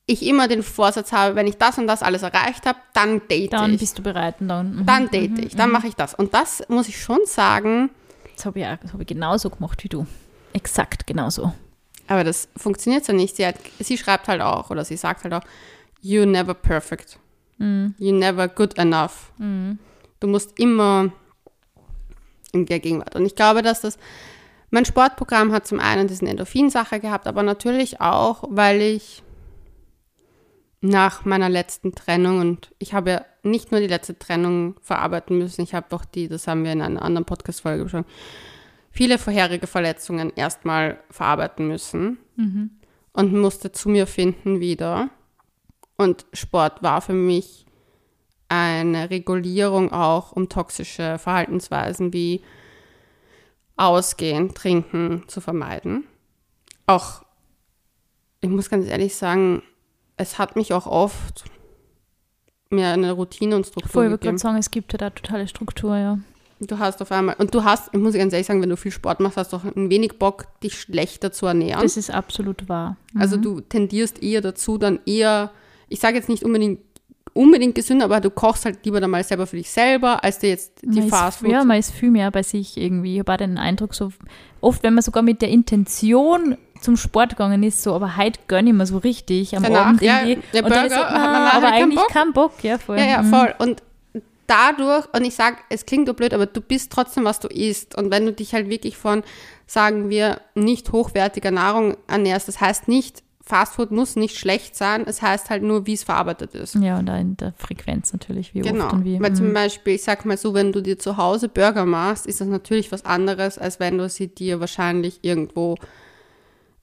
ich 0.06 0.24
immer 0.26 0.48
den 0.50 0.64
Vorsatz 0.64 1.12
habe, 1.14 1.36
wenn 1.36 1.48
ich 1.48 1.58
das 1.58 1.78
und 1.78 1.88
das 1.88 2.04
alles 2.04 2.24
erreicht 2.24 2.66
habe, 2.66 2.78
dann 2.94 3.22
date 3.30 3.54
Dann 3.54 3.74
ich. 3.74 3.80
bist 3.80 3.98
du 3.98 4.04
bereit 4.04 4.36
und 4.42 4.50
dann. 4.50 4.76
mhm. 4.76 4.86
Dann 4.86 5.10
date 5.10 5.40
ich, 5.40 5.56
dann 5.56 5.72
mache 5.72 5.88
ich 5.88 5.96
das. 5.96 6.14
Und 6.14 6.34
das 6.34 6.64
muss 6.68 6.88
ich 6.90 7.02
schon 7.02 7.20
sagen, 7.26 7.90
Das 8.36 8.46
habe 8.46 8.60
ich, 8.60 8.66
auch- 8.66 8.78
das 8.82 8.92
hab 8.94 9.00
ich 9.00 9.08
genauso 9.08 9.50
gemacht 9.50 9.84
wie 9.84 9.90
du. 9.90 10.06
Exakt 10.54 11.08
genauso. 11.08 11.54
aber 12.08 12.24
das 12.26 12.50
funktioniert 12.58 13.06
so 13.06 13.14
nicht. 13.14 13.36
Sie, 13.38 13.46
hat, 13.48 13.56
sie 13.80 13.98
schreibt 13.98 14.28
halt 14.28 14.42
auch, 14.42 14.70
oder 14.70 14.84
sie 14.84 14.98
sagt 14.98 15.24
halt 15.24 15.34
auch, 15.34 15.44
you're 16.04 16.26
never 16.26 16.54
perfect. 16.54 17.18
You're 17.60 18.12
never 18.18 18.50
good 18.50 18.78
enough. 18.78 19.32
Du 19.38 20.28
musst 20.28 20.60
immer 20.60 21.12
in 22.52 22.66
der 22.66 22.80
Gegenwart. 22.80 23.16
Und 23.16 23.26
ich 23.26 23.36
glaube, 23.36 23.62
dass 23.62 23.80
das, 23.82 23.98
mein 24.70 24.84
Sportprogramm 24.86 25.54
hat 25.54 25.66
zum 25.66 25.80
einen 25.80 26.08
diesen 26.10 26.28
Endorphin-Sache 26.28 27.00
gehabt, 27.00 27.26
aber 27.26 27.42
natürlich 27.42 28.02
auch, 28.02 28.44
weil 28.50 28.82
ich 28.82 29.24
nach 30.84 31.24
meiner 31.24 31.48
letzten 31.48 31.96
Trennung 31.96 32.42
und 32.42 32.76
ich 32.78 32.94
habe 32.94 33.10
ja 33.10 33.26
nicht 33.42 33.72
nur 33.72 33.80
die 33.80 33.88
letzte 33.88 34.20
Trennung 34.20 34.76
verarbeiten 34.82 35.38
müssen, 35.38 35.62
ich 35.62 35.74
habe 35.74 35.96
auch 35.96 36.04
die, 36.04 36.28
das 36.28 36.46
haben 36.46 36.66
wir 36.66 36.74
in 36.74 36.82
einer 36.82 37.02
anderen 37.02 37.24
Podcast-Folge 37.24 37.88
schon, 37.88 38.04
viele 38.92 39.18
vorherige 39.18 39.66
Verletzungen 39.66 40.34
erstmal 40.36 41.00
verarbeiten 41.10 41.70
müssen 41.70 42.18
und 43.14 43.34
musste 43.34 43.72
zu 43.72 43.88
mir 43.88 44.08
finden 44.08 44.60
wieder. 44.60 45.10
Und 45.96 46.26
Sport 46.34 46.84
war 46.84 47.00
für 47.02 47.14
mich 47.14 47.66
eine 48.50 49.10
Regulierung 49.10 49.94
auch, 49.94 50.34
um 50.34 50.50
toxische 50.50 51.18
Verhaltensweisen 51.18 52.12
wie 52.12 52.44
Ausgehen, 53.78 54.54
Trinken 54.54 55.24
zu 55.28 55.40
vermeiden. 55.40 56.04
Auch, 56.88 57.24
ich 58.42 58.50
muss 58.50 58.70
ganz 58.70 58.86
ehrlich 58.88 59.16
sagen, 59.16 59.64
es 60.24 60.40
hat 60.40 60.56
mich 60.56 60.74
auch 60.74 60.88
oft 60.88 61.44
mir 62.70 62.88
eine 62.88 63.12
Routine 63.12 63.56
und 63.56 63.68
Struktur 63.68 63.92
Voll, 63.92 64.06
ich 64.06 64.12
wollte 64.12 64.22
gegeben. 64.22 64.38
gerade 64.38 64.42
sagen, 64.42 64.58
es 64.58 64.72
gibt 64.72 64.94
ja 64.94 64.98
da 64.98 65.10
totale 65.12 65.48
Struktur, 65.48 65.96
ja. 65.98 66.18
Du 66.60 66.80
hast 66.80 67.02
auf 67.02 67.12
einmal, 67.12 67.36
und 67.38 67.54
du 67.54 67.64
hast, 67.64 67.90
ich 67.94 68.00
muss 68.00 68.14
ganz 68.14 68.32
ehrlich 68.34 68.48
sagen, 68.48 68.62
wenn 68.62 68.70
du 68.70 68.78
viel 68.78 68.92
Sport 68.92 69.20
machst, 69.20 69.38
hast 69.38 69.52
du 69.54 69.58
auch 69.58 69.64
ein 69.64 69.90
wenig 69.90 70.18
Bock, 70.18 70.48
dich 70.62 70.80
schlechter 70.80 71.32
zu 71.32 71.46
ernähren. 71.46 71.82
Das 71.82 71.98
ist 71.98 72.10
absolut 72.10 72.70
wahr. 72.70 72.96
Also 73.20 73.38
du 73.38 73.60
tendierst 73.60 74.24
eher 74.24 74.42
dazu, 74.42 74.78
dann 74.78 75.00
eher, 75.06 75.52
ich 75.90 76.00
sage 76.00 76.16
jetzt 76.16 76.30
nicht 76.30 76.44
unbedingt 76.44 76.80
unbedingt 77.34 77.74
gesünder, 77.74 78.06
aber 78.06 78.22
du 78.22 78.30
kochst 78.30 78.66
halt 78.66 78.86
lieber 78.86 79.02
dann 79.02 79.10
mal 79.10 79.24
selber 79.24 79.48
für 79.48 79.58
dich 79.58 79.72
selber, 79.72 80.24
als 80.24 80.40
dir 80.40 80.50
jetzt 80.50 80.82
die 80.84 81.00
man 81.00 81.10
Fast 81.10 81.42
ist, 81.42 81.50
Ja, 81.50 81.64
man 81.64 81.80
ist 81.80 81.92
viel 81.92 82.12
mehr 82.12 82.30
bei 82.30 82.44
sich 82.44 82.78
irgendwie. 82.78 83.16
Ich 83.16 83.20
habe 83.20 83.38
den 83.38 83.58
Eindruck, 83.58 83.96
so 83.96 84.12
oft, 84.62 84.84
wenn 84.84 84.94
man 84.94 85.02
sogar 85.02 85.24
mit 85.24 85.42
der 85.42 85.50
Intention 85.50 86.58
zum 86.84 86.98
Sport 86.98 87.32
gegangen 87.32 87.64
ist, 87.64 87.82
so, 87.82 87.94
aber 87.94 88.18
heute 88.18 88.40
gönne 88.48 88.70
ich 88.70 88.76
mir 88.76 88.86
so 88.86 88.98
richtig 89.00 89.56
am 89.56 89.64
Danach, 89.64 89.88
Abend 89.88 90.02
ja, 90.02 90.24
irgendwie. 90.26 90.48
der 90.54 90.64
Und 90.66 90.70
dann 90.72 90.88
Burger 90.90 91.06
ist 91.06 91.12
man 91.12 91.22
na, 91.22 91.40
nachher 91.46 91.58
aber 91.58 91.68
keinen 91.70 91.82
eigentlich 91.84 92.00
Bock. 92.00 92.10
kein 92.10 92.34
Bock, 92.34 92.52
ja, 92.64 92.78
voll. 92.78 93.00
Ja, 93.00 93.06
ja, 93.06 93.22
Mhm. 93.22 93.30
voll. 93.30 93.56
Und 93.60 93.82
dadurch, 94.48 95.06
und 95.14 95.24
ich 95.26 95.36
sage, 95.36 95.58
es 95.70 95.86
klingt 95.86 96.08
so 96.08 96.14
blöd, 96.14 96.34
aber 96.34 96.46
du 96.46 96.62
bist 96.62 96.92
trotzdem, 96.92 97.24
was 97.24 97.40
du 97.40 97.48
isst. 97.48 97.96
Und 97.96 98.12
wenn 98.12 98.26
du 98.26 98.34
dich 98.34 98.54
halt 98.54 98.70
wirklich 98.70 98.98
von, 98.98 99.24
sagen 99.68 100.10
wir, 100.10 100.42
nicht 100.56 100.92
hochwertiger 100.92 101.52
Nahrung 101.52 101.98
ernährst, 102.08 102.48
das 102.48 102.60
heißt 102.62 102.88
nicht, 102.88 103.24
Fastfood 103.46 103.92
muss 103.92 104.16
nicht 104.16 104.38
schlecht 104.38 104.74
sein, 104.78 105.04
es 105.06 105.22
heißt 105.22 105.50
halt 105.50 105.64
nur, 105.64 105.86
wie 105.86 105.94
es 105.94 106.06
verarbeitet 106.06 106.56
ist. 106.56 106.76
Ja, 106.76 106.98
und 107.00 107.10
in 107.10 107.36
der 107.36 107.54
Frequenz 107.58 108.14
natürlich, 108.14 108.54
wie 108.54 108.62
Genau. 108.62 108.86
oft 108.86 108.94
und 108.94 109.04
wie. 109.04 109.20
Weil 109.20 109.32
mhm. 109.32 109.36
zum 109.36 109.54
Beispiel, 109.54 109.96
ich 109.96 110.04
sag 110.04 110.24
mal 110.24 110.38
so, 110.38 110.54
wenn 110.54 110.72
du 110.72 110.82
dir 110.82 110.98
zu 110.98 111.18
Hause 111.18 111.50
Burger 111.50 111.86
machst, 111.86 112.26
ist 112.26 112.40
das 112.40 112.48
natürlich 112.48 112.92
was 112.94 113.04
anderes, 113.04 113.58
als 113.58 113.82
wenn 113.82 113.98
du 113.98 114.08
sie 114.08 114.28
dir 114.28 114.62
wahrscheinlich 114.62 115.20
irgendwo 115.24 115.76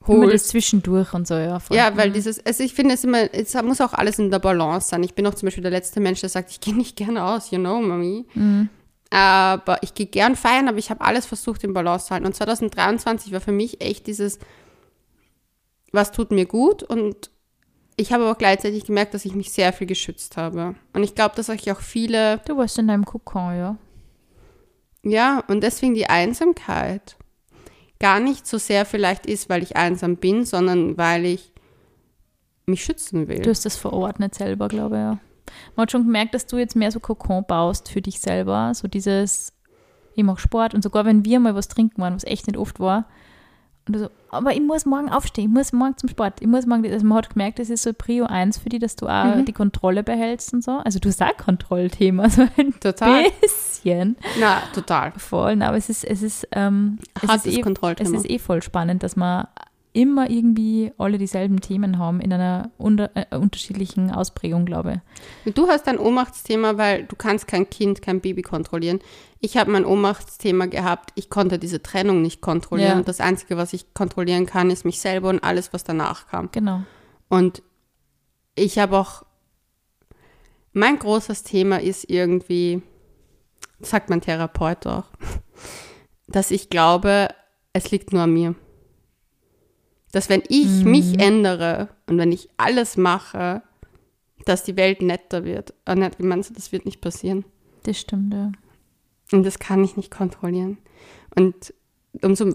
Immer 0.07 0.27
das 0.27 0.47
zwischendurch 0.47 1.13
und 1.13 1.27
so, 1.27 1.35
ja. 1.35 1.59
Voll. 1.59 1.77
Ja, 1.77 1.95
weil 1.95 2.11
dieses, 2.11 2.43
also 2.45 2.63
ich 2.63 2.73
finde 2.73 2.95
es 2.95 3.03
immer, 3.03 3.33
es 3.33 3.53
muss 3.61 3.81
auch 3.81 3.93
alles 3.93 4.17
in 4.19 4.31
der 4.31 4.39
Balance 4.39 4.89
sein. 4.89 5.03
Ich 5.03 5.13
bin 5.13 5.27
auch 5.27 5.35
zum 5.35 5.47
Beispiel 5.47 5.61
der 5.61 5.71
letzte 5.71 5.99
Mensch, 5.99 6.21
der 6.21 6.29
sagt, 6.29 6.49
ich 6.49 6.59
gehe 6.59 6.75
nicht 6.75 6.95
gerne 6.95 7.23
aus, 7.23 7.51
you 7.51 7.59
know, 7.59 7.79
Mami. 7.79 8.25
Mhm. 8.33 8.69
Aber 9.11 9.83
ich 9.83 9.93
gehe 9.93 10.05
gern 10.07 10.35
feiern, 10.35 10.67
aber 10.67 10.77
ich 10.77 10.89
habe 10.89 11.01
alles 11.01 11.25
versucht, 11.25 11.63
in 11.63 11.73
Balance 11.73 12.07
zu 12.07 12.13
halten. 12.13 12.25
Und 12.25 12.35
2023 12.35 13.31
war 13.31 13.41
für 13.41 13.51
mich 13.51 13.81
echt 13.81 14.07
dieses, 14.07 14.39
was 15.91 16.11
tut 16.11 16.31
mir 16.31 16.45
gut 16.45 16.81
und 16.81 17.29
ich 17.97 18.13
habe 18.13 18.23
aber 18.23 18.35
gleichzeitig 18.35 18.85
gemerkt, 18.85 19.13
dass 19.13 19.25
ich 19.25 19.35
mich 19.35 19.51
sehr 19.51 19.73
viel 19.73 19.85
geschützt 19.85 20.37
habe. 20.37 20.75
Und 20.93 21.03
ich 21.03 21.13
glaube, 21.13 21.35
dass 21.35 21.49
euch 21.49 21.71
auch 21.71 21.81
viele 21.81 22.39
Du 22.47 22.57
warst 22.57 22.79
in 22.79 22.87
deinem 22.87 23.05
Kokon, 23.05 23.55
ja. 23.55 23.77
Ja, 25.03 25.43
und 25.47 25.61
deswegen 25.61 25.93
die 25.93 26.07
Einsamkeit 26.07 27.17
gar 28.01 28.19
nicht 28.19 28.47
so 28.47 28.57
sehr 28.57 28.85
vielleicht 28.85 29.25
ist, 29.27 29.47
weil 29.47 29.61
ich 29.63 29.77
einsam 29.77 30.17
bin, 30.17 30.43
sondern 30.43 30.97
weil 30.97 31.23
ich 31.23 31.53
mich 32.65 32.83
schützen 32.83 33.27
will. 33.27 33.39
Du 33.39 33.49
hast 33.51 33.63
das 33.63 33.77
verordnet 33.77 34.33
selber, 34.35 34.67
glaube 34.67 34.95
ich, 34.95 35.01
ja. 35.01 35.19
Man 35.75 35.83
hat 35.83 35.91
schon 35.91 36.05
gemerkt, 36.05 36.33
dass 36.33 36.47
du 36.47 36.57
jetzt 36.57 36.75
mehr 36.75 36.91
so 36.91 36.99
Kokon 36.99 37.45
baust 37.45 37.89
für 37.89 38.01
dich 38.01 38.19
selber. 38.19 38.73
So 38.73 38.87
dieses, 38.87 39.53
ich 40.15 40.23
mache 40.23 40.39
Sport 40.41 40.73
und 40.73 40.81
sogar 40.81 41.05
wenn 41.05 41.25
wir 41.25 41.39
mal 41.39 41.55
was 41.55 41.67
trinken 41.67 42.01
waren, 42.01 42.15
was 42.15 42.23
echt 42.23 42.47
nicht 42.47 42.57
oft 42.57 42.79
war. 42.79 43.07
Und 43.87 43.97
so, 43.97 44.09
aber 44.29 44.53
ich 44.53 44.61
muss 44.61 44.85
morgen 44.85 45.09
aufstehen, 45.09 45.45
ich 45.49 45.51
muss 45.53 45.73
morgen 45.73 45.97
zum 45.97 46.07
Sport, 46.09 46.35
ich 46.39 46.47
muss 46.47 46.65
morgen, 46.67 46.85
also 46.91 47.05
man 47.05 47.17
hat 47.17 47.31
gemerkt, 47.31 47.57
das 47.59 47.69
ist 47.69 47.81
so 47.83 47.93
Prio 47.93 48.25
1 48.25 48.59
für 48.59 48.69
dich, 48.69 48.79
dass 48.79 48.95
du 48.95 49.07
auch 49.07 49.35
Mhm. 49.37 49.45
die 49.45 49.53
Kontrolle 49.53 50.03
behältst 50.03 50.53
und 50.53 50.63
so. 50.63 50.71
Also 50.83 50.99
du 50.99 51.09
hast 51.09 51.21
auch 51.21 51.35
Kontrollthema, 51.37 52.29
so 52.29 52.43
ein 52.57 52.73
Total. 52.79 53.25
bisschen. 53.41 54.15
Na, 54.39 54.61
total. 54.73 55.13
Voll, 55.17 55.55
na, 55.55 55.69
aber 55.69 55.77
es 55.77 55.89
ist, 55.89 56.03
es 56.05 56.21
ist, 56.21 56.47
ähm, 56.51 56.99
es 57.15 57.23
ist 57.23 57.47
eh, 57.47 57.61
es 57.99 58.11
ist 58.11 58.29
eh 58.29 58.37
voll 58.39 58.61
spannend, 58.61 59.01
dass 59.03 59.15
wir 59.15 59.49
immer 59.93 60.29
irgendwie 60.29 60.93
alle 60.97 61.17
dieselben 61.17 61.59
Themen 61.59 61.97
haben 61.97 62.21
in 62.21 62.31
einer 62.31 62.69
unter, 62.77 63.09
äh, 63.15 63.35
unterschiedlichen 63.35 64.09
Ausprägung, 64.09 64.65
glaube 64.65 65.01
ich. 65.45 65.53
Du 65.53 65.67
hast 65.67 65.85
ein 65.89 65.97
Ohnmachtsthema, 65.99 66.77
weil 66.77 67.03
du 67.03 67.17
kannst 67.17 67.45
kein 67.47 67.69
Kind, 67.69 68.01
kein 68.01 68.21
Baby 68.21 68.41
kontrollieren. 68.41 68.99
Ich 69.43 69.57
habe 69.57 69.71
mein 69.71 69.85
Ohnmachtsthema 69.85 70.67
gehabt. 70.67 71.11
Ich 71.15 71.31
konnte 71.31 71.57
diese 71.57 71.81
Trennung 71.81 72.21
nicht 72.21 72.41
kontrollieren. 72.41 72.91
Ja. 72.91 72.97
Und 72.97 73.07
das 73.07 73.19
Einzige, 73.19 73.57
was 73.57 73.73
ich 73.73 73.93
kontrollieren 73.95 74.45
kann, 74.45 74.69
ist 74.69 74.85
mich 74.85 74.99
selber 74.99 75.29
und 75.29 75.43
alles, 75.43 75.73
was 75.73 75.83
danach 75.83 76.27
kam. 76.27 76.49
Genau. 76.51 76.83
Und 77.27 77.63
ich 78.53 78.77
habe 78.77 78.97
auch, 78.97 79.23
mein 80.73 80.99
großes 80.99 81.41
Thema 81.41 81.81
ist 81.81 82.07
irgendwie, 82.09 82.83
sagt 83.79 84.11
mein 84.11 84.21
Therapeut 84.21 84.85
auch, 84.85 85.05
dass 86.27 86.51
ich 86.51 86.69
glaube, 86.69 87.29
es 87.73 87.89
liegt 87.89 88.13
nur 88.13 88.21
an 88.21 88.33
mir. 88.33 88.55
Dass 90.11 90.29
wenn 90.29 90.43
ich 90.49 90.83
mich 90.83 91.19
ändere 91.19 91.89
und 92.05 92.17
wenn 92.17 92.31
ich 92.31 92.49
alles 92.57 92.95
mache, 92.95 93.63
dass 94.45 94.63
die 94.63 94.75
Welt 94.75 95.01
netter 95.01 95.45
wird. 95.45 95.73
Und 95.87 96.19
wie 96.19 96.23
meinst 96.23 96.49
du, 96.49 96.53
das 96.53 96.71
wird 96.71 96.85
nicht 96.85 97.01
passieren. 97.01 97.45
Das 97.83 97.99
stimmt, 97.99 98.33
ja. 98.33 98.51
Und 99.31 99.43
das 99.45 99.59
kann 99.59 99.83
ich 99.83 99.97
nicht 99.97 100.11
kontrollieren. 100.11 100.77
Und 101.35 101.73
umso 102.21 102.53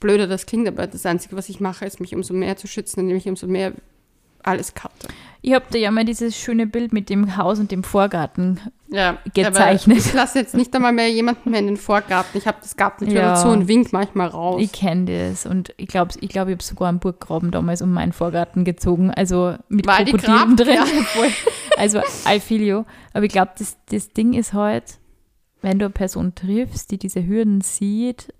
blöder 0.00 0.26
das 0.26 0.46
klingt, 0.46 0.66
aber 0.68 0.86
das 0.86 1.06
Einzige, 1.06 1.36
was 1.36 1.48
ich 1.48 1.60
mache, 1.60 1.84
ist, 1.84 2.00
mich 2.00 2.14
umso 2.14 2.34
mehr 2.34 2.56
zu 2.56 2.66
schützen, 2.66 3.00
indem 3.00 3.16
ich 3.16 3.28
umso 3.28 3.46
mehr 3.46 3.72
alles 4.42 4.74
cutte. 4.74 5.06
Ich 5.40 5.52
habe 5.54 5.66
da 5.70 5.78
ja 5.78 5.92
mal 5.92 6.04
dieses 6.04 6.36
schöne 6.36 6.66
Bild 6.66 6.92
mit 6.92 7.08
dem 7.08 7.36
Haus 7.36 7.60
und 7.60 7.70
dem 7.70 7.84
Vorgarten. 7.84 8.58
Ja, 8.90 9.18
Gezeichnet. 9.34 9.98
Ich 9.98 10.12
lasse 10.12 10.38
jetzt 10.40 10.54
nicht 10.54 10.74
einmal 10.74 10.92
mehr 10.92 11.08
jemanden 11.08 11.50
mehr 11.50 11.60
in 11.60 11.66
den 11.66 11.76
Vorgarten. 11.76 12.36
Ich 12.38 12.46
habe 12.48 12.58
das 12.60 12.76
Gartentür 12.76 13.20
Ja. 13.20 13.34
dazu 13.34 13.48
und 13.48 13.68
wink 13.68 13.92
manchmal 13.92 14.26
raus. 14.28 14.60
Ich 14.60 14.72
kenne 14.72 15.28
das 15.30 15.46
und 15.46 15.72
ich 15.76 15.86
glaube, 15.86 16.12
ich, 16.20 16.28
glaub, 16.28 16.48
ich 16.48 16.54
habe 16.54 16.62
sogar 16.62 16.88
einen 16.88 16.98
Burggraben 16.98 17.52
damals 17.52 17.82
um 17.82 17.92
meinen 17.92 18.12
Vorgarten 18.12 18.64
gezogen, 18.64 19.12
also 19.12 19.54
mit 19.68 19.86
Weil 19.86 20.06
Krokodilen 20.06 20.56
drin. 20.56 20.74
ja. 20.74 20.84
Also 21.78 22.00
I 22.28 22.38
feel 22.40 22.62
you. 22.62 22.84
Aber 23.14 23.24
ich 23.24 23.32
glaube, 23.32 23.52
das, 23.58 23.76
das 23.90 24.10
Ding 24.12 24.34
ist 24.34 24.52
halt, 24.52 24.98
wenn 25.62 25.78
du 25.78 25.86
eine 25.86 25.92
Person 25.92 26.34
triffst, 26.34 26.90
die 26.90 26.98
diese 26.98 27.26
Hürden 27.26 27.60
sieht 27.60 28.34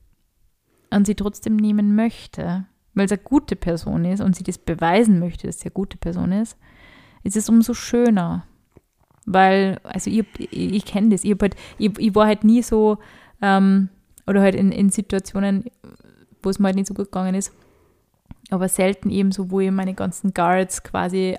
und 0.91 1.07
sie 1.07 1.14
trotzdem 1.14 1.57
nehmen 1.57 1.95
möchte, 1.95 2.66
weil 2.95 3.07
es 3.07 3.12
eine 3.12 3.23
gute 3.23 3.57
Person 3.57 4.05
ist 4.05 4.20
und 4.20 4.37
sie 4.37 4.45
das 4.45 4.59
beweisen 4.59 5.18
möchte, 5.18 5.47
dass 5.47 5.61
sie 5.61 5.66
eine 5.66 5.75
gute 5.75 5.97
Person 5.97 6.33
ist, 6.33 6.57
ist 7.23 7.37
es 7.37 7.49
umso 7.49 7.75
schöner. 7.75 8.45
Weil, 9.25 9.79
also 9.85 10.11
ich, 10.11 10.25
ich, 10.51 10.85
kenne 10.85 11.11
das, 11.11 11.25
ich, 11.25 11.37
halt, 11.41 11.55
ich, 11.79 11.97
ich 11.99 12.14
war 12.14 12.27
halt 12.27 12.43
nie 12.43 12.62
so, 12.62 12.99
ähm, 13.41 13.89
oder 14.27 14.43
halt 14.43 14.57
in, 14.57 14.73
in 14.73 14.91
Situationen, 14.91 15.64
wo 16.43 16.51
es 16.51 16.59
mir 16.59 16.66
halt 16.66 16.77
nicht 16.77 16.89
so 16.89 16.95
gut 16.95 17.07
gegangen 17.07 17.37
ist, 17.37 17.53
aber 18.51 18.68
selten 18.68 19.11
eben 19.11 19.31
so, 19.31 19.51
wo 19.51 19.61
ich 19.61 19.70
meine 19.70 19.95
ganzen 19.95 20.35
Guards 20.35 20.83
quasi 20.83 21.39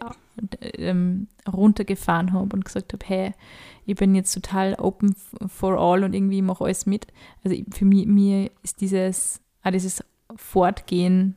ähm, 0.77 1.27
runtergefahren 1.51 2.33
habe 2.33 2.55
und 2.55 2.65
gesagt 2.65 2.93
habe, 2.93 3.05
hey, 3.05 3.33
ich 3.85 3.95
bin 3.95 4.15
jetzt 4.15 4.33
total 4.33 4.75
open 4.75 5.15
for 5.47 5.77
all 5.77 6.03
und 6.03 6.13
irgendwie 6.13 6.41
mache 6.41 6.63
alles 6.63 6.85
mit. 6.85 7.07
Also 7.43 7.57
für 7.71 7.85
mich, 7.85 8.05
mir 8.05 8.49
ist 8.63 8.81
dieses, 8.81 9.41
auch 9.63 9.71
dieses 9.71 10.03
Fortgehen, 10.35 11.35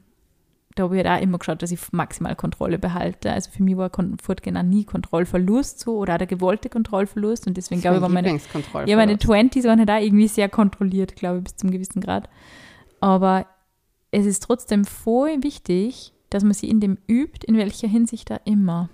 da 0.76 0.84
habe 0.84 0.98
ich 0.98 1.04
halt 1.04 1.18
auch 1.18 1.22
immer 1.22 1.38
geschaut, 1.38 1.62
dass 1.62 1.72
ich 1.72 1.80
maximal 1.92 2.36
Kontrolle 2.36 2.78
behalte. 2.78 3.32
Also 3.32 3.50
für 3.50 3.62
mich 3.62 3.76
war 3.76 3.90
Fortgehen 4.22 4.56
auch 4.56 4.62
nie 4.62 4.84
Kontrollverlust 4.84 5.80
so 5.80 5.96
oder 5.96 6.14
auch 6.14 6.18
der 6.18 6.26
gewollte 6.26 6.68
Kontrollverlust 6.68 7.46
und 7.46 7.56
deswegen 7.56 7.80
glaube 7.80 7.96
ich, 7.96 8.02
war 8.02 8.10
meine, 8.10 8.38
ja, 8.86 8.96
meine 8.96 9.16
20s 9.16 9.64
waren 9.64 9.78
halt 9.78 9.90
auch 9.90 10.00
irgendwie 10.00 10.28
sehr 10.28 10.48
kontrolliert, 10.48 11.16
glaube 11.16 11.38
ich, 11.38 11.44
bis 11.44 11.56
zum 11.56 11.70
gewissen 11.70 12.00
Grad. 12.00 12.28
Aber 13.00 13.46
es 14.10 14.26
ist 14.26 14.42
trotzdem 14.42 14.84
voll 14.84 15.42
wichtig, 15.42 16.12
dass 16.30 16.44
man 16.44 16.52
sie 16.52 16.68
in 16.68 16.80
dem 16.80 16.98
übt, 17.08 17.46
in 17.46 17.56
welcher 17.56 17.88
Hinsicht 17.88 18.30
da 18.30 18.36
immer. 18.44 18.90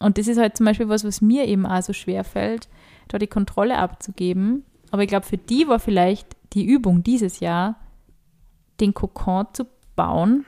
Und 0.00 0.18
das 0.18 0.28
ist 0.28 0.38
halt 0.38 0.56
zum 0.56 0.66
Beispiel 0.66 0.88
was, 0.88 1.04
was 1.04 1.20
mir 1.20 1.46
eben 1.46 1.66
auch 1.66 1.82
so 1.82 1.92
schwer 1.92 2.24
fällt, 2.24 2.68
da 3.08 3.18
die 3.18 3.26
Kontrolle 3.26 3.78
abzugeben. 3.78 4.64
Aber 4.90 5.02
ich 5.02 5.08
glaube, 5.08 5.26
für 5.26 5.38
die 5.38 5.68
war 5.68 5.78
vielleicht 5.78 6.36
die 6.52 6.64
Übung 6.64 7.02
dieses 7.02 7.40
Jahr, 7.40 7.76
den 8.80 8.94
Kokon 8.94 9.46
zu 9.52 9.66
bauen, 9.96 10.46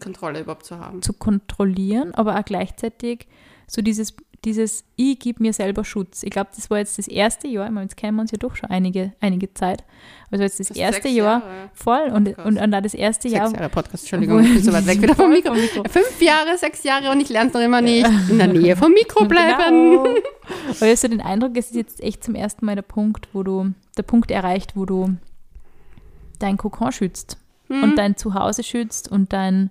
Kontrolle 0.00 0.40
überhaupt 0.40 0.66
zu 0.66 0.78
haben. 0.78 1.00
zu 1.00 1.12
kontrollieren, 1.14 2.14
aber 2.14 2.38
auch 2.38 2.44
gleichzeitig 2.44 3.26
so 3.66 3.80
dieses, 3.80 4.14
dieses 4.44 4.84
ich 4.96 5.18
gebe 5.18 5.42
mir 5.42 5.52
selber 5.52 5.84
Schutz. 5.84 6.22
Ich 6.22 6.30
glaube, 6.30 6.50
das 6.54 6.70
war 6.70 6.78
jetzt 6.78 6.98
das 6.98 7.08
erste 7.08 7.48
Jahr, 7.48 7.66
ich 7.66 7.72
meine, 7.72 7.84
jetzt 7.84 7.96
kennen 7.96 8.16
wir 8.16 8.22
uns 8.22 8.30
ja 8.30 8.38
doch 8.38 8.54
schon 8.56 8.70
einige, 8.70 9.12
einige 9.20 9.52
Zeit, 9.52 9.84
aber 10.28 10.34
es 10.36 10.38
war 10.38 10.46
jetzt 10.46 10.60
das, 10.60 10.68
Das 10.68 10.76
erste 10.76 11.02
sechs 11.02 11.14
Jahr 11.14 11.40
Jahre. 11.40 11.70
voll 11.74 12.10
und, 12.12 12.24
Podcast. 12.24 12.46
und, 12.46 12.58
und 12.58 12.74
auch 12.74 12.80
das 12.82 12.94
erste 12.94 13.28
Sechs 13.28 13.38
Jahr. 13.40 13.52
Jahre 13.52 13.68
Podcast, 13.68 14.04
Entschuldigung, 14.04 14.44
ich 14.44 14.54
bin 14.54 14.62
so 14.62 14.72
weit 14.72 14.86
weg 14.86 15.02
wieder 15.02 15.14
vom 15.14 15.30
Mikro. 15.30 15.54
Fünf 15.88 16.20
Jahre, 16.22 16.56
sechs 16.56 16.82
Jahre 16.84 17.10
und 17.10 17.20
ich 17.20 17.28
lerne 17.28 17.48
es 17.48 17.54
noch 17.54 17.60
immer 17.60 17.80
nicht. 17.80 18.06
In 18.28 18.38
der 18.38 18.46
Nähe 18.48 18.76
vom 18.76 18.92
Mikro 18.92 19.24
bleiben. 19.28 20.02
Genau. 20.02 20.04
Aber 20.04 20.86
habe 20.86 20.96
so 20.96 21.08
den 21.08 21.20
Eindruck, 21.20 21.56
es 21.56 21.66
ist 21.66 21.74
jetzt 21.76 22.02
echt 22.02 22.22
zum 22.24 22.34
ersten 22.34 22.64
Mal 22.64 22.74
der 22.76 22.82
Punkt, 22.82 23.28
wo 23.32 23.42
du, 23.42 23.72
der 23.96 24.02
Punkt 24.04 24.30
erreicht, 24.30 24.76
wo 24.76 24.84
du 24.84 25.16
dein 26.38 26.56
Kokon 26.56 26.92
schützt 26.92 27.36
und 27.68 27.96
dein 27.96 28.16
Zuhause 28.16 28.62
schützt 28.62 29.10
und 29.10 29.32
dein 29.32 29.70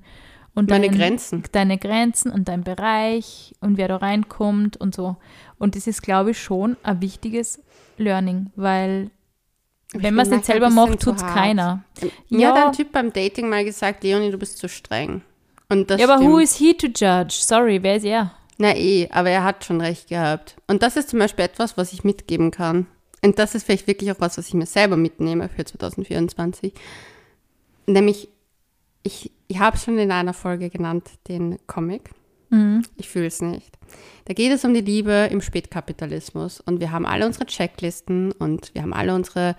und 0.58 0.70
Meine 0.70 0.90
dein, 0.90 0.98
Grenzen. 0.98 1.44
deine 1.52 1.78
Grenzen 1.78 2.32
und 2.32 2.48
dein 2.48 2.64
Bereich 2.64 3.54
und 3.62 3.78
wer 3.78 3.88
da 3.88 3.98
reinkommt 3.98 4.76
und 4.78 4.96
so. 4.96 5.16
Und 5.60 5.76
das 5.76 5.88
ist, 5.88 6.02
glaube 6.02 6.32
ich, 6.32 6.42
schon 6.42 6.76
ein 6.84 7.00
wichtiges 7.02 7.62
Learning, 7.98 8.52
weil 8.56 9.12
Ich 9.94 10.02
wenn 10.04 10.16
man 10.16 10.26
es 10.26 10.32
nicht 10.32 10.46
selber 10.46 10.70
macht, 10.70 11.00
tut 11.02 11.16
es 11.18 11.22
keiner. 11.26 11.84
Mir 12.30 12.40
Ja. 12.42 12.56
hat 12.56 12.66
ein 12.68 12.72
Typ 12.74 12.92
beim 12.92 13.14
Dating 13.14 13.50
mal 13.50 13.64
gesagt, 13.64 14.04
Leonie, 14.04 14.32
du 14.32 14.38
bist 14.38 14.58
zu 14.58 14.68
streng. 14.68 15.22
Und 15.70 15.90
das 15.90 16.00
Ja, 16.02 16.08
aber 16.08 16.18
stimmt. 16.18 16.34
who 16.34 16.40
is 16.40 16.56
he 16.56 16.74
to 16.74 16.88
judge? 16.88 17.36
Sorry, 17.40 17.82
wer 17.84 17.96
ist 17.98 18.04
er? 18.06 18.32
Na 18.58 18.76
eh, 18.76 19.08
aber 19.12 19.30
er 19.30 19.44
hat 19.44 19.64
schon 19.66 19.80
recht 19.82 20.10
gehabt. 20.10 20.56
Und 20.68 20.82
das 20.82 20.96
ist 20.98 21.10
zum 21.10 21.20
Beispiel 21.20 21.46
etwas, 21.46 21.78
was 21.78 21.94
ich 21.94 22.04
mitgeben 22.04 22.52
kann. 22.52 22.88
und 23.24 23.38
das 23.40 23.56
ist 23.56 23.66
vielleicht 23.66 23.88
wirklich 23.88 24.12
auch 24.12 24.20
was, 24.20 24.38
was 24.38 24.48
ich 24.48 24.54
mir 24.54 24.66
selber 24.68 24.96
mitnehme 24.98 25.50
für 25.50 25.66
2024, 25.66 26.74
nämlich, 27.88 28.30
ich, 29.04 29.32
ich 29.48 29.60
habe 29.60 29.78
es 29.78 29.84
schon 29.84 29.98
in 29.98 30.12
einer 30.12 30.34
Folge 30.34 30.70
genannt, 30.70 31.10
den 31.28 31.58
Comic. 31.68 32.12
Mhm. 32.50 32.84
Ich 32.96 33.10
fühle 33.10 33.28
es 33.28 33.42
nicht. 33.42 33.78
Da 34.26 34.34
geht 34.34 34.52
es 34.52 34.66
um 34.66 34.74
die 34.74 34.82
Liebe 34.82 35.30
im 35.32 35.42
Spätkapitalismus 35.42 36.60
und 36.62 36.80
wir 36.80 36.92
haben 36.92 37.06
alle 37.06 37.26
unsere 37.26 37.46
Checklisten 37.46 38.32
und 38.34 38.74
wir 38.74 38.82
haben 38.82 38.94
alle 38.94 39.16
unsere 39.16 39.56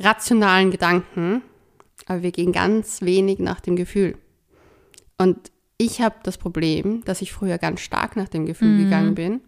rationalen 0.00 0.70
Gedanken, 0.70 1.42
aber 2.06 2.22
wir 2.22 2.32
gehen 2.32 2.52
ganz 2.52 3.02
wenig 3.02 3.38
nach 3.38 3.60
dem 3.60 3.76
Gefühl. 3.76 4.16
Und 5.18 5.50
ich 5.76 6.00
habe 6.00 6.16
das 6.22 6.38
Problem, 6.38 7.04
dass 7.04 7.22
ich 7.22 7.32
früher 7.32 7.58
ganz 7.58 7.80
stark 7.80 8.16
nach 8.16 8.28
dem 8.28 8.46
Gefühl 8.46 8.68
Mhm. 8.68 8.84
gegangen 8.84 9.14
bin, 9.14 9.40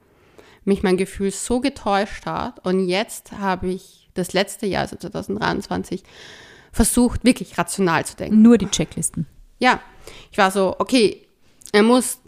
mich 0.64 0.82
mein 0.82 0.96
Gefühl 0.96 1.30
so 1.30 1.60
getäuscht 1.60 2.26
hat 2.26 2.64
und 2.64 2.86
jetzt 2.86 3.32
habe 3.32 3.68
ich 3.68 4.10
das 4.14 4.32
letzte 4.32 4.66
Jahr, 4.66 4.82
also 4.82 4.96
2023, 4.96 6.02
versucht, 6.72 7.24
wirklich 7.24 7.58
rational 7.58 8.04
zu 8.04 8.16
denken. 8.16 8.42
Nur 8.42 8.58
die 8.58 8.66
Checklisten. 8.66 9.26
Ja, 9.60 9.80
ich 10.32 10.38
war 10.38 10.50
so, 10.50 10.74
okay, 10.78 11.26
er 11.72 11.84
muss 11.84 12.18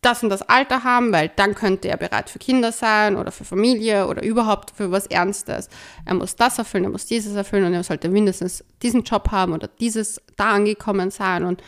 das 0.00 0.22
und 0.22 0.30
das 0.30 0.42
Alter 0.42 0.84
haben, 0.84 1.12
weil 1.12 1.30
dann 1.34 1.54
könnte 1.54 1.88
er 1.88 1.96
bereit 1.96 2.30
für 2.30 2.38
Kinder 2.38 2.72
sein 2.72 3.16
oder 3.16 3.32
für 3.32 3.44
Familie 3.44 4.06
oder 4.06 4.22
überhaupt 4.22 4.72
für 4.76 4.90
was 4.90 5.06
Ernstes. 5.06 5.68
Er 6.04 6.14
muss 6.14 6.36
das 6.36 6.58
erfüllen, 6.58 6.84
er 6.84 6.90
muss 6.90 7.06
dieses 7.06 7.34
erfüllen 7.34 7.64
und 7.64 7.74
er 7.74 7.82
sollte 7.82 8.08
mindestens 8.08 8.64
diesen 8.82 9.02
Job 9.02 9.30
haben 9.30 9.52
oder 9.52 9.68
dieses 9.68 10.20
da 10.36 10.50
angekommen 10.52 11.10
sein. 11.10 11.44
Und 11.44 11.62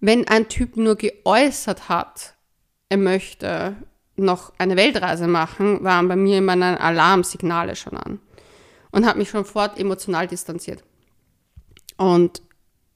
wenn 0.00 0.26
ein 0.28 0.48
Typ 0.48 0.76
nur 0.76 0.96
geäußert 0.96 1.88
hat, 1.88 2.34
er 2.88 2.98
möchte 2.98 3.76
noch 4.16 4.52
eine 4.58 4.76
Weltreise 4.76 5.26
machen, 5.26 5.82
waren 5.84 6.08
bei 6.08 6.16
mir 6.16 6.38
immer 6.38 6.80
Alarmsignale 6.80 7.76
schon 7.76 7.96
an 7.96 8.20
und 8.90 9.06
habe 9.06 9.18
mich 9.18 9.30
schon 9.30 9.44
fort 9.44 9.78
emotional 9.78 10.26
distanziert. 10.26 10.82
Und 11.96 12.42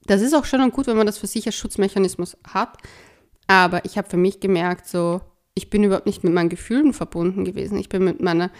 das 0.07 0.21
ist 0.21 0.33
auch 0.33 0.45
schön 0.45 0.61
und 0.61 0.73
gut, 0.73 0.87
wenn 0.87 0.97
man 0.97 1.05
das 1.05 1.17
für 1.17 1.27
sich 1.27 1.45
als 1.45 1.55
Schutzmechanismus 1.55 2.37
hat. 2.47 2.77
Aber 3.47 3.85
ich 3.85 3.97
habe 3.97 4.09
für 4.09 4.17
mich 4.17 4.39
gemerkt, 4.39 4.87
so, 4.87 5.21
ich 5.53 5.69
bin 5.69 5.83
überhaupt 5.83 6.05
nicht 6.05 6.23
mit 6.23 6.33
meinen 6.33 6.49
Gefühlen 6.49 6.93
verbunden 6.93 7.45
gewesen. 7.45 7.77
Ich 7.77 7.89
bin 7.89 8.03
mit 8.03 8.21
meiner 8.21 8.51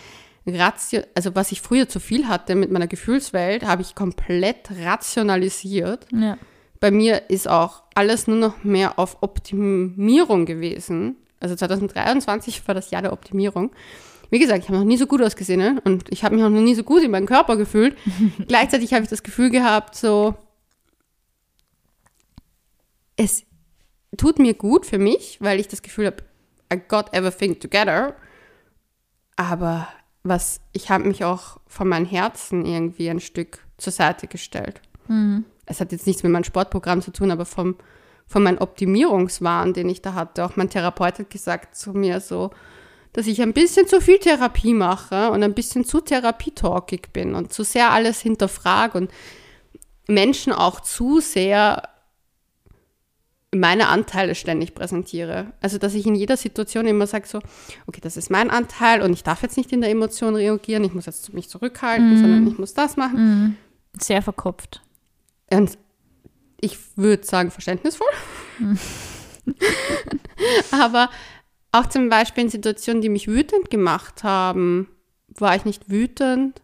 Ratio, 0.48 1.02
also 1.16 1.36
was 1.36 1.52
ich 1.52 1.62
früher 1.62 1.90
zu 1.90 2.00
viel 2.00 2.28
hatte 2.28 2.56
mit 2.56 2.72
meiner 2.72 2.88
Gefühlswelt, 2.88 3.66
habe 3.66 3.82
ich 3.82 3.96
komplett 3.96 4.70
rationalisiert. 4.84 6.06
Ja. 6.12 6.38
Bei 6.80 6.92
mir 6.92 7.30
ist 7.30 7.48
auch 7.50 7.84
alles 7.96 8.28
nur 8.28 8.38
noch 8.38 8.64
mehr 8.64 9.00
auf 9.00 9.18
Optimierung 9.22 10.46
gewesen. 10.46 11.16
Also 11.40 11.56
2023 11.56 12.68
war 12.68 12.76
das 12.76 12.92
Jahr 12.92 13.02
der 13.02 13.14
Optimierung. 13.14 13.72
Wie 14.30 14.40
gesagt, 14.40 14.64
ich 14.64 14.70
habe 14.70 14.80
noch 14.80 14.86
nie 14.86 14.98
so 14.98 15.08
gut 15.08 15.22
ausgesehen 15.22 15.60
ne? 15.60 15.82
und 15.84 16.12
ich 16.12 16.24
habe 16.24 16.36
mich 16.36 16.44
auch 16.44 16.50
noch 16.50 16.62
nie 16.62 16.76
so 16.76 16.84
gut 16.84 17.04
in 17.04 17.12
meinem 17.12 17.28
Körper 17.28 17.58
gefühlt. 17.58 17.96
Gleichzeitig 18.48 18.94
habe 18.94 19.04
ich 19.04 19.10
das 19.10 19.24
Gefühl 19.24 19.50
gehabt, 19.50 19.96
so, 19.96 20.36
es 23.16 23.44
tut 24.18 24.40
mir 24.40 24.54
gut 24.54 24.86
für 24.86 24.98
mich, 24.98 25.38
weil 25.42 25.60
ich 25.60 25.68
das 25.68 25.82
Gefühl 25.82 26.08
habe, 26.08 26.24
I 26.74 26.80
got 26.88 27.14
everything 27.14 27.60
together. 27.60 28.16
Aber 29.36 29.88
was, 30.24 30.62
ich 30.72 30.90
habe 30.90 31.06
mich 31.06 31.24
auch 31.24 31.60
von 31.68 31.88
meinem 31.88 32.06
Herzen 32.06 32.66
irgendwie 32.66 33.10
ein 33.10 33.20
Stück 33.20 33.66
zur 33.78 33.94
Seite 33.94 34.28
gestellt. 34.28 34.82
Es 35.66 35.80
hat 35.80 35.92
jetzt 35.92 36.08
nichts 36.08 36.24
mit 36.24 36.32
meinem 36.32 36.44
Sportprogramm 36.44 37.02
zu 37.02 37.12
tun, 37.12 37.32
aber 37.32 37.46
vom, 37.46 37.76
von 38.26 38.44
meinem 38.44 38.60
Optimierungswahn, 38.60 39.74
den 39.74 39.90
ich 39.90 40.02
da 40.02 40.14
hatte. 40.14 40.46
Auch 40.46 40.56
mein 40.56 40.70
Therapeut 40.70 41.20
hat 41.20 41.30
gesagt 41.30 41.76
zu 41.76 41.94
mir 41.94 42.22
so, 42.22 42.52
dass 43.14 43.28
ich 43.28 43.42
ein 43.42 43.54
bisschen 43.54 43.88
zu 43.88 44.02
viel 44.02 44.20
Therapie 44.20 44.74
mache 44.74 45.32
und 45.32 45.44
ein 45.44 45.54
bisschen 45.54 45.86
zu 45.86 46.02
therapietalkig 46.02 47.14
bin 47.14 47.34
und 47.36 47.54
zu 47.54 47.64
sehr 47.64 47.92
alles 47.92 48.20
hinterfrage 48.20 48.98
und 48.98 49.12
Menschen 50.08 50.54
auch 50.54 50.82
zu 50.82 51.20
sehr 51.20 51.84
meine 53.54 53.88
Anteile 53.88 54.36
ständig 54.36 54.76
präsentiere. 54.76 55.54
Also, 55.62 55.78
dass 55.78 55.94
ich 55.94 56.06
in 56.06 56.16
jeder 56.16 56.38
Situation 56.38 56.88
immer 56.88 57.08
sage 57.08 57.28
so, 57.28 57.40
okay, 57.88 58.02
das 58.02 58.18
ist 58.18 58.30
mein 58.30 58.50
Anteil 58.50 59.02
und 59.02 59.14
ich 59.14 59.24
darf 59.24 59.42
jetzt 59.44 59.58
nicht 59.58 59.72
in 59.72 59.82
der 59.82 59.90
Emotion 59.90 60.36
reagieren, 60.36 60.84
ich 60.84 60.94
muss 60.94 61.06
jetzt 61.06 61.34
mich 61.34 61.50
zurückhalten, 61.50 62.18
sondern 62.18 62.48
ich 62.48 62.58
muss 62.58 62.74
das 62.74 62.98
machen. 62.98 63.58
Sehr 64.00 64.22
verkopft. 64.22 64.82
Und 65.52 65.78
ich 66.60 66.98
würde 66.98 67.26
sagen, 67.26 67.52
verständnisvoll. 67.52 68.08
Aber 70.72 71.10
auch 71.72 71.86
zum 71.88 72.10
Beispiel 72.10 72.46
in 72.46 72.50
Situationen, 72.50 73.02
die 73.02 73.10
mich 73.10 73.28
wütend 73.28 73.70
gemacht 73.70 74.24
haben, 74.24 74.88
war 75.28 75.56
ich 75.56 75.66
nicht 75.66 75.90
wütend. 75.90 76.62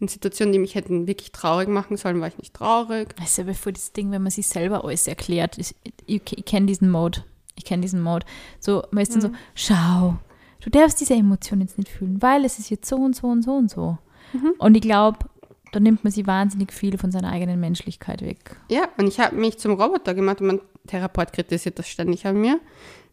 In 0.00 0.08
Situationen, 0.08 0.52
die 0.52 0.58
mich 0.58 0.74
hätten 0.74 1.06
wirklich 1.06 1.30
traurig 1.32 1.68
machen 1.68 1.96
sollen, 1.96 2.20
war 2.20 2.28
ich 2.28 2.38
nicht 2.38 2.54
traurig. 2.54 3.14
Das 3.16 3.30
ist 3.30 3.38
ja 3.38 3.44
bevor 3.44 3.72
das 3.72 3.92
Ding, 3.92 4.10
wenn 4.10 4.22
man 4.22 4.30
sich 4.30 4.48
selber 4.48 4.84
alles 4.84 5.06
erklärt. 5.06 5.58
Ich, 5.58 5.74
ich, 6.06 6.22
ich 6.36 6.44
kenne 6.44 6.66
diesen 6.66 6.90
Mode. 6.90 7.24
Ich 7.56 7.64
kenne 7.64 7.82
diesen 7.82 8.00
Mode. 8.00 8.24
So, 8.58 8.82
man 8.90 9.02
ist 9.02 9.12
dann 9.14 9.20
so, 9.20 9.30
schau, 9.54 10.16
du 10.60 10.70
darfst 10.70 11.00
diese 11.00 11.14
Emotion 11.14 11.60
jetzt 11.60 11.76
nicht 11.76 11.90
fühlen, 11.90 12.22
weil 12.22 12.44
es 12.46 12.58
ist 12.58 12.70
jetzt 12.70 12.88
so 12.88 12.96
und 12.96 13.14
so 13.14 13.26
und 13.28 13.42
so 13.42 13.52
und 13.52 13.70
so. 13.70 13.98
Und 14.58 14.74
ich 14.74 14.82
glaube, 14.82 15.18
da 15.72 15.80
nimmt 15.80 16.04
man 16.04 16.12
sich 16.12 16.26
wahnsinnig 16.26 16.72
viel 16.72 16.98
von 16.98 17.12
seiner 17.12 17.30
eigenen 17.30 17.60
Menschlichkeit 17.60 18.22
weg. 18.22 18.56
Ja, 18.68 18.88
und 18.96 19.06
ich 19.06 19.20
habe 19.20 19.36
mich 19.36 19.58
zum 19.58 19.74
Roboter 19.74 20.14
gemacht 20.14 20.40
und 20.40 20.46
mein 20.46 20.60
Therapeut 20.86 21.32
kritisiert 21.32 21.78
das 21.78 21.88
ständig 21.88 22.26
an 22.26 22.40
mir, 22.40 22.60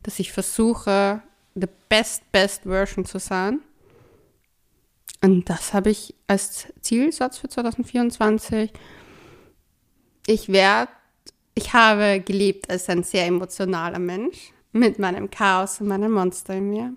dass 0.04 0.20
ich 0.20 0.32
versuche, 0.32 1.22
the 1.56 1.68
best, 1.90 2.32
best 2.32 2.64
Version 2.64 3.06
zu 3.06 3.20
sein. 3.20 3.60
Und 5.22 5.50
das 5.50 5.74
habe 5.74 5.90
ich 5.90 6.16
als 6.28 6.68
Zielsatz 6.82 7.38
für 7.38 7.50
2024. 7.50 8.72
Ich 10.28 10.50
werde, 10.50 10.92
ich 11.56 11.74
habe 11.74 12.22
gelebt 12.22 12.70
als 12.70 12.90
ein 12.90 13.04
sehr 13.04 13.26
emotionaler 13.26 14.00
Mensch 14.00 14.54
mit 14.72 15.00
meinem 15.00 15.30
Chaos 15.30 15.82
und 15.82 15.88
meinem 15.88 16.12
Monster 16.12 16.56
in 16.56 16.70
mir. 16.70 16.94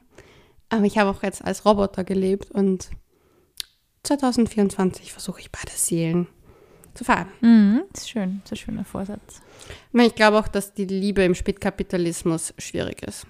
Aber 0.68 0.84
ich 0.84 0.98
habe 0.98 1.10
auch 1.10 1.22
jetzt 1.22 1.44
als 1.44 1.64
Roboter 1.64 2.04
gelebt 2.04 2.50
und 2.50 2.90
2024 4.04 5.12
versuche 5.12 5.40
ich 5.40 5.50
beide 5.50 5.72
Seelen 5.72 6.26
zu 6.94 7.04
fahren. 7.04 7.28
Mhm, 7.40 7.82
das 7.92 8.02
ist 8.02 8.10
schön. 8.10 8.40
Das 8.44 8.52
ist 8.52 8.62
ein 8.62 8.64
schöner 8.64 8.84
Vorsatz. 8.84 9.42
Ich 9.92 10.14
glaube 10.14 10.38
auch, 10.38 10.48
dass 10.48 10.74
die 10.74 10.84
Liebe 10.84 11.22
im 11.22 11.34
Spätkapitalismus 11.34 12.54
schwierig 12.58 13.02
ist. 13.02 13.26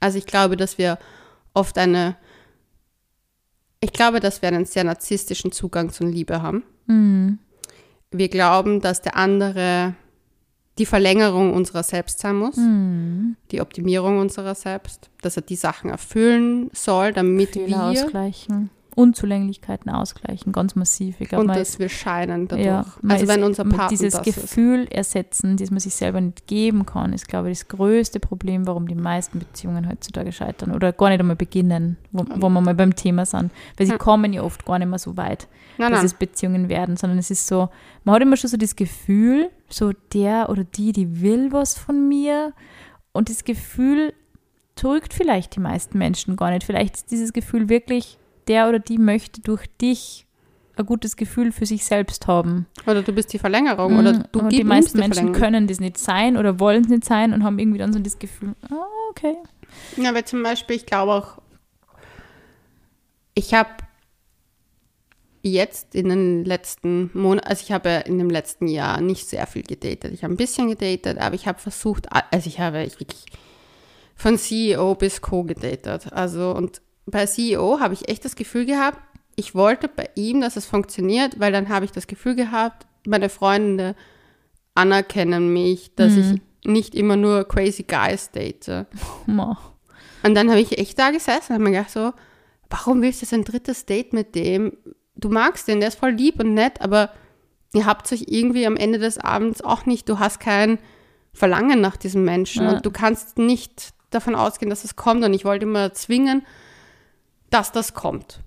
Also 0.00 0.18
ich 0.18 0.26
glaube, 0.26 0.56
dass 0.56 0.78
wir 0.78 0.98
oft 1.54 1.78
eine, 1.78 2.16
ich 3.80 3.92
glaube, 3.92 4.20
dass 4.20 4.42
wir 4.42 4.48
einen 4.48 4.64
sehr 4.64 4.84
narzisstischen 4.84 5.52
Zugang 5.52 5.90
zur 5.90 6.06
Liebe 6.08 6.42
haben. 6.42 6.62
Mhm. 6.86 7.38
Wir 8.10 8.28
glauben, 8.28 8.80
dass 8.80 9.02
der 9.02 9.16
andere 9.16 9.94
die 10.78 10.86
Verlängerung 10.86 11.52
unserer 11.52 11.82
selbst 11.82 12.20
sein 12.20 12.36
muss, 12.36 12.56
Mhm. 12.56 13.36
die 13.50 13.60
Optimierung 13.60 14.18
unserer 14.18 14.54
selbst, 14.54 15.10
dass 15.22 15.36
er 15.36 15.42
die 15.42 15.56
Sachen 15.56 15.90
erfüllen 15.90 16.70
soll, 16.72 17.12
damit 17.12 17.50
Fehler 17.50 17.92
wir 17.92 18.04
ausgleichen. 18.04 18.70
Unzulänglichkeiten 18.96 19.90
ausgleichen, 19.90 20.52
ganz 20.52 20.74
massiv. 20.74 21.20
Ich 21.20 21.28
glaube, 21.28 21.42
und 21.44 21.48
dass 21.56 21.78
wir 21.78 21.88
scheinen 21.88 22.48
dadurch. 22.48 22.66
Ja, 22.66 22.84
man 23.02 23.12
also 23.12 23.24
ist- 23.24 23.30
wenn 23.34 23.44
unser 23.44 23.64
Partner 23.64 23.88
dieses 23.88 24.14
das 24.14 24.26
ist. 24.26 24.34
Gefühl 24.42 24.86
ersetzen, 24.90 25.56
das 25.56 25.70
man 25.70 25.80
sich 25.80 25.94
selber 25.94 26.20
nicht 26.20 26.46
geben 26.46 26.84
kann, 26.86 27.12
ist, 27.12 27.28
glaube 27.28 27.50
ich, 27.50 27.58
das 27.60 27.68
größte 27.68 28.20
Problem, 28.20 28.66
warum 28.66 28.88
die 28.88 28.94
meisten 28.94 29.38
Beziehungen 29.38 29.88
heutzutage 29.88 30.32
scheitern 30.32 30.72
oder 30.72 30.92
gar 30.92 31.10
nicht 31.10 31.20
einmal 31.20 31.36
beginnen, 31.36 31.96
wo, 32.12 32.24
wo 32.36 32.48
wir 32.48 32.60
mal 32.60 32.74
beim 32.74 32.94
Thema 32.96 33.24
sind. 33.26 33.50
Weil 33.76 33.86
sie 33.86 33.92
Ja. 33.92 33.98
kommen 33.98 34.32
ja 34.32 34.42
oft 34.42 34.64
gar 34.64 34.78
nicht 34.78 34.88
mehr 34.88 34.98
so 34.98 35.16
weit, 35.16 35.48
Nein, 35.78 35.90
dass 35.92 36.00
nein. 36.00 36.06
es 36.06 36.14
Beziehungen 36.14 36.68
werden, 36.68 36.96
sondern 36.96 37.18
es 37.18 37.30
ist 37.30 37.46
so, 37.46 37.68
man 38.04 38.14
hat 38.16 38.22
immer 38.22 38.36
schon 38.36 38.50
so 38.50 38.56
das 38.56 38.74
Gefühl, 38.76 39.50
so 39.68 39.92
der 40.12 40.48
oder 40.50 40.64
die, 40.64 40.92
die 40.92 41.20
will 41.22 41.52
was 41.52 41.76
von 41.78 42.08
mir 42.08 42.52
und 43.12 43.28
das 43.30 43.44
Gefühl 43.44 44.12
drückt 44.74 45.12
vielleicht 45.12 45.56
die 45.56 45.60
meisten 45.60 45.98
Menschen 45.98 46.36
gar 46.36 46.50
nicht. 46.50 46.62
Vielleicht 46.64 46.94
ist 46.96 47.10
dieses 47.10 47.32
Gefühl 47.32 47.68
wirklich, 47.68 48.16
der 48.48 48.68
oder 48.68 48.78
die 48.78 48.98
möchte 48.98 49.40
durch 49.40 49.66
dich 49.80 50.26
ein 50.76 50.86
gutes 50.86 51.16
Gefühl 51.16 51.50
für 51.52 51.66
sich 51.66 51.84
selbst 51.84 52.26
haben. 52.28 52.66
Oder 52.86 53.02
du 53.02 53.12
bist 53.12 53.32
die 53.32 53.38
Verlängerung 53.38 53.98
oder 53.98 54.12
Mhm. 54.12 54.24
du 54.32 54.38
und 54.40 54.52
die 54.52 54.62
meisten 54.64 54.98
die 54.98 55.08
Menschen 55.08 55.32
können 55.32 55.66
das 55.66 55.80
nicht 55.80 55.98
sein 55.98 56.36
oder 56.36 56.60
wollen 56.60 56.84
es 56.84 56.88
nicht 56.88 57.04
sein 57.04 57.32
und 57.32 57.42
haben 57.42 57.58
irgendwie 57.58 57.78
dann 57.78 57.92
so 57.92 57.98
das 57.98 58.18
Gefühl, 58.18 58.54
ah, 58.70 58.76
okay. 59.10 59.34
Ja, 59.96 60.14
weil 60.14 60.24
zum 60.24 60.42
Beispiel, 60.42 60.76
ich 60.76 60.86
glaube 60.86 61.12
auch, 61.12 61.38
ich 63.34 63.54
habe 63.54 63.70
jetzt 65.42 65.94
in 65.94 66.08
den 66.08 66.44
letzten 66.44 67.10
Monaten, 67.14 67.46
also 67.48 67.62
ich 67.64 67.72
habe 67.72 68.02
in 68.06 68.18
dem 68.18 68.30
letzten 68.30 68.66
Jahr 68.68 69.00
nicht 69.00 69.28
sehr 69.28 69.46
viel 69.46 69.62
gedatet. 69.62 70.12
Ich 70.12 70.24
habe 70.24 70.34
ein 70.34 70.36
bisschen 70.36 70.68
gedatet, 70.68 71.18
aber 71.18 71.34
ich 71.34 71.46
habe 71.46 71.58
versucht, 71.58 72.06
also 72.10 72.46
ich 72.48 72.60
habe 72.60 72.82
ich 72.84 72.98
wirklich 73.00 73.24
von 74.16 74.36
CEO 74.36 74.94
bis 74.94 75.20
Co 75.20 75.44
gedatet. 75.44 76.12
Also 76.12 76.50
und 76.54 76.82
bei 77.10 77.26
CEO 77.26 77.80
habe 77.80 77.94
ich 77.94 78.08
echt 78.08 78.24
das 78.24 78.36
Gefühl 78.36 78.66
gehabt, 78.66 78.98
ich 79.36 79.54
wollte 79.54 79.88
bei 79.88 80.08
ihm, 80.16 80.40
dass 80.40 80.56
es 80.56 80.66
funktioniert, 80.66 81.38
weil 81.38 81.52
dann 81.52 81.68
habe 81.68 81.84
ich 81.84 81.92
das 81.92 82.06
Gefühl 82.06 82.34
gehabt, 82.34 82.86
meine 83.06 83.28
Freunde 83.28 83.94
anerkennen 84.74 85.52
mich, 85.52 85.94
dass 85.94 86.12
ich 86.34 86.40
nicht 86.64 86.94
immer 86.94 87.16
nur 87.16 87.46
crazy 87.46 87.84
guys 87.84 88.30
date. 88.30 88.86
Und 90.24 90.34
dann 90.34 90.50
habe 90.50 90.60
ich 90.60 90.78
echt 90.78 90.98
da 90.98 91.10
gesessen 91.10 91.52
und 91.52 91.54
habe 91.54 91.64
mir 91.64 91.70
gedacht 91.72 91.90
so, 91.90 92.12
warum 92.70 93.00
willst 93.02 93.22
du 93.22 93.24
jetzt 93.26 93.32
ein 93.32 93.44
drittes 93.44 93.86
Date 93.86 94.12
mit 94.12 94.34
dem, 94.34 94.76
du 95.14 95.28
magst 95.28 95.68
den, 95.68 95.80
der 95.80 95.88
ist 95.88 95.98
voll 95.98 96.10
lieb 96.10 96.40
und 96.40 96.54
nett, 96.54 96.80
aber 96.80 97.10
ihr 97.72 97.86
habt 97.86 98.10
euch 98.12 98.24
irgendwie 98.28 98.66
am 98.66 98.76
Ende 98.76 98.98
des 98.98 99.18
Abends 99.18 99.62
auch 99.62 99.86
nicht, 99.86 100.08
du 100.08 100.18
hast 100.18 100.40
kein 100.40 100.78
Verlangen 101.32 101.80
nach 101.80 101.96
diesem 101.96 102.24
Menschen 102.24 102.64
Ja. 102.64 102.72
und 102.72 102.86
du 102.86 102.90
kannst 102.90 103.38
nicht 103.38 103.90
davon 104.10 104.34
ausgehen, 104.34 104.70
dass 104.70 104.84
es 104.84 104.96
kommt 104.96 105.22
und 105.24 105.32
ich 105.34 105.44
wollte 105.44 105.64
immer 105.66 105.92
zwingen, 105.92 106.44
dass 107.50 107.72
das 107.72 107.94
kommt. 107.94 108.40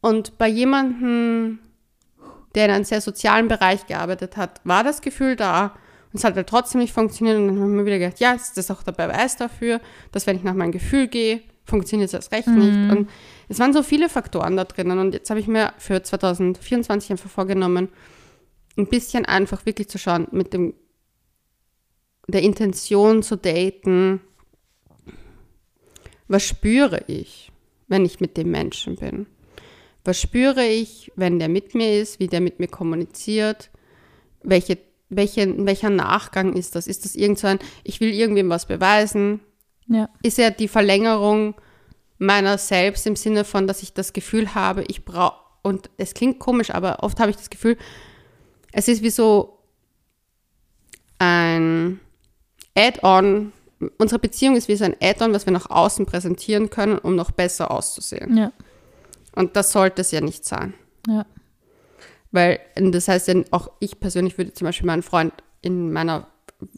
Und 0.00 0.38
bei 0.38 0.48
jemandem, 0.48 1.58
der 2.54 2.66
in 2.66 2.70
einem 2.70 2.84
sehr 2.84 3.00
sozialen 3.00 3.48
Bereich 3.48 3.86
gearbeitet 3.86 4.36
hat, 4.36 4.60
war 4.64 4.84
das 4.84 5.00
Gefühl 5.00 5.36
da 5.36 5.74
und 6.12 6.18
es 6.18 6.24
hat 6.24 6.36
halt 6.36 6.48
trotzdem 6.48 6.80
nicht 6.80 6.92
funktioniert 6.92 7.36
und 7.36 7.48
dann 7.48 7.60
haben 7.60 7.76
wir 7.76 7.84
wieder 7.84 7.98
gedacht, 7.98 8.20
ja, 8.20 8.32
ist 8.32 8.56
das 8.56 8.70
auch 8.70 8.82
der 8.82 8.92
Beweis 8.92 9.36
dafür, 9.36 9.80
dass 10.12 10.26
wenn 10.26 10.36
ich 10.36 10.44
nach 10.44 10.54
meinem 10.54 10.72
Gefühl 10.72 11.08
gehe, 11.08 11.42
funktioniert 11.64 12.08
es 12.08 12.14
erst 12.14 12.32
recht 12.32 12.48
nicht. 12.48 12.90
Und 12.90 13.10
es 13.48 13.58
waren 13.58 13.72
so 13.72 13.82
viele 13.82 14.08
Faktoren 14.08 14.56
da 14.56 14.64
drinnen 14.64 14.98
und 14.98 15.12
jetzt 15.12 15.28
habe 15.30 15.40
ich 15.40 15.48
mir 15.48 15.72
für 15.78 16.02
2024 16.02 17.10
einfach 17.10 17.28
vorgenommen, 17.28 17.88
ein 18.78 18.86
bisschen 18.86 19.24
einfach 19.24 19.66
wirklich 19.66 19.88
zu 19.88 19.98
schauen, 19.98 20.28
mit 20.30 20.52
dem 20.52 20.74
der 22.28 22.42
Intention 22.42 23.22
zu 23.22 23.36
daten, 23.36 24.20
was 26.28 26.42
spüre 26.44 27.04
ich, 27.06 27.52
wenn 27.88 28.04
ich 28.04 28.20
mit 28.20 28.36
dem 28.36 28.50
Menschen 28.50 28.96
bin? 28.96 29.26
Was 30.04 30.20
spüre 30.20 30.64
ich, 30.64 31.12
wenn 31.16 31.38
der 31.38 31.48
mit 31.48 31.74
mir 31.74 32.00
ist, 32.00 32.20
wie 32.20 32.28
der 32.28 32.40
mit 32.40 32.60
mir 32.60 32.68
kommuniziert? 32.68 33.70
Welche, 34.42 34.78
welche, 35.08 35.66
welcher 35.66 35.90
Nachgang 35.90 36.52
ist 36.54 36.76
das? 36.76 36.86
Ist 36.86 37.04
das 37.04 37.16
irgend 37.16 37.38
so 37.38 37.48
ein, 37.48 37.58
ich 37.82 38.00
will 38.00 38.12
irgendwem 38.12 38.48
was 38.48 38.66
beweisen? 38.66 39.40
Ja. 39.88 40.08
Ist 40.22 40.38
er 40.38 40.50
die 40.50 40.68
Verlängerung 40.68 41.54
meiner 42.18 42.58
selbst 42.58 43.06
im 43.06 43.16
Sinne 43.16 43.44
von, 43.44 43.66
dass 43.66 43.82
ich 43.82 43.92
das 43.92 44.12
Gefühl 44.12 44.54
habe, 44.54 44.84
ich 44.88 45.04
brauche, 45.04 45.40
und 45.62 45.90
es 45.96 46.14
klingt 46.14 46.38
komisch, 46.38 46.70
aber 46.70 47.02
oft 47.02 47.18
habe 47.18 47.30
ich 47.30 47.36
das 47.36 47.50
Gefühl, 47.50 47.76
es 48.72 48.88
ist 48.88 49.02
wie 49.02 49.10
so 49.10 49.58
ein 51.18 52.00
Add-on. 52.76 53.52
Unsere 53.98 54.18
Beziehung 54.18 54.56
ist 54.56 54.68
wie 54.68 54.76
so 54.76 54.84
ein 54.84 54.96
Add-on, 55.00 55.34
was 55.34 55.46
wir 55.46 55.52
nach 55.52 55.68
außen 55.68 56.06
präsentieren 56.06 56.70
können, 56.70 56.98
um 56.98 57.14
noch 57.14 57.30
besser 57.30 57.70
auszusehen. 57.70 58.36
Ja. 58.36 58.52
Und 59.34 59.54
das 59.56 59.72
sollte 59.72 60.00
es 60.00 60.10
ja 60.10 60.20
nicht 60.20 60.44
sein. 60.44 60.72
Ja. 61.06 61.26
Weil, 62.30 62.58
das 62.74 63.08
heißt, 63.08 63.30
auch 63.50 63.70
ich 63.80 64.00
persönlich 64.00 64.38
würde 64.38 64.52
zum 64.52 64.66
Beispiel 64.66 64.86
meinen 64.86 65.02
Freund 65.02 65.32
in 65.62 65.92
meiner, 65.92 66.26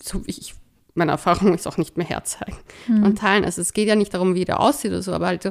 so 0.02 0.26
wie 0.26 0.32
ich, 0.32 0.54
meine 0.94 1.12
Erfahrung 1.12 1.54
ist 1.54 1.68
auch 1.68 1.76
nicht 1.76 1.96
mehr 1.96 2.06
herzeigen 2.06 2.56
und 2.88 3.18
teilen. 3.18 3.44
Also 3.44 3.60
es 3.60 3.72
geht 3.72 3.86
ja 3.86 3.94
nicht 3.94 4.12
darum, 4.12 4.34
wie 4.34 4.44
der 4.44 4.58
aussieht 4.58 4.90
oder 4.90 5.02
so, 5.02 5.12
aber 5.12 5.28
halt 5.28 5.44
so, 5.44 5.50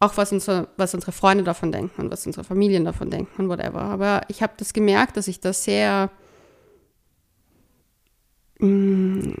auch 0.00 0.16
was 0.16 0.32
unsere, 0.32 0.68
was 0.76 0.94
unsere 0.94 1.12
Freunde 1.12 1.44
davon 1.44 1.72
denken 1.72 2.02
und 2.02 2.10
was 2.10 2.26
unsere 2.26 2.44
Familien 2.44 2.84
davon 2.84 3.10
denken 3.10 3.42
und 3.42 3.48
whatever. 3.48 3.82
Aber 3.82 4.22
ich 4.28 4.42
habe 4.42 4.54
das 4.56 4.72
gemerkt, 4.72 5.16
dass 5.16 5.28
ich 5.28 5.40
das 5.40 5.64
sehr, 5.64 6.10
mh, 8.58 9.34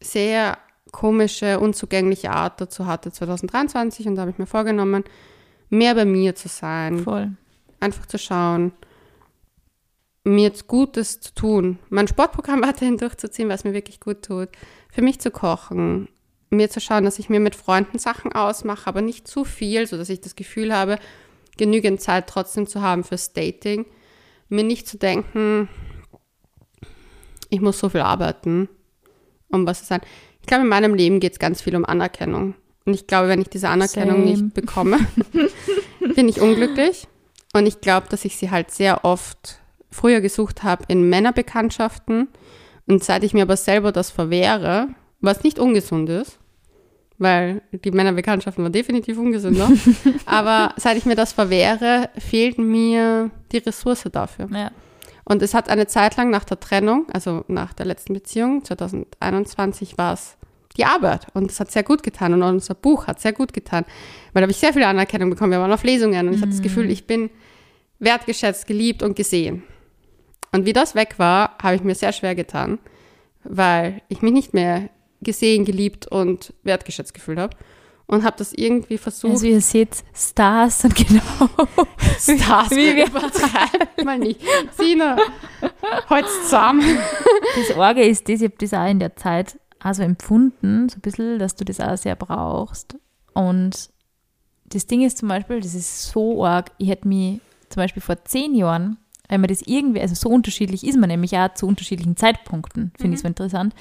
sehr 0.00 0.58
komische, 0.92 1.60
unzugängliche 1.60 2.30
Art 2.30 2.60
dazu 2.60 2.86
hatte 2.86 3.12
2023 3.12 4.06
und 4.06 4.16
da 4.16 4.22
habe 4.22 4.30
ich 4.30 4.38
mir 4.38 4.46
vorgenommen, 4.46 5.04
mehr 5.68 5.94
bei 5.94 6.04
mir 6.04 6.34
zu 6.34 6.48
sein, 6.48 7.00
Voll. 7.00 7.32
einfach 7.78 8.06
zu 8.06 8.18
schauen, 8.18 8.72
mir 10.24 10.42
jetzt 10.42 10.66
Gutes 10.66 11.20
zu 11.20 11.34
tun, 11.34 11.78
mein 11.88 12.08
Sportprogramm 12.08 12.62
weiterhin 12.66 12.98
durchzuziehen, 12.98 13.48
was 13.48 13.64
mir 13.64 13.72
wirklich 13.72 14.00
gut 14.00 14.22
tut, 14.22 14.48
für 14.90 15.02
mich 15.02 15.20
zu 15.20 15.30
kochen, 15.30 16.08
mir 16.50 16.68
zu 16.68 16.80
schauen, 16.80 17.04
dass 17.04 17.18
ich 17.18 17.28
mir 17.28 17.40
mit 17.40 17.54
Freunden 17.54 17.98
Sachen 17.98 18.32
ausmache, 18.32 18.86
aber 18.86 19.02
nicht 19.02 19.28
zu 19.28 19.44
viel, 19.44 19.86
sodass 19.86 20.08
ich 20.08 20.20
das 20.20 20.34
Gefühl 20.34 20.74
habe, 20.74 20.98
genügend 21.56 22.00
Zeit 22.00 22.26
trotzdem 22.26 22.66
zu 22.66 22.82
haben 22.82 23.04
fürs 23.04 23.32
Dating, 23.32 23.86
mir 24.48 24.64
nicht 24.64 24.88
zu 24.88 24.98
denken, 24.98 25.68
ich 27.50 27.60
muss 27.60 27.78
so 27.78 27.88
viel 27.88 28.00
arbeiten, 28.00 28.68
um 29.50 29.66
was 29.66 29.80
zu 29.80 29.86
sein. 29.86 30.00
Ich 30.40 30.46
glaube, 30.46 30.62
in 30.62 30.68
meinem 30.68 30.94
Leben 30.94 31.20
geht 31.20 31.32
es 31.32 31.38
ganz 31.38 31.62
viel 31.62 31.76
um 31.76 31.84
Anerkennung. 31.84 32.54
Und 32.84 32.94
ich 32.94 33.06
glaube, 33.06 33.28
wenn 33.28 33.40
ich 33.40 33.48
diese 33.48 33.68
Anerkennung 33.68 34.20
Same. 34.20 34.30
nicht 34.30 34.54
bekomme, 34.54 34.98
bin 36.14 36.28
ich 36.28 36.40
unglücklich. 36.40 37.06
Und 37.52 37.66
ich 37.66 37.80
glaube, 37.80 38.06
dass 38.08 38.24
ich 38.24 38.36
sie 38.36 38.50
halt 38.50 38.70
sehr 38.70 39.04
oft 39.04 39.60
früher 39.90 40.20
gesucht 40.20 40.62
habe 40.62 40.84
in 40.88 41.08
Männerbekanntschaften. 41.08 42.28
Und 42.86 43.04
seit 43.04 43.22
ich 43.22 43.34
mir 43.34 43.42
aber 43.42 43.56
selber 43.56 43.92
das 43.92 44.10
verwehre, 44.10 44.88
was 45.20 45.42
nicht 45.42 45.58
ungesund 45.58 46.08
ist, 46.08 46.38
weil 47.18 47.62
die 47.70 47.90
Männerbekanntschaften 47.90 48.64
waren 48.64 48.72
definitiv 48.72 49.18
ungesünder, 49.18 49.70
aber 50.26 50.74
seit 50.76 50.96
ich 50.96 51.04
mir 51.04 51.16
das 51.16 51.32
verwehre, 51.32 52.08
fehlt 52.18 52.58
mir 52.58 53.30
die 53.52 53.58
Ressource 53.58 54.04
dafür. 54.10 54.48
Ja. 54.52 54.70
Und 55.30 55.42
es 55.42 55.54
hat 55.54 55.68
eine 55.68 55.86
Zeit 55.86 56.16
lang 56.16 56.28
nach 56.30 56.42
der 56.42 56.58
Trennung, 56.58 57.06
also 57.12 57.44
nach 57.46 57.72
der 57.72 57.86
letzten 57.86 58.14
Beziehung, 58.14 58.64
2021, 58.64 59.96
war 59.96 60.14
es 60.14 60.36
die 60.76 60.84
Arbeit. 60.84 61.28
Und 61.34 61.52
es 61.52 61.60
hat 61.60 61.70
sehr 61.70 61.84
gut 61.84 62.02
getan. 62.02 62.34
Und 62.34 62.42
unser 62.42 62.74
Buch 62.74 63.06
hat 63.06 63.20
sehr 63.20 63.32
gut 63.32 63.52
getan. 63.52 63.84
Weil 64.32 64.40
da 64.40 64.42
habe 64.46 64.50
ich 64.50 64.56
sehr 64.56 64.72
viel 64.72 64.82
Anerkennung 64.82 65.30
bekommen. 65.30 65.52
Wir 65.52 65.60
waren 65.60 65.72
auf 65.72 65.84
Lesungen 65.84 66.26
und 66.26 66.34
ich 66.34 66.40
hatte 66.40 66.50
das 66.50 66.62
Gefühl, 66.62 66.90
ich 66.90 67.06
bin 67.06 67.30
wertgeschätzt, 68.00 68.66
geliebt 68.66 69.04
und 69.04 69.14
gesehen. 69.14 69.62
Und 70.50 70.66
wie 70.66 70.72
das 70.72 70.96
weg 70.96 71.14
war, 71.18 71.56
habe 71.62 71.76
ich 71.76 71.84
mir 71.84 71.94
sehr 71.94 72.10
schwer 72.10 72.34
getan, 72.34 72.80
weil 73.44 74.02
ich 74.08 74.22
mich 74.22 74.32
nicht 74.32 74.52
mehr 74.52 74.90
gesehen, 75.20 75.64
geliebt 75.64 76.08
und 76.08 76.52
wertgeschätzt 76.64 77.14
gefühlt 77.14 77.38
habe. 77.38 77.56
Und 78.10 78.24
habe 78.24 78.36
das 78.38 78.52
irgendwie 78.52 78.98
versucht. 78.98 79.34
Also 79.34 79.46
ihr 79.46 79.60
seht, 79.60 80.02
Stars 80.12 80.80
sind 80.80 80.96
genau 80.96 81.22
Stars, 82.18 82.70
wie 82.72 82.96
wir 82.96 83.06
übertreibt 83.06 84.04
mal 84.04 84.18
nicht. 84.18 84.40
Sina, 84.76 85.16
heute 86.08 86.26
zusammen. 86.42 86.98
Das 87.54 87.76
Orge 87.76 88.02
ist 88.02 88.28
das, 88.28 88.40
ich 88.40 88.48
habe 88.48 88.54
das 88.58 88.74
auch 88.74 88.90
in 88.90 88.98
der 88.98 89.14
Zeit 89.14 89.60
auch 89.80 89.94
so 89.94 90.02
empfunden, 90.02 90.88
so 90.88 90.96
ein 90.96 91.02
bisschen, 91.02 91.38
dass 91.38 91.54
du 91.54 91.64
das 91.64 91.78
auch 91.78 91.96
sehr 91.96 92.16
brauchst. 92.16 92.96
Und 93.32 93.90
das 94.66 94.88
Ding 94.88 95.02
ist 95.02 95.18
zum 95.18 95.28
Beispiel, 95.28 95.60
das 95.60 95.76
ist 95.76 96.10
so 96.10 96.44
arg, 96.44 96.72
ich 96.78 96.88
hätte 96.88 97.06
mich 97.06 97.40
zum 97.68 97.80
Beispiel 97.80 98.02
vor 98.02 98.24
zehn 98.24 98.56
Jahren, 98.56 98.96
wenn 99.28 99.40
man 99.40 99.48
das 99.48 99.62
irgendwie, 99.62 100.00
also 100.00 100.16
so 100.16 100.30
unterschiedlich 100.30 100.84
ist 100.84 100.98
man 100.98 101.10
nämlich 101.10 101.38
auch 101.38 101.54
zu 101.54 101.68
unterschiedlichen 101.68 102.16
Zeitpunkten, 102.16 102.90
finde 102.98 103.14
ich 103.14 103.20
so 103.20 103.28
interessant. 103.28 103.72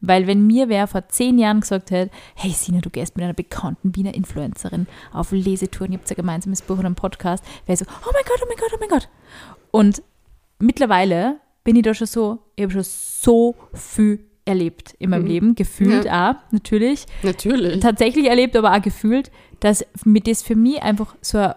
Weil 0.00 0.26
wenn 0.26 0.46
mir 0.46 0.68
wer 0.68 0.86
vor 0.86 1.08
zehn 1.08 1.38
Jahren 1.38 1.60
gesagt 1.60 1.90
hätte, 1.90 2.10
hey 2.34 2.50
Sina, 2.50 2.80
du 2.80 2.90
gehst 2.90 3.16
mit 3.16 3.24
einer 3.24 3.34
bekannten 3.34 3.94
Wiener 3.94 4.14
Influencerin 4.14 4.86
auf 5.12 5.32
Lesetouren, 5.32 5.92
ihr 5.92 5.98
habt 5.98 6.08
ja 6.08 6.14
ein 6.14 6.22
gemeinsames 6.22 6.62
Buch 6.62 6.78
oder 6.78 6.86
einen 6.86 6.94
Podcast, 6.94 7.44
wäre 7.66 7.76
so, 7.76 7.84
oh 7.84 8.10
mein 8.12 8.24
Gott, 8.26 8.40
oh 8.42 8.46
mein 8.48 8.56
Gott, 8.56 8.70
oh 8.74 8.78
mein 8.80 8.88
Gott. 8.88 9.08
Und 9.70 10.02
mittlerweile 10.58 11.40
bin 11.64 11.76
ich 11.76 11.82
da 11.82 11.94
schon 11.94 12.06
so, 12.06 12.38
ich 12.56 12.64
habe 12.64 12.72
schon 12.72 12.84
so 12.84 13.54
viel 13.74 14.24
erlebt 14.44 14.94
in 14.98 15.10
meinem 15.10 15.26
Leben, 15.26 15.54
gefühlt 15.54 16.10
auch, 16.10 16.34
natürlich. 16.50 17.06
Natürlich. 17.22 17.80
Tatsächlich 17.80 18.26
erlebt, 18.26 18.56
aber 18.56 18.74
auch 18.74 18.82
gefühlt, 18.82 19.30
dass 19.60 19.84
mir 20.04 20.20
das 20.20 20.42
für 20.42 20.56
mich 20.56 20.82
einfach 20.82 21.14
so 21.20 21.38
ein 21.38 21.54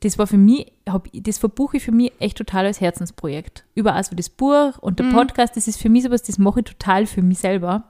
das 0.00 0.18
war 0.18 0.26
für 0.26 0.38
mich, 0.38 0.72
hab, 0.88 1.08
das 1.12 1.38
verbuche 1.38 1.76
ich 1.76 1.84
für 1.84 1.92
mich 1.92 2.12
echt 2.18 2.38
total 2.38 2.66
als 2.66 2.80
Herzensprojekt. 2.80 3.64
Überall 3.74 4.02
so 4.02 4.16
das 4.16 4.28
Buch 4.28 4.78
und 4.78 4.98
der 4.98 5.04
Podcast, 5.04 5.56
das 5.56 5.68
ist 5.68 5.80
für 5.80 5.88
mich 5.88 6.02
sowas, 6.02 6.22
das 6.22 6.38
mache 6.38 6.60
ich 6.60 6.66
total 6.66 7.06
für 7.06 7.22
mich 7.22 7.38
selber. 7.38 7.84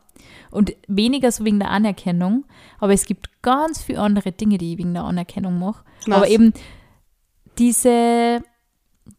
Und 0.50 0.74
weniger 0.88 1.32
so 1.32 1.44
wegen 1.44 1.58
der 1.58 1.70
Anerkennung, 1.70 2.44
aber 2.78 2.92
es 2.92 3.06
gibt 3.06 3.30
ganz 3.42 3.82
viele 3.82 4.00
andere 4.00 4.32
Dinge, 4.32 4.58
die 4.58 4.72
ich 4.72 4.78
wegen 4.78 4.92
der 4.92 5.04
Anerkennung 5.04 5.58
mache. 5.58 5.84
Was? 6.06 6.16
Aber 6.16 6.28
eben 6.28 6.52
diese, 7.58 8.42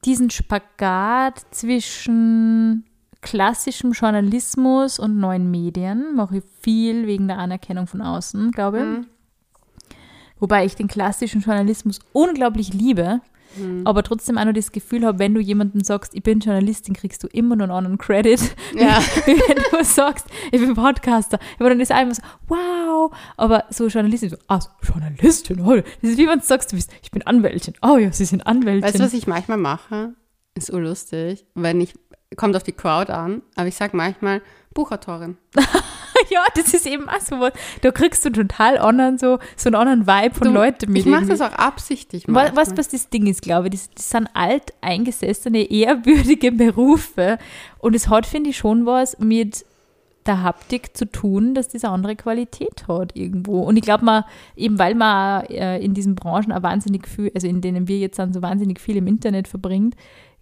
diesen 0.06 0.30
Spagat 0.30 1.42
zwischen 1.52 2.86
klassischem 3.22 3.94
Journalismus 3.94 5.00
und 5.00 5.18
neuen 5.18 5.50
Medien 5.50 6.16
mache 6.16 6.38
ich 6.38 6.44
viel 6.62 7.08
wegen 7.08 7.28
der 7.28 7.40
Anerkennung 7.40 7.88
von 7.88 8.02
außen, 8.02 8.52
glaube 8.52 8.80
ich. 8.80 8.84
Mhm. 8.84 9.06
Wobei 10.40 10.66
ich 10.66 10.76
den 10.76 10.88
klassischen 10.88 11.42
Journalismus 11.42 12.00
unglaublich 12.14 12.74
liebe, 12.74 13.22
Mhm. 13.56 13.86
aber 13.86 14.02
trotzdem 14.02 14.40
auch 14.40 14.46
noch 14.46 14.54
das 14.54 14.72
Gefühl 14.72 15.06
habe, 15.06 15.20
wenn 15.20 15.36
du 15.36 15.40
jemandem 15.40 15.84
sagst, 15.84 16.16
ich 16.16 16.24
bin 16.24 16.40
Journalistin, 16.40 16.96
kriegst 16.96 17.24
du 17.24 17.28
immer 17.28 17.56
noch 17.56 17.66
einen 17.66 17.72
anderen 17.74 17.98
Credit. 18.00 18.40
Ja. 18.76 19.00
Wie 19.28 19.32
wenn 19.48 19.58
du 19.80 19.84
sagst, 19.86 20.26
ich 20.52 20.60
bin 20.60 20.74
Podcaster. 20.74 21.38
Aber 21.60 21.70
dann 21.70 21.80
ist 21.80 21.92
einfach 21.92 22.16
so, 22.16 22.24
wow. 22.48 23.16
Aber 23.38 23.66
so 23.70 23.86
Journalistin, 23.90 24.30
so, 24.32 24.38
ah, 24.48 24.60
so 24.60 24.70
Journalistin, 24.92 25.62
oh, 25.62 25.76
das 25.76 25.86
ist 26.12 26.18
wie 26.18 26.28
wenn 26.28 26.40
du 26.40 26.46
sagst, 26.46 26.72
du 26.72 26.76
bist, 26.76 26.92
ich 27.04 27.12
bin 27.12 27.22
Anwältin. 27.28 27.76
Oh 27.84 27.98
ja, 27.98 28.12
sie 28.12 28.26
sind 28.26 28.48
Anwältin. 28.48 28.84
Weißt 28.84 28.98
du, 29.00 29.04
was 29.04 29.14
ich 29.14 29.28
manchmal 29.28 29.60
mache? 29.60 30.14
Ist 30.56 30.74
urlustig, 30.74 31.46
wenn 31.54 31.80
ich, 31.80 31.94
kommt 32.36 32.56
auf 32.56 32.64
die 32.64 32.72
Crowd 32.74 33.12
an, 33.14 33.44
aber 33.56 33.68
ich 33.68 33.76
sage 33.76 33.96
manchmal 33.96 34.42
Buchautorin. 34.74 35.38
ja, 36.30 36.44
das 36.56 36.74
ist 36.74 36.86
eben 36.86 37.10
auch 37.10 37.20
so 37.20 37.40
was. 37.40 37.54
Da 37.82 37.92
kriegst 37.92 38.24
du 38.26 38.30
total 38.32 38.78
anderen, 38.78 39.18
so, 39.18 39.40
so 39.56 39.70
einen 39.70 39.76
anderen 39.76 40.08
Vibe 40.08 40.36
von 40.36 40.48
Du, 40.48 40.54
Leuten 40.54 40.92
mit. 40.92 41.06
Ich 41.06 41.12
mache 41.12 41.26
das 41.26 41.42
auch 41.42 41.54
absichtlich. 41.54 42.26
Was, 42.28 42.56
was, 42.56 42.78
was 42.78 42.88
das 42.90 43.10
Ding 43.10 43.28
ist, 43.28 43.42
glaube 43.42 43.68
ich, 43.68 43.74
das, 43.74 43.90
das 43.96 44.10
sind 44.10 44.30
alteingesessene, 44.34 45.70
ehrwürdige 45.70 46.52
Berufe. 46.54 47.38
Und 47.80 47.96
es 47.96 48.10
hat, 48.10 48.26
finde 48.26 48.52
ich, 48.52 48.58
schon 48.58 48.86
was 48.86 49.20
mit 49.20 49.66
der 50.26 50.44
Haptik 50.44 50.96
zu 50.96 51.06
tun, 51.06 51.54
dass 51.54 51.68
diese 51.68 51.90
andere 51.90 52.16
Qualität 52.16 52.88
hat 52.88 53.16
irgendwo. 53.16 53.62
Und 53.62 53.76
ich 53.78 53.84
glaube 53.84 54.06
mal, 54.06 54.26
eben 54.56 54.80
weil 54.80 54.96
man 54.96 55.46
äh, 55.46 55.80
in 55.80 55.94
diesen 55.94 56.16
Branchen 56.16 56.52
auch 56.52 56.64
wahnsinnig 56.64 57.08
viel, 57.08 57.32
also 57.36 57.48
in 57.48 57.62
denen 57.62 57.88
wir 57.88 57.98
jetzt 57.98 58.20
dann 58.20 58.34
so 58.34 58.42
wahnsinnig 58.42 58.80
viel 58.80 58.98
im 58.98 59.08
Internet 59.08 59.48
verbringt, 59.48 59.96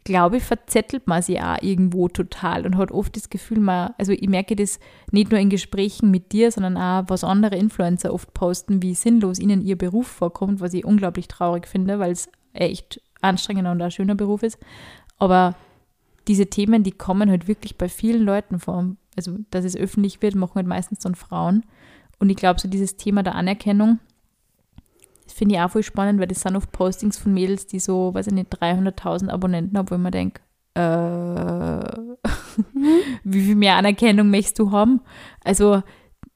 glaube 0.03 0.37
ich, 0.37 0.43
verzettelt 0.43 1.07
man 1.07 1.21
sich 1.21 1.39
auch 1.41 1.61
irgendwo 1.61 2.07
total 2.07 2.65
und 2.65 2.77
hat 2.77 2.91
oft 2.91 3.15
das 3.15 3.29
Gefühl, 3.29 3.59
man, 3.59 3.93
also 3.97 4.11
ich 4.11 4.27
merke 4.27 4.55
das 4.55 4.79
nicht 5.11 5.31
nur 5.31 5.39
in 5.39 5.49
Gesprächen 5.49 6.09
mit 6.09 6.31
dir, 6.31 6.51
sondern 6.51 6.77
auch, 6.77 7.03
was 7.07 7.23
andere 7.23 7.55
Influencer 7.55 8.13
oft 8.13 8.33
posten, 8.33 8.81
wie 8.81 8.95
sinnlos 8.95 9.39
ihnen 9.39 9.61
ihr 9.61 9.77
Beruf 9.77 10.07
vorkommt, 10.07 10.59
was 10.59 10.73
ich 10.73 10.85
unglaublich 10.85 11.27
traurig 11.27 11.67
finde, 11.67 11.99
weil 11.99 12.11
es 12.11 12.29
echt 12.53 13.01
anstrengender 13.21 13.71
und 13.71 13.81
ein 13.81 13.91
schöner 13.91 14.15
Beruf 14.15 14.43
ist. 14.43 14.57
Aber 15.19 15.55
diese 16.27 16.47
Themen, 16.47 16.83
die 16.83 16.91
kommen 16.91 17.29
halt 17.29 17.47
wirklich 17.47 17.77
bei 17.77 17.89
vielen 17.89 18.23
Leuten 18.23 18.59
vor. 18.59 18.95
Also, 19.15 19.37
dass 19.51 19.65
es 19.65 19.75
öffentlich 19.75 20.21
wird, 20.21 20.35
machen 20.35 20.55
halt 20.55 20.67
meistens 20.67 20.99
dann 20.99 21.15
Frauen. 21.15 21.63
Und 22.19 22.29
ich 22.29 22.37
glaube, 22.37 22.59
so 22.59 22.67
dieses 22.67 22.97
Thema 22.97 23.23
der 23.23 23.35
Anerkennung, 23.35 23.99
finde 25.31 25.55
ich 25.55 25.61
auch 25.61 25.71
voll 25.71 25.83
spannend, 25.83 26.19
weil 26.19 26.27
das 26.27 26.41
sind 26.41 26.55
oft 26.55 26.71
Postings 26.71 27.17
von 27.17 27.33
Mädels, 27.33 27.67
die 27.67 27.79
so, 27.79 28.13
weiß 28.13 28.27
ich 28.27 28.33
nicht, 28.33 28.53
300.000 28.53 29.29
Abonnenten 29.29 29.77
haben, 29.77 29.89
wo 29.89 29.95
ich 29.95 30.01
mir 30.01 30.11
denke, 30.11 30.41
äh, 30.73 30.81
wie 33.23 33.41
viel 33.41 33.55
mehr 33.55 33.75
Anerkennung 33.75 34.29
möchtest 34.29 34.59
du 34.59 34.71
haben? 34.71 35.01
Also, 35.43 35.83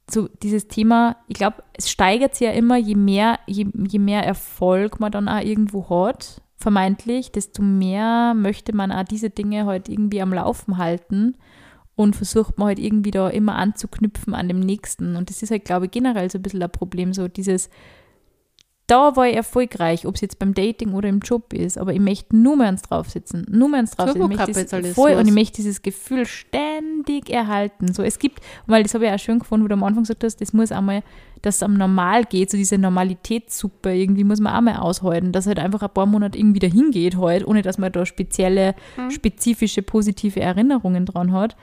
so 0.09 0.27
dieses 0.43 0.67
Thema, 0.67 1.17
ich 1.27 1.35
glaube, 1.35 1.63
es 1.73 1.89
steigert 1.89 2.35
sich 2.35 2.47
ja 2.47 2.53
immer, 2.53 2.77
je 2.77 2.95
mehr, 2.95 3.39
je, 3.47 3.65
je 3.73 3.99
mehr 3.99 4.23
Erfolg 4.23 4.99
man 4.99 5.11
dann 5.11 5.27
auch 5.27 5.41
irgendwo 5.41 5.89
hat, 5.89 6.41
vermeintlich, 6.57 7.31
desto 7.31 7.61
mehr 7.61 8.33
möchte 8.35 8.75
man 8.75 8.91
auch 8.91 9.03
diese 9.03 9.29
Dinge 9.29 9.65
halt 9.65 9.89
irgendwie 9.89 10.21
am 10.21 10.33
Laufen 10.33 10.77
halten 10.77 11.35
und 11.95 12.15
versucht 12.15 12.57
man 12.57 12.67
halt 12.67 12.79
irgendwie 12.79 13.11
da 13.11 13.29
immer 13.29 13.55
anzuknüpfen 13.55 14.35
an 14.35 14.47
dem 14.47 14.59
nächsten. 14.59 15.15
Und 15.15 15.29
das 15.29 15.41
ist 15.41 15.51
halt, 15.51 15.65
glaube 15.65 15.85
ich, 15.85 15.91
generell 15.91 16.29
so 16.29 16.37
ein 16.37 16.41
bisschen 16.41 16.61
ein 16.61 16.71
Problem, 16.71 17.13
so 17.13 17.27
dieses, 17.27 17.69
da 18.87 19.15
war 19.15 19.27
ich 19.27 19.35
erfolgreich, 19.35 20.05
ob 20.05 20.15
es 20.15 20.21
jetzt 20.21 20.37
beim 20.37 20.53
Dating 20.53 20.93
oder 20.93 21.09
im 21.09 21.19
Job 21.19 21.53
ist, 21.53 21.77
aber 21.77 21.93
ich 21.93 21.99
möchte 21.99 22.35
nur 22.35 22.55
mehr 22.55 22.67
ans 22.67 22.83
Draufsitzen, 22.83 23.45
nur 23.49 23.67
mehr 23.67 23.77
ans 23.77 23.91
Draufsitzen. 23.91 24.31
Ich 24.31 24.37
möchte 24.37 24.93
voll, 24.93 25.13
und 25.13 25.27
ich 25.27 25.33
möchte 25.33 25.55
dieses 25.55 25.81
Gefühl 25.81 26.27
ständig 26.27 27.31
erhalten. 27.31 27.93
So, 27.93 28.03
es 28.03 28.19
gibt, 28.19 28.41
weil 28.67 28.83
das 28.83 28.93
habe 28.93 29.07
ich 29.07 29.11
auch 29.11 29.17
schön 29.17 29.39
gefunden, 29.39 29.65
wo 29.65 29.69
du 29.69 29.73
am 29.73 29.83
Anfang 29.83 30.03
gesagt 30.03 30.23
hast, 30.23 30.39
das 30.39 30.53
muss 30.53 30.71
einmal, 30.71 31.01
dass 31.41 31.55
es 31.55 31.63
am 31.63 31.73
Normal 31.73 32.25
geht, 32.25 32.51
so 32.51 32.57
diese 32.57 32.77
Normalitätssuppe, 32.77 33.91
irgendwie 33.91 34.23
muss 34.23 34.39
man 34.39 34.53
auch 34.53 34.61
mal 34.61 34.77
aushalten, 34.77 35.31
dass 35.31 35.47
halt 35.47 35.57
einfach 35.57 35.81
ein 35.81 35.93
paar 35.93 36.05
Monate 36.05 36.37
irgendwie 36.37 36.59
dahin 36.59 36.91
geht 36.91 37.17
halt, 37.17 37.47
ohne 37.47 37.63
dass 37.63 37.79
man 37.79 37.91
da 37.91 38.05
spezielle, 38.05 38.75
mhm. 38.97 39.09
spezifische, 39.09 39.81
positive 39.81 40.39
Erinnerungen 40.39 41.07
dran 41.07 41.31
hat. 41.31 41.55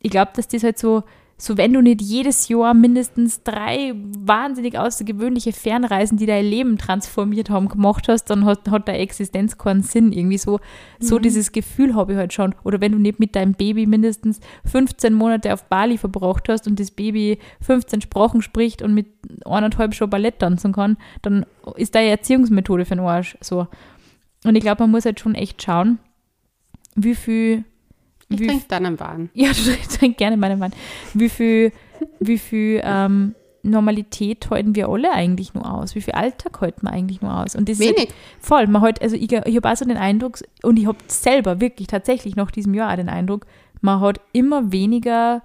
Ich 0.00 0.10
glaube, 0.10 0.32
dass 0.34 0.48
das 0.48 0.64
halt 0.64 0.78
so, 0.78 1.04
so 1.40 1.56
wenn 1.56 1.72
du 1.72 1.80
nicht 1.80 2.02
jedes 2.02 2.48
Jahr 2.48 2.74
mindestens 2.74 3.44
drei 3.44 3.94
wahnsinnig 3.94 4.76
außergewöhnliche 4.76 5.52
Fernreisen, 5.52 6.18
die 6.18 6.26
dein 6.26 6.44
Leben 6.44 6.78
transformiert 6.78 7.48
haben, 7.48 7.68
gemacht 7.68 8.08
hast, 8.08 8.24
dann 8.24 8.44
hat, 8.44 8.68
hat 8.68 8.88
deine 8.88 8.98
Existenz 8.98 9.56
keinen 9.56 9.82
Sinn. 9.82 10.12
Irgendwie 10.12 10.36
so, 10.36 10.54
mhm. 10.54 10.58
so 10.98 11.20
dieses 11.20 11.52
Gefühl 11.52 11.94
habe 11.94 12.12
ich 12.12 12.18
halt 12.18 12.32
schon. 12.32 12.56
Oder 12.64 12.80
wenn 12.80 12.90
du 12.90 12.98
nicht 12.98 13.20
mit 13.20 13.36
deinem 13.36 13.54
Baby 13.54 13.86
mindestens 13.86 14.40
15 14.64 15.14
Monate 15.14 15.54
auf 15.54 15.64
Bali 15.66 15.96
verbracht 15.96 16.48
hast 16.48 16.66
und 16.66 16.80
das 16.80 16.90
Baby 16.90 17.38
15 17.60 18.00
Sprachen 18.00 18.42
spricht 18.42 18.82
und 18.82 18.92
mit 18.92 19.06
eineinhalb 19.44 19.94
schon 19.94 20.10
Ballett 20.10 20.40
tanzen 20.40 20.72
kann, 20.72 20.96
dann 21.22 21.46
ist 21.76 21.94
deine 21.94 22.10
Erziehungsmethode 22.10 22.84
für 22.84 22.96
den 22.96 23.04
Arsch. 23.04 23.38
So. 23.40 23.68
Und 24.42 24.56
ich 24.56 24.62
glaube, 24.62 24.82
man 24.82 24.90
muss 24.90 25.04
halt 25.04 25.20
schon 25.20 25.36
echt 25.36 25.62
schauen, 25.62 26.00
wie 26.96 27.14
viel 27.14 27.62
ich 28.28 28.46
trinke 28.46 28.68
deinen 28.68 29.00
Wein. 29.00 29.30
Ja, 29.34 29.50
du 29.52 29.96
trinkst 29.98 30.18
gerne 30.18 30.36
meinen 30.36 30.60
Wein. 30.60 30.72
Wie 31.14 31.28
viel, 31.28 31.72
wie 32.20 32.38
viel 32.38 32.80
ähm, 32.84 33.34
Normalität 33.62 34.50
halten 34.50 34.74
wir 34.74 34.88
alle 34.88 35.12
eigentlich 35.12 35.54
nur 35.54 35.72
aus? 35.72 35.94
Wie 35.94 36.00
viel 36.00 36.14
Alltag 36.14 36.60
halten 36.60 36.82
wir 36.82 36.90
eigentlich 36.90 37.22
nur 37.22 37.34
aus? 37.34 37.54
Und 37.54 37.68
das 37.68 37.78
Wenig. 37.78 38.08
Ist 38.08 38.14
voll. 38.40 38.66
Man 38.66 38.82
halt, 38.82 39.00
also 39.02 39.16
ich, 39.16 39.32
ich 39.32 39.56
habe 39.56 39.70
auch 39.70 39.76
so 39.76 39.84
den 39.84 39.96
Eindruck, 39.96 40.38
und 40.62 40.78
ich 40.78 40.86
habe 40.86 40.98
selber 41.06 41.60
wirklich 41.60 41.88
tatsächlich 41.88 42.36
nach 42.36 42.50
diesem 42.50 42.74
Jahr 42.74 42.92
auch 42.92 42.96
den 42.96 43.08
Eindruck, 43.08 43.46
man 43.80 44.00
hat 44.00 44.20
immer 44.32 44.72
weniger 44.72 45.42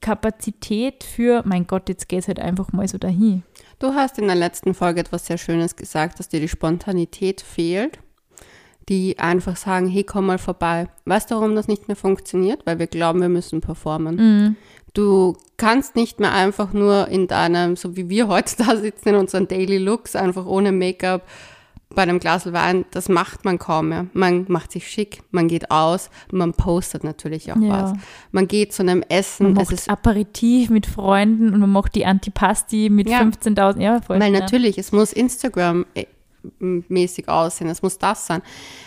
Kapazität 0.00 1.04
für, 1.04 1.42
mein 1.44 1.66
Gott, 1.66 1.88
jetzt 1.88 2.08
geht 2.08 2.20
es 2.20 2.28
halt 2.28 2.40
einfach 2.40 2.72
mal 2.72 2.88
so 2.88 2.98
dahin. 2.98 3.42
Du 3.78 3.94
hast 3.94 4.18
in 4.18 4.26
der 4.26 4.36
letzten 4.36 4.74
Folge 4.74 5.00
etwas 5.00 5.26
sehr 5.26 5.38
Schönes 5.38 5.76
gesagt, 5.76 6.18
dass 6.18 6.28
dir 6.28 6.40
die 6.40 6.48
Spontanität 6.48 7.40
fehlt 7.40 7.98
die 8.88 9.18
einfach 9.18 9.56
sagen, 9.56 9.88
hey, 9.88 10.04
komm 10.04 10.26
mal 10.26 10.38
vorbei. 10.38 10.88
Weißt 11.04 11.30
du, 11.30 11.34
warum 11.34 11.54
das 11.54 11.68
nicht 11.68 11.88
mehr 11.88 11.96
funktioniert? 11.96 12.64
Weil 12.66 12.78
wir 12.78 12.86
glauben, 12.86 13.20
wir 13.20 13.28
müssen 13.28 13.60
performen. 13.60 14.16
Mhm. 14.16 14.56
Du 14.94 15.36
kannst 15.56 15.96
nicht 15.96 16.20
mehr 16.20 16.32
einfach 16.32 16.72
nur 16.72 17.08
in 17.08 17.26
deinem, 17.26 17.76
so 17.76 17.96
wie 17.96 18.08
wir 18.08 18.28
heute 18.28 18.56
da 18.58 18.76
sitzen, 18.76 19.10
in 19.10 19.14
unseren 19.16 19.48
Daily 19.48 19.78
Looks, 19.78 20.16
einfach 20.16 20.46
ohne 20.46 20.72
Make-up, 20.72 21.22
bei 21.94 22.02
einem 22.02 22.18
Glas 22.18 22.52
Wein, 22.52 22.84
das 22.90 23.08
macht 23.08 23.44
man 23.44 23.58
kaum 23.58 23.88
mehr. 23.88 24.06
Man 24.12 24.44
macht 24.48 24.72
sich 24.72 24.88
schick, 24.88 25.22
man 25.30 25.48
geht 25.48 25.70
aus, 25.70 26.10
man 26.30 26.52
postet 26.52 27.04
natürlich 27.04 27.52
auch 27.52 27.60
ja. 27.60 27.68
was. 27.68 27.92
Man 28.32 28.48
geht 28.48 28.72
zu 28.72 28.82
einem 28.82 29.02
Essen. 29.08 29.44
Man 29.44 29.52
macht 29.54 29.72
es 29.72 29.80
ist 29.80 29.90
Aperitif 29.90 30.68
mit 30.68 30.86
Freunden 30.86 31.54
und 31.54 31.60
man 31.60 31.70
macht 31.70 31.94
die 31.94 32.04
Antipasti 32.04 32.90
mit 32.90 33.08
ja. 33.08 33.20
15.000. 33.20 33.80
Ja, 33.80 34.00
voll. 34.00 34.20
Weil 34.20 34.32
natürlich, 34.32 34.78
es 34.78 34.92
muss 34.92 35.12
Instagram 35.12 35.86
äh, 35.94 36.06
mäßig 36.58 37.28
aussehen. 37.28 37.68
Es 37.68 37.82
muss 37.82 37.98
das 37.98 38.26
sein. 38.26 38.42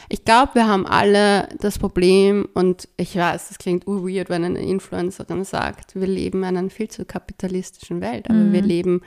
Ich 0.10 0.26
glaube, 0.26 0.55
wir 0.55 0.68
haben 0.68 0.86
alle 0.86 1.49
das 1.60 1.80
Problem 1.80 2.47
und 2.53 2.88
ich 2.97 3.16
weiß, 3.16 3.51
es 3.51 3.57
klingt 3.57 3.86
weird, 3.88 4.30
wenn 4.30 4.43
eine 4.43 4.62
Influencerin 4.62 5.43
sagt, 5.43 5.95
wir 5.95 6.07
leben 6.07 6.43
in 6.43 6.57
einer 6.57 6.70
viel 6.70 6.89
zu 6.89 7.05
kapitalistischen 7.05 8.01
Welt, 8.01 8.30
aber 8.30 8.39
mhm. 8.39 8.53
wir 8.53 8.62
leben 8.62 9.01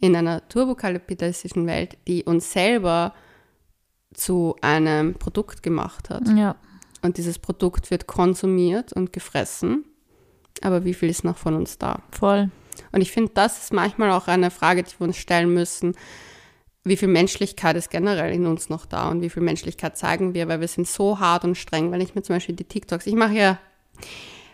in 0.00 0.14
einer 0.16 0.46
turbokapitalistischen 0.48 1.66
Welt, 1.66 1.96
die 2.06 2.24
uns 2.24 2.52
selber 2.52 3.14
zu 4.14 4.56
einem 4.62 5.14
Produkt 5.14 5.62
gemacht 5.62 6.10
hat. 6.10 6.28
Ja. 6.28 6.56
Und 7.02 7.16
dieses 7.18 7.38
Produkt 7.38 7.90
wird 7.90 8.06
konsumiert 8.06 8.92
und 8.92 9.12
gefressen. 9.12 9.84
Aber 10.62 10.84
wie 10.84 10.94
viel 10.94 11.08
ist 11.08 11.24
noch 11.24 11.36
von 11.36 11.54
uns 11.54 11.78
da? 11.78 12.02
Voll. 12.10 12.50
Und 12.92 13.00
ich 13.00 13.12
finde, 13.12 13.32
das 13.34 13.62
ist 13.62 13.72
manchmal 13.72 14.10
auch 14.10 14.28
eine 14.28 14.50
Frage, 14.50 14.82
die 14.82 14.98
wir 14.98 15.06
uns 15.06 15.16
stellen 15.16 15.52
müssen 15.52 15.94
wie 16.88 16.96
viel 16.96 17.08
Menschlichkeit 17.08 17.76
ist 17.76 17.90
generell 17.90 18.32
in 18.32 18.46
uns 18.46 18.68
noch 18.68 18.86
da 18.86 19.08
und 19.08 19.22
wie 19.22 19.30
viel 19.30 19.42
Menschlichkeit 19.42 19.96
zeigen 19.96 20.34
wir, 20.34 20.48
weil 20.48 20.60
wir 20.60 20.68
sind 20.68 20.86
so 20.86 21.20
hart 21.20 21.44
und 21.44 21.56
streng. 21.56 21.92
Wenn 21.92 22.00
ich 22.00 22.14
mir 22.14 22.22
zum 22.22 22.36
Beispiel 22.36 22.54
die 22.54 22.64
TikToks, 22.64 23.06
ich 23.06 23.14
mache 23.14 23.34
ja, 23.34 23.58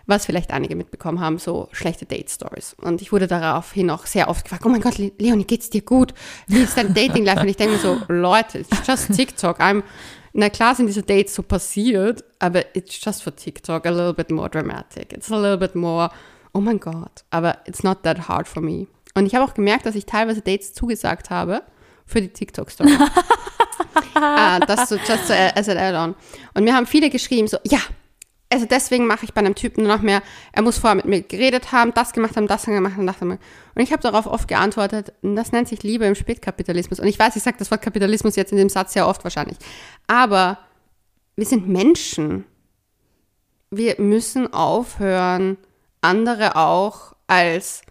was 0.06 0.26
vielleicht 0.26 0.50
einige 0.50 0.76
mitbekommen 0.76 1.20
haben, 1.20 1.38
so 1.38 1.68
schlechte 1.72 2.04
Date-Stories. 2.04 2.76
Und 2.80 3.00
ich 3.00 3.12
wurde 3.12 3.26
daraufhin 3.26 3.90
auch 3.90 4.06
sehr 4.06 4.28
oft 4.28 4.44
gefragt, 4.44 4.66
oh 4.66 4.68
mein 4.68 4.80
Gott, 4.80 4.98
Leonie, 4.98 5.44
geht's 5.44 5.70
dir 5.70 5.82
gut? 5.82 6.12
Wie 6.46 6.58
ist 6.58 6.76
dein 6.76 6.92
Dating-Life? 6.92 7.40
Und 7.40 7.48
ich 7.48 7.56
denke 7.56 7.74
mir 7.74 7.80
so, 7.80 8.00
Leute, 8.08 8.58
it's 8.58 8.86
just 8.86 9.14
TikTok. 9.14 9.60
I'm, 9.60 9.82
na 10.34 10.50
klar 10.50 10.74
sind 10.74 10.88
diese 10.88 11.02
Dates 11.02 11.34
so 11.34 11.42
passiert, 11.42 12.22
aber 12.38 12.76
it's 12.76 13.02
just 13.02 13.22
for 13.22 13.34
TikTok 13.34 13.86
a 13.86 13.90
little 13.90 14.12
bit 14.12 14.30
more 14.30 14.50
dramatic. 14.50 15.12
It's 15.12 15.30
a 15.30 15.36
little 15.36 15.56
bit 15.56 15.74
more, 15.74 16.10
oh 16.52 16.60
mein 16.60 16.80
Gott, 16.80 17.24
aber 17.30 17.58
it's 17.66 17.82
not 17.82 18.02
that 18.02 18.28
hard 18.28 18.46
for 18.46 18.60
me. 18.60 18.86
Und 19.14 19.26
ich 19.26 19.34
habe 19.34 19.44
auch 19.44 19.54
gemerkt, 19.54 19.86
dass 19.86 19.94
ich 19.94 20.06
teilweise 20.06 20.42
Dates 20.42 20.74
zugesagt 20.74 21.30
habe, 21.30 21.62
für 22.06 22.20
die 22.20 22.28
TikTok-Story. 22.28 22.90
ah, 24.14 24.60
das 24.60 24.88
so, 24.88 24.96
just 24.96 25.26
so 25.26 25.32
as 25.32 25.68
an 25.68 25.78
add-on. 25.78 26.14
Und 26.54 26.64
mir 26.64 26.74
haben 26.74 26.86
viele 26.86 27.10
geschrieben, 27.10 27.48
so, 27.48 27.58
ja, 27.64 27.80
also 28.54 28.66
deswegen 28.66 29.06
mache 29.06 29.24
ich 29.24 29.34
bei 29.34 29.40
einem 29.40 29.54
Typen 29.54 29.84
nur 29.84 29.96
noch 29.96 30.02
mehr, 30.02 30.22
er 30.52 30.62
muss 30.62 30.78
vorher 30.78 30.94
mit 30.94 31.06
mir 31.06 31.22
geredet 31.22 31.72
haben, 31.72 31.92
das 31.92 32.12
gemacht 32.12 32.36
haben, 32.36 32.46
das 32.46 32.64
gemacht 32.64 32.96
haben, 32.96 33.06
das 33.06 33.18
gemacht 33.18 33.40
haben. 33.42 33.52
Und 33.74 33.82
ich 33.82 33.92
habe 33.92 34.02
darauf 34.02 34.26
oft 34.26 34.46
geantwortet, 34.46 35.12
das 35.22 35.50
nennt 35.50 35.68
sich 35.68 35.82
Liebe 35.82 36.04
im 36.04 36.14
Spätkapitalismus. 36.14 37.00
Und 37.00 37.08
ich 37.08 37.18
weiß, 37.18 37.34
ich 37.36 37.42
sage 37.42 37.56
das 37.58 37.70
Wort 37.70 37.82
Kapitalismus 37.82 38.36
jetzt 38.36 38.52
in 38.52 38.58
dem 38.58 38.68
Satz 38.68 38.92
sehr 38.92 39.08
oft 39.08 39.24
wahrscheinlich. 39.24 39.58
Aber 40.06 40.58
wir 41.36 41.46
sind 41.46 41.68
Menschen. 41.68 42.44
Wir 43.70 43.96
müssen 43.98 44.52
aufhören, 44.52 45.56
andere 46.00 46.54
auch 46.54 47.16
als 47.26 47.82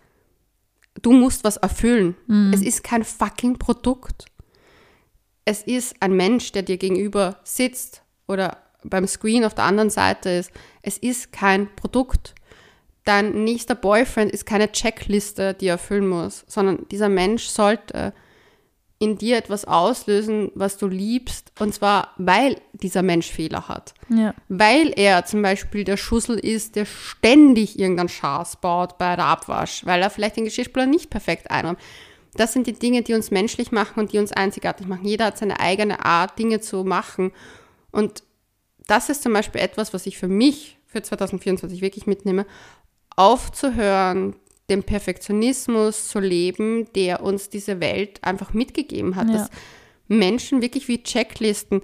du 1.01 1.11
musst 1.11 1.43
was 1.43 1.57
erfüllen. 1.57 2.15
Mhm. 2.27 2.51
Es 2.53 2.61
ist 2.61 2.83
kein 2.83 3.03
fucking 3.03 3.57
Produkt. 3.57 4.25
Es 5.45 5.61
ist 5.63 5.95
ein 5.99 6.13
Mensch, 6.13 6.51
der 6.51 6.63
dir 6.63 6.77
gegenüber 6.77 7.37
sitzt 7.43 8.03
oder 8.27 8.57
beim 8.83 9.07
Screen 9.07 9.45
auf 9.45 9.53
der 9.53 9.65
anderen 9.65 9.89
Seite 9.89 10.29
ist. 10.29 10.51
Es 10.81 10.97
ist 10.97 11.31
kein 11.31 11.73
Produkt. 11.75 12.35
Dein 13.05 13.43
nächster 13.43 13.75
Boyfriend 13.75 14.31
ist 14.31 14.45
keine 14.45 14.71
Checkliste, 14.71 15.53
die 15.53 15.67
er 15.67 15.73
erfüllen 15.73 16.07
muss, 16.07 16.45
sondern 16.47 16.87
dieser 16.89 17.09
Mensch 17.09 17.45
sollte 17.45 18.13
in 19.03 19.17
dir 19.17 19.37
etwas 19.37 19.65
auslösen, 19.65 20.51
was 20.55 20.77
du 20.77 20.87
liebst, 20.87 21.51
und 21.59 21.73
zwar, 21.73 22.13
weil 22.17 22.61
dieser 22.71 23.01
Mensch 23.01 23.29
Fehler 23.29 23.67
hat. 23.67 23.93
Ja. 24.09 24.33
Weil 24.47 24.93
er 24.95 25.25
zum 25.25 25.41
Beispiel 25.41 25.83
der 25.83 25.97
Schussel 25.97 26.39
ist, 26.39 26.77
der 26.77 26.85
ständig 26.85 27.77
irgendeinen 27.77 28.09
Schaß 28.09 28.57
baut 28.61 28.97
bei 28.97 29.15
der 29.15 29.25
Abwasch, 29.25 29.85
weil 29.85 30.01
er 30.01 30.09
vielleicht 30.09 30.37
den 30.37 30.45
Geschirrspüler 30.45 30.85
nicht 30.85 31.09
perfekt 31.09 31.51
einräumt. 31.51 31.79
Das 32.35 32.53
sind 32.53 32.65
die 32.65 32.73
Dinge, 32.73 33.01
die 33.01 33.13
uns 33.13 33.29
menschlich 33.29 33.71
machen 33.71 33.99
und 33.99 34.13
die 34.13 34.19
uns 34.19 34.31
einzigartig 34.31 34.87
machen. 34.87 35.05
Jeder 35.05 35.25
hat 35.25 35.37
seine 35.37 35.59
eigene 35.59 36.03
Art, 36.03 36.39
Dinge 36.39 36.61
zu 36.61 36.83
machen. 36.83 37.31
Und 37.91 38.23
das 38.87 39.09
ist 39.09 39.21
zum 39.21 39.33
Beispiel 39.33 39.61
etwas, 39.61 39.93
was 39.93 40.05
ich 40.07 40.17
für 40.17 40.29
mich 40.29 40.77
für 40.87 41.03
2024 41.03 41.81
wirklich 41.81 42.07
mitnehme. 42.07 42.45
aufzuhören, 43.15 44.35
den 44.69 44.83
Perfektionismus 44.83 46.07
zu 46.07 46.19
leben, 46.19 46.91
der 46.93 47.21
uns 47.21 47.49
diese 47.49 47.79
Welt 47.79 48.19
einfach 48.23 48.53
mitgegeben 48.53 49.15
hat. 49.15 49.27
Ja. 49.27 49.33
Dass 49.33 49.49
Menschen 50.07 50.61
wirklich 50.61 50.87
wie 50.87 51.03
Checklisten, 51.03 51.81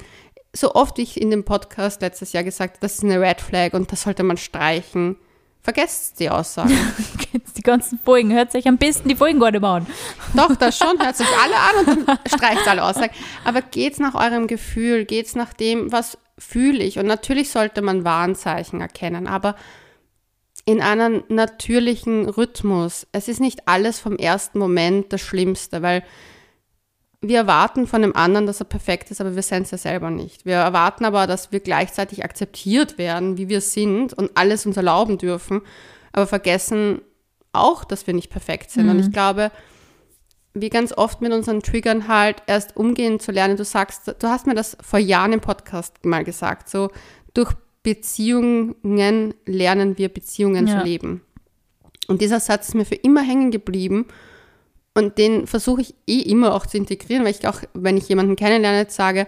so 0.54 0.74
oft 0.74 0.98
wie 0.98 1.04
ich 1.04 1.22
in 1.22 1.30
dem 1.30 1.44
Podcast 1.44 2.02
letztes 2.02 2.34
Jahr 2.34 2.44
gesagt 2.44 2.76
habe, 2.76 2.82
das 2.82 2.96
ist 2.96 3.04
eine 3.04 3.20
Red 3.20 3.42
Flag 3.42 3.74
und 3.74 3.92
das 3.92 4.04
sollte 4.04 4.24
man 4.24 4.38
streichen. 4.38 5.18
Vergesst 5.62 6.20
die 6.20 6.30
Aussagen. 6.30 6.72
Die 7.58 7.62
ganzen 7.62 8.00
Folgen. 8.00 8.32
Hört 8.32 8.54
sich 8.54 8.66
am 8.70 8.78
besten 8.78 9.10
die 9.10 9.18
Folgen 9.18 9.38
gar 9.38 9.52
nicht 9.52 9.60
mehr 9.60 9.70
an. 9.70 9.88
Doch, 10.34 10.56
das 10.56 10.78
schon, 10.78 10.98
hört 10.98 11.18
sich 11.18 11.28
alle 11.28 11.56
an 11.58 11.98
und 11.98 12.08
dann 12.08 12.20
streicht 12.26 12.66
alle 12.66 12.86
Aussagen. 12.86 13.14
Aber 13.44 13.62
geht's 13.62 14.00
nach 14.00 14.16
eurem 14.16 14.48
Gefühl, 14.48 15.04
geht's 15.04 15.36
nach 15.36 15.52
dem, 15.52 15.92
was 15.92 16.18
fühle 16.38 16.82
ich? 16.82 17.00
Und 17.00 17.06
natürlich 17.06 17.50
sollte 17.52 17.82
man 17.82 18.06
Warnzeichen 18.06 18.80
erkennen, 18.80 19.28
aber 19.28 19.56
in 20.70 20.82
einem 20.82 21.24
natürlichen 21.30 22.30
Rhythmus. 22.30 23.08
Es 23.12 23.28
ist 23.28 23.40
nicht 23.40 23.68
alles 23.68 24.00
vom 24.00 24.18
ersten 24.18 24.60
Moment 24.60 25.12
das 25.12 25.20
Schlimmste, 25.20 25.82
weil 25.82 26.04
wir 27.22 27.40
erwarten 27.40 27.88
von 27.88 28.04
dem 28.04 28.16
anderen, 28.16 28.46
dass 28.46 28.62
er 28.62 28.68
perfekt 28.68 29.10
ist, 29.10 29.20
aber 29.20 29.34
wir 29.34 29.42
sind 29.42 29.64
es 29.64 29.72
ja 29.72 29.80
selber 29.80 30.12
nicht. 30.12 30.46
Wir 30.46 30.58
erwarten 30.58 31.06
aber, 31.06 31.26
dass 31.26 31.52
wir 31.52 31.60
gleichzeitig 31.60 32.24
akzeptiert 32.24 33.00
werden, 33.00 33.36
wie 33.40 33.50
wir 33.50 33.62
sind 33.62 34.14
und 34.14 34.30
alles 34.36 34.68
uns 34.68 34.78
erlauben 34.78 35.18
dürfen, 35.18 35.62
aber 36.12 36.28
vergessen 36.28 37.02
auch, 37.52 37.84
dass 37.84 38.06
wir 38.06 38.14
nicht 38.14 38.30
perfekt 38.30 38.70
sind. 38.70 38.86
Mhm. 38.86 38.92
Und 38.92 39.00
ich 39.00 39.12
glaube, 39.12 39.52
wie 40.54 40.70
ganz 40.70 40.94
oft 40.96 41.20
mit 41.20 41.34
unseren 41.34 41.64
Triggern 41.64 42.08
halt 42.08 42.44
erst 42.46 42.78
umgehen 42.78 43.20
zu 43.20 43.32
lernen. 43.32 43.58
Du 43.58 43.66
sagst, 43.66 44.08
du 44.20 44.28
hast 44.28 44.46
mir 44.46 44.54
das 44.54 44.78
vor 44.82 45.00
Jahren 45.00 45.34
im 45.34 45.42
Podcast 45.42 46.06
mal 46.06 46.24
gesagt, 46.24 46.70
so 46.70 46.92
durch 47.34 47.56
Beziehungen 47.94 49.34
lernen 49.46 49.98
wir 49.98 50.10
Beziehungen 50.10 50.68
Ja. 50.68 50.80
zu 50.80 50.86
leben. 50.86 51.22
Und 52.08 52.22
dieser 52.22 52.40
Satz 52.40 52.70
ist 52.70 52.76
mir 52.76 52.86
für 52.86 52.96
immer 52.96 53.22
hängen 53.22 53.52
geblieben. 53.52 54.06
Und 54.96 55.18
den 55.18 55.48
versuche 55.48 55.82
ich 55.82 55.96
eh 56.08 56.20
immer 56.22 56.54
auch 56.56 56.66
zu 56.66 56.78
integrieren, 56.78 57.24
weil 57.24 57.32
ich 57.32 57.48
auch, 57.48 57.62
wenn 57.74 57.98
ich 57.98 58.10
jemanden 58.10 58.36
kennenlerne, 58.36 58.80
jetzt 58.80 58.96
sage, 58.96 59.28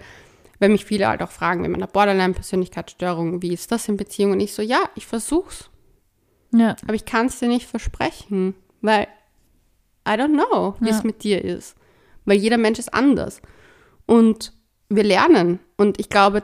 wenn 0.60 0.72
mich 0.72 0.86
viele 0.86 1.08
halt 1.08 1.22
auch 1.22 1.32
fragen, 1.32 1.64
wenn 1.64 1.72
man 1.72 1.82
eine 1.82 1.92
Borderline-Persönlichkeitsstörung, 1.92 3.42
wie 3.42 3.54
ist 3.54 3.72
das 3.72 3.88
in 3.88 3.98
Beziehungen? 3.98 4.34
Und 4.34 4.40
ich 4.42 4.54
so, 4.54 4.62
ja, 4.62 4.82
ich 4.96 5.06
versuch's. 5.08 5.70
Ja. 6.54 6.76
Aber 6.84 6.94
ich 6.94 7.06
kann 7.06 7.28
es 7.28 7.40
dir 7.40 7.48
nicht 7.48 7.68
versprechen, 7.68 8.56
weil 8.82 9.08
I 10.08 10.12
don't 10.12 10.34
know, 10.34 10.76
wie 10.80 10.90
Ja. 10.90 10.98
es 10.98 11.04
mit 11.04 11.24
dir 11.24 11.44
ist. 11.44 11.76
Weil 12.26 12.38
jeder 12.38 12.58
Mensch 12.58 12.80
ist 12.80 12.94
anders. 12.94 13.42
Und 14.06 14.54
wir 14.90 15.04
lernen. 15.04 15.60
Und 15.78 16.00
ich 16.00 16.10
glaube, 16.10 16.44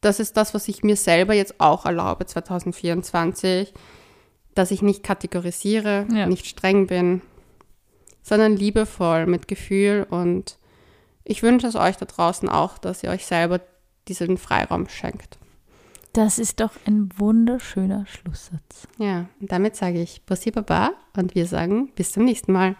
das 0.00 0.20
ist 0.20 0.36
das, 0.36 0.54
was 0.54 0.68
ich 0.68 0.82
mir 0.82 0.96
selber 0.96 1.34
jetzt 1.34 1.60
auch 1.60 1.84
erlaube, 1.86 2.26
2024, 2.26 3.72
dass 4.54 4.70
ich 4.70 4.82
nicht 4.82 5.02
kategorisiere, 5.02 6.06
Ja. 6.12 6.26
nicht 6.26 6.46
streng 6.46 6.86
bin, 6.86 7.22
sondern 8.22 8.56
liebevoll, 8.56 9.26
mit 9.26 9.48
Gefühl. 9.48 10.06
Und 10.08 10.58
ich 11.24 11.42
wünsche 11.42 11.66
es 11.66 11.76
euch 11.76 11.96
da 11.96 12.06
draußen 12.06 12.48
auch, 12.48 12.78
dass 12.78 13.02
ihr 13.02 13.10
euch 13.10 13.26
selber 13.26 13.60
diesen 14.08 14.38
Freiraum 14.38 14.88
schenkt. 14.88 15.38
Das 16.12 16.40
ist 16.40 16.58
doch 16.60 16.72
ein 16.86 17.08
wunderschöner 17.18 18.04
Schlusssatz. 18.06 18.88
Ja, 18.98 19.26
und 19.40 19.52
damit 19.52 19.76
sage 19.76 20.02
ich 20.02 20.22
Bussi 20.26 20.50
Baba 20.50 20.90
und 21.16 21.34
wir 21.36 21.46
sagen 21.46 21.92
bis 21.94 22.10
zum 22.12 22.24
nächsten 22.24 22.52
Mal. 22.52 22.74